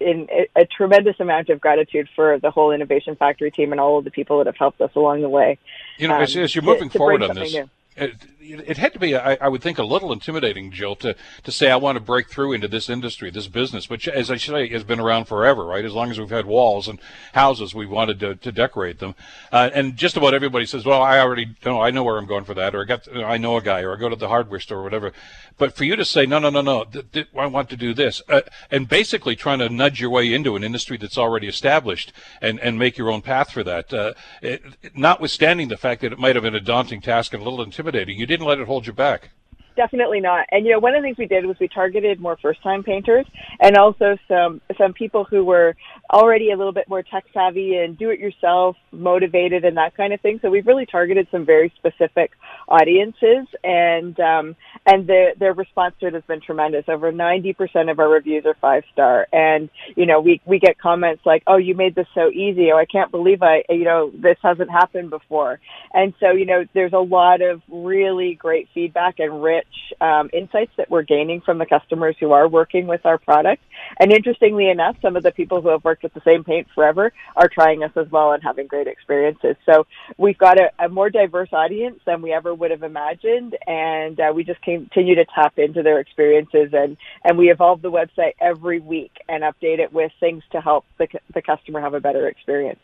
in 0.00 0.28
a, 0.30 0.48
a 0.56 0.66
tremendous 0.66 1.18
amount 1.20 1.48
of 1.50 1.60
gratitude 1.60 2.08
for 2.14 2.38
the 2.38 2.50
whole 2.50 2.72
Innovation 2.72 3.16
Factory 3.16 3.50
team 3.50 3.72
and 3.72 3.80
all 3.80 3.98
of 3.98 4.04
the 4.04 4.10
people 4.10 4.38
that 4.38 4.46
have 4.46 4.56
helped 4.56 4.80
us 4.80 4.90
along 4.96 5.22
the 5.22 5.28
way. 5.28 5.58
You 5.98 6.08
know, 6.08 6.16
um, 6.16 6.22
as, 6.22 6.36
as, 6.36 6.54
you're 6.54 6.64
moving 6.64 6.90
to, 6.90 6.98
forward 6.98 7.22
on 7.22 7.34
this, 7.34 7.52
new 7.52 7.68
it, 7.96 8.14
it 8.40 8.76
had 8.76 8.92
to 8.92 8.98
be, 8.98 9.16
I, 9.16 9.36
I, 9.40 9.48
would 9.48 9.62
think, 9.62 9.78
a 9.78 9.84
little 9.84 10.12
intimidating, 10.12 10.70
Jill, 10.70 10.96
to, 10.96 11.14
to 11.44 11.52
say 11.52 11.70
I 11.70 11.76
want 11.76 11.96
to 11.96 12.00
break 12.00 12.28
through 12.28 12.52
into 12.52 12.68
this 12.68 12.90
industry, 12.90 13.30
this 13.30 13.46
business, 13.46 13.88
which, 13.88 14.06
as 14.06 14.30
I 14.30 14.36
say, 14.36 14.68
has 14.68 14.84
been 14.84 15.00
around 15.00 15.26
forever, 15.26 15.64
right? 15.64 15.84
As 15.84 15.92
long 15.92 16.10
as 16.10 16.18
we've 16.18 16.28
had 16.28 16.46
walls 16.46 16.88
and 16.88 17.00
houses, 17.32 17.74
we 17.74 17.86
wanted 17.86 18.20
to, 18.20 18.34
to 18.36 18.52
decorate 18.52 18.98
them. 18.98 19.14
Uh, 19.52 19.70
and 19.72 19.96
just 19.96 20.16
about 20.16 20.34
everybody 20.34 20.66
says, 20.66 20.84
"Well, 20.84 21.02
I 21.02 21.20
already 21.20 21.54
know, 21.64 21.80
I 21.80 21.90
know 21.90 22.02
where 22.02 22.18
I'm 22.18 22.26
going 22.26 22.44
for 22.44 22.54
that," 22.54 22.74
or 22.74 22.82
"I 22.82 22.84
got, 22.84 23.08
I 23.16 23.36
know 23.38 23.56
a 23.56 23.62
guy," 23.62 23.82
or 23.82 23.96
"I 23.96 23.98
go 23.98 24.08
to 24.08 24.16
the 24.16 24.28
hardware 24.28 24.60
store," 24.60 24.80
or 24.80 24.82
whatever. 24.82 25.12
But 25.56 25.76
for 25.76 25.84
you 25.84 25.96
to 25.96 26.04
say, 26.04 26.26
"No, 26.26 26.38
no, 26.38 26.50
no, 26.50 26.60
no, 26.60 26.84
th- 26.84 27.06
th- 27.12 27.28
I 27.36 27.46
want 27.46 27.70
to 27.70 27.76
do 27.76 27.94
this," 27.94 28.20
uh, 28.28 28.42
and 28.70 28.88
basically 28.88 29.36
trying 29.36 29.60
to 29.60 29.68
nudge 29.68 30.00
your 30.00 30.10
way 30.10 30.32
into 30.32 30.56
an 30.56 30.64
industry 30.64 30.96
that's 30.96 31.18
already 31.18 31.46
established 31.46 32.12
and 32.42 32.58
and 32.60 32.78
make 32.78 32.98
your 32.98 33.10
own 33.10 33.22
path 33.22 33.52
for 33.52 33.62
that, 33.62 33.92
uh, 33.92 34.12
it, 34.42 34.62
notwithstanding 34.94 35.68
the 35.68 35.76
fact 35.76 36.00
that 36.02 36.12
it 36.12 36.18
might 36.18 36.34
have 36.34 36.42
been 36.42 36.54
a 36.54 36.60
daunting 36.60 37.00
task 37.00 37.32
and 37.32 37.40
a 37.40 37.44
little 37.44 37.62
intimidating, 37.62 37.83
you 38.16 38.26
didn't 38.26 38.46
let 38.46 38.58
it 38.58 38.66
hold 38.66 38.86
you 38.86 38.92
back. 38.92 39.30
Definitely 39.76 40.20
not. 40.20 40.46
And 40.52 40.64
you 40.64 40.72
know, 40.72 40.78
one 40.78 40.94
of 40.94 41.02
the 41.02 41.06
things 41.06 41.18
we 41.18 41.26
did 41.26 41.44
was 41.46 41.56
we 41.58 41.66
targeted 41.66 42.20
more 42.20 42.36
first-time 42.40 42.84
painters 42.84 43.26
and 43.60 43.76
also 43.76 44.16
some 44.28 44.60
some 44.78 44.92
people 44.92 45.24
who 45.24 45.44
were 45.44 45.74
already 46.12 46.52
a 46.52 46.56
little 46.56 46.72
bit 46.72 46.88
more 46.88 47.02
tech 47.02 47.24
savvy 47.34 47.76
and 47.76 47.98
do-it-yourself 47.98 48.76
motivated 48.92 49.64
and 49.64 49.76
that 49.76 49.96
kind 49.96 50.12
of 50.12 50.20
thing. 50.20 50.38
So 50.42 50.50
we've 50.50 50.66
really 50.66 50.86
targeted 50.86 51.26
some 51.32 51.44
very 51.44 51.72
specific 51.76 52.32
audiences, 52.68 53.48
and 53.64 54.18
um, 54.20 54.54
and 54.86 55.08
the, 55.08 55.30
their 55.40 55.52
response 55.52 55.96
to 56.00 56.06
it 56.06 56.14
has 56.14 56.22
been 56.28 56.40
tremendous. 56.40 56.84
Over 56.88 57.12
90% 57.12 57.90
of 57.90 57.98
our 57.98 58.08
reviews 58.08 58.46
are 58.46 58.54
five 58.60 58.84
star, 58.92 59.26
and 59.32 59.70
you 59.96 60.06
know, 60.06 60.20
we 60.20 60.40
we 60.46 60.60
get 60.60 60.78
comments 60.78 61.22
like, 61.26 61.42
"Oh, 61.48 61.56
you 61.56 61.74
made 61.74 61.96
this 61.96 62.06
so 62.14 62.30
easy," 62.30 62.70
"Oh, 62.72 62.76
I 62.76 62.84
can't 62.84 63.10
believe 63.10 63.42
I 63.42 63.64
you 63.68 63.84
know 63.84 64.12
this 64.14 64.38
hasn't 64.40 64.70
happened 64.70 65.10
before," 65.10 65.58
and 65.92 66.14
so 66.20 66.30
you 66.30 66.46
know, 66.46 66.64
there's 66.74 66.92
a 66.92 66.98
lot 66.98 67.42
of 67.42 67.60
really 67.68 68.34
great 68.34 68.68
feedback 68.72 69.18
and 69.18 69.42
rich 69.42 69.63
rich 69.64 70.00
um, 70.00 70.30
insights 70.32 70.72
that 70.76 70.90
we're 70.90 71.02
gaining 71.02 71.40
from 71.40 71.58
the 71.58 71.66
customers 71.66 72.16
who 72.18 72.32
are 72.32 72.48
working 72.48 72.86
with 72.86 73.04
our 73.04 73.18
product. 73.18 73.62
And 73.98 74.12
interestingly 74.12 74.68
enough, 74.68 74.96
some 75.02 75.16
of 75.16 75.22
the 75.22 75.30
people 75.30 75.60
who 75.60 75.68
have 75.68 75.84
worked 75.84 76.02
with 76.02 76.14
the 76.14 76.22
same 76.24 76.44
paint 76.44 76.68
forever 76.74 77.12
are 77.36 77.48
trying 77.48 77.82
us 77.82 77.92
as 77.96 78.10
well 78.10 78.32
and 78.32 78.42
having 78.42 78.66
great 78.66 78.86
experiences. 78.86 79.56
So 79.66 79.86
we've 80.16 80.38
got 80.38 80.58
a, 80.58 80.70
a 80.78 80.88
more 80.88 81.10
diverse 81.10 81.52
audience 81.52 82.00
than 82.06 82.22
we 82.22 82.32
ever 82.32 82.54
would 82.54 82.70
have 82.70 82.82
imagined, 82.82 83.56
and 83.66 84.18
uh, 84.18 84.32
we 84.34 84.44
just 84.44 84.62
continue 84.62 85.14
to 85.16 85.24
tap 85.34 85.58
into 85.58 85.82
their 85.82 86.00
experiences 86.00 86.70
and 86.72 86.96
and 87.24 87.38
we 87.38 87.50
evolve 87.50 87.82
the 87.82 87.90
website 87.90 88.32
every 88.40 88.80
week 88.80 89.12
and 89.28 89.42
update 89.42 89.78
it 89.78 89.92
with 89.92 90.12
things 90.20 90.42
to 90.52 90.60
help 90.60 90.84
the 90.98 91.06
the 91.32 91.42
customer 91.42 91.80
have 91.80 91.94
a 91.94 92.00
better 92.00 92.28
experience. 92.28 92.80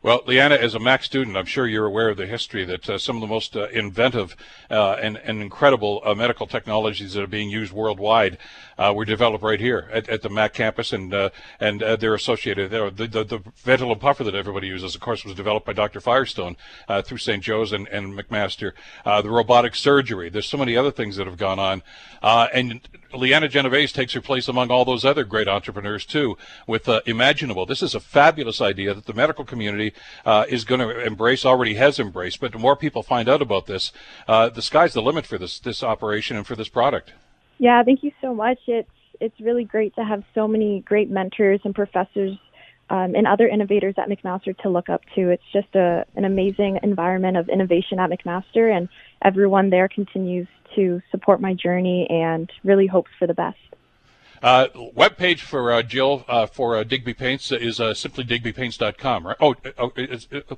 Well, 0.00 0.22
Leanna, 0.26 0.54
as 0.54 0.76
a 0.76 0.78
Mac 0.78 1.02
student, 1.02 1.36
I'm 1.36 1.44
sure 1.44 1.66
you're 1.66 1.86
aware 1.86 2.08
of 2.08 2.16
the 2.16 2.26
history 2.26 2.64
that 2.66 2.88
uh, 2.88 2.98
some 2.98 3.16
of 3.16 3.20
the 3.20 3.26
most 3.26 3.56
uh, 3.56 3.66
inventive 3.70 4.36
uh, 4.70 4.92
and, 4.92 5.16
and, 5.16 5.42
incredible 5.42 6.02
uh, 6.04 6.14
medical 6.14 6.46
technologies 6.46 7.14
that 7.14 7.22
are 7.24 7.26
being 7.26 7.50
used 7.50 7.72
worldwide 7.72 8.38
uh, 8.78 8.92
were 8.94 9.04
developed 9.04 9.42
right 9.42 9.58
here 9.58 9.88
at, 9.92 10.08
at 10.08 10.22
the 10.22 10.28
Mac 10.28 10.54
campus, 10.54 10.92
and 10.92 11.12
uh, 11.12 11.30
and 11.58 11.80
they're 11.80 12.14
associated. 12.14 12.70
there. 12.70 12.90
the, 12.90 13.08
the, 13.08 13.24
the 13.24 13.38
ventolin 13.64 13.98
puffer 13.98 14.22
that 14.22 14.36
everybody 14.36 14.68
uses, 14.68 14.94
of 14.94 15.00
course, 15.00 15.24
was 15.24 15.34
developed 15.34 15.66
by 15.66 15.72
Dr. 15.72 16.00
Firestone 16.00 16.56
through 17.04 17.18
St. 17.18 17.42
Joe's 17.42 17.72
and, 17.72 17.88
and 17.88 18.16
McMaster. 18.16 18.74
the 19.04 19.30
robotic 19.30 19.74
surgery. 19.74 20.28
There's 20.28 20.46
so 20.46 20.58
many 20.58 20.76
other 20.76 20.92
things 20.92 21.16
that 21.16 21.26
have 21.26 21.38
gone 21.38 21.58
on, 21.58 21.82
and 22.22 22.80
Leanna 23.12 23.48
Genovese 23.48 23.92
takes 23.92 24.12
her 24.12 24.20
place 24.20 24.48
among 24.48 24.70
all 24.70 24.84
those 24.84 25.04
other 25.04 25.24
great 25.24 25.48
entrepreneurs 25.48 26.04
too 26.04 26.36
with 26.66 26.88
Imaginable. 27.06 27.66
This 27.66 27.82
is 27.82 27.94
a 27.94 28.00
fabulous 28.00 28.60
idea 28.60 28.94
that 28.94 29.06
the 29.06 29.14
medical 29.14 29.44
community 29.44 29.94
uh, 30.24 30.44
is 30.48 30.64
going 30.64 30.80
to 30.80 31.04
embrace, 31.04 31.44
already 31.44 31.74
has 31.74 31.98
embraced. 31.98 32.40
But 32.40 32.52
the 32.52 32.58
more 32.58 32.76
people 32.76 33.02
find 33.02 33.28
out 33.28 33.42
about 33.42 33.66
this, 33.66 33.92
uh, 34.26 34.50
the 34.50 34.62
sky's 34.62 34.92
the 34.92 35.02
limit 35.02 35.26
for 35.26 35.38
this 35.38 35.58
this 35.58 35.82
operation 35.82 36.36
and 36.36 36.46
for 36.46 36.56
this 36.56 36.68
product. 36.68 37.12
Yeah, 37.58 37.82
thank 37.82 38.02
you 38.02 38.12
so 38.20 38.34
much. 38.34 38.58
It's 38.66 38.90
it's 39.20 39.40
really 39.40 39.64
great 39.64 39.94
to 39.96 40.04
have 40.04 40.22
so 40.34 40.46
many 40.46 40.80
great 40.80 41.10
mentors 41.10 41.60
and 41.64 41.74
professors 41.74 42.38
um, 42.90 43.14
and 43.14 43.26
other 43.26 43.46
innovators 43.48 43.94
at 43.98 44.08
McMaster 44.08 44.56
to 44.58 44.68
look 44.68 44.88
up 44.88 45.02
to. 45.14 45.30
It's 45.30 45.42
just 45.52 45.74
a, 45.74 46.04
an 46.16 46.24
amazing 46.24 46.78
environment 46.82 47.36
of 47.36 47.48
innovation 47.48 47.98
at 47.98 48.10
McMaster, 48.10 48.74
and 48.74 48.88
everyone 49.22 49.70
there 49.70 49.88
continues 49.88 50.48
to 50.74 51.00
support 51.10 51.40
my 51.40 51.54
journey 51.54 52.06
and 52.10 52.50
really 52.64 52.86
hopes 52.86 53.10
for 53.18 53.26
the 53.26 53.34
best. 53.34 53.58
Uh, 54.42 54.66
web 54.94 55.16
page 55.16 55.40
for 55.42 55.72
uh, 55.72 55.82
Jill 55.82 56.24
uh, 56.28 56.46
for 56.46 56.76
uh, 56.76 56.84
Digby 56.84 57.14
Paints 57.14 57.50
is 57.50 57.80
uh, 57.80 57.94
simply 57.94 58.22
digbypaints.com, 58.24 59.26
right? 59.26 59.36
Oh, 59.40 59.56
uh, 59.64 59.70
oh 59.78 59.90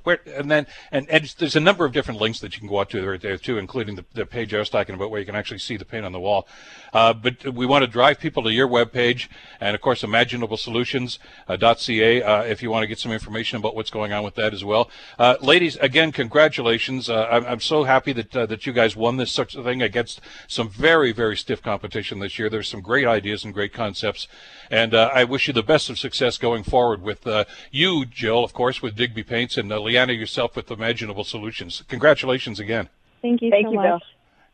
where, 0.03 0.19
and 0.27 0.51
then 0.51 0.67
and, 0.91 1.09
and 1.09 1.33
there's 1.39 1.55
a 1.55 1.59
number 1.59 1.83
of 1.85 1.91
different 1.91 2.21
links 2.21 2.39
that 2.41 2.53
you 2.53 2.59
can 2.59 2.69
go 2.69 2.79
out 2.79 2.91
to 2.91 3.09
right 3.09 3.19
there 3.19 3.37
too, 3.37 3.57
including 3.57 3.95
the, 3.95 4.05
the 4.13 4.27
page 4.27 4.53
I 4.53 4.59
was 4.59 4.69
talking 4.69 4.93
about 4.93 5.09
where 5.09 5.19
you 5.19 5.25
can 5.25 5.35
actually 5.35 5.57
see 5.59 5.77
the 5.77 5.85
paint 5.85 6.05
on 6.05 6.11
the 6.11 6.19
wall. 6.19 6.47
But 6.93 7.51
we 7.53 7.65
want 7.65 7.83
to 7.83 7.87
drive 7.87 8.19
people 8.19 8.43
to 8.43 8.53
your 8.53 8.67
web 8.67 8.91
page 8.91 9.31
and 9.59 9.73
of 9.73 9.81
course 9.81 10.03
imaginablesolutions.ca 10.03 12.49
if 12.49 12.61
you 12.61 12.69
want 12.69 12.83
to 12.83 12.87
get 12.87 12.99
some 12.99 13.11
information 13.11 13.57
about 13.57 13.75
what's 13.75 13.89
going 13.89 14.13
on 14.13 14.23
with 14.23 14.35
that 14.35 14.53
as 14.53 14.63
well. 14.63 14.91
ladies, 15.41 15.77
again, 15.77 16.11
congratulations! 16.11 17.09
I'm, 17.09 17.43
I'm, 17.45 17.61
so 17.61 17.83
happy 17.83 18.11
that 18.13 18.31
that 18.31 18.65
you 18.65 18.73
guys 18.73 18.95
won 18.95 19.17
this 19.17 19.31
such 19.31 19.55
a 19.55 19.63
thing 19.63 19.81
against 19.81 20.21
some 20.47 20.69
very 20.69 21.11
very 21.11 21.37
stiff 21.37 21.63
competition 21.63 22.19
this 22.19 22.37
year. 22.37 22.47
There's 22.49 22.67
some 22.67 22.81
great 22.81 23.07
ideas 23.07 23.43
and 23.43 23.51
great 23.53 23.70
concepts. 23.73 24.27
And 24.69 24.93
uh, 24.93 25.09
I 25.13 25.23
wish 25.23 25.47
you 25.47 25.53
the 25.53 25.63
best 25.63 25.89
of 25.89 25.99
success 25.99 26.37
going 26.37 26.63
forward 26.63 27.01
with 27.01 27.27
uh, 27.27 27.45
you, 27.71 28.05
Jill, 28.05 28.43
of 28.43 28.53
course, 28.53 28.81
with 28.81 28.95
Digby 28.95 29.23
Paints, 29.23 29.57
and 29.57 29.71
uh, 29.71 29.79
Leanna 29.79 30.13
yourself 30.13 30.55
with 30.55 30.71
Imaginable 30.71 31.23
Solutions. 31.23 31.83
Congratulations 31.87 32.59
again. 32.59 32.89
Thank 33.21 33.41
you 33.41 33.51
Thank 33.51 33.67
so 33.67 33.71
you, 33.71 33.77
much. 33.77 33.85
Bill. 33.85 33.99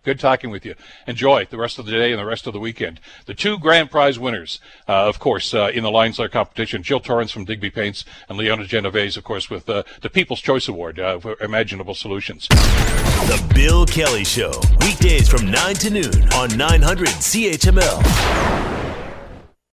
Good 0.08 0.20
talking 0.22 0.52
with 0.52 0.66
you. 0.66 0.76
Enjoy 1.06 1.46
the 1.50 1.58
rest 1.58 1.80
of 1.80 1.86
the 1.86 1.92
day 1.92 2.14
and 2.14 2.20
the 2.20 2.26
rest 2.26 2.48
of 2.48 2.54
the 2.54 2.62
weekend. 2.62 3.02
The 3.26 3.34
two 3.34 3.60
grand 3.60 3.92
prize 3.92 4.18
winners, 4.18 4.62
uh, 4.88 5.06
of 5.06 5.20
course, 5.20 5.54
uh, 5.54 5.70
in 5.74 5.84
the 5.84 5.92
Lions 5.92 6.18
Lair 6.18 6.30
competition, 6.30 6.82
Jill 6.82 7.02
Torrance 7.02 7.30
from 7.30 7.44
Digby 7.44 7.72
Paints 7.72 8.06
and 8.30 8.38
Leona 8.38 8.66
Genovese, 8.66 9.18
of 9.18 9.26
course, 9.26 9.50
with 9.50 9.68
uh, 9.68 9.84
the 10.02 10.10
People's 10.10 10.40
Choice 10.40 10.70
Award 10.70 10.98
uh, 10.98 11.20
for 11.20 11.36
Imaginable 11.42 11.94
Solutions. 11.94 12.48
The 12.48 13.46
Bill 13.54 13.86
Kelly 13.86 14.24
Show, 14.24 14.54
weekdays 14.80 15.28
from 15.28 15.52
9 15.52 15.76
to 15.76 15.90
noon 15.90 16.30
on 16.34 16.56
900 16.56 17.10
CHML. 17.10 18.87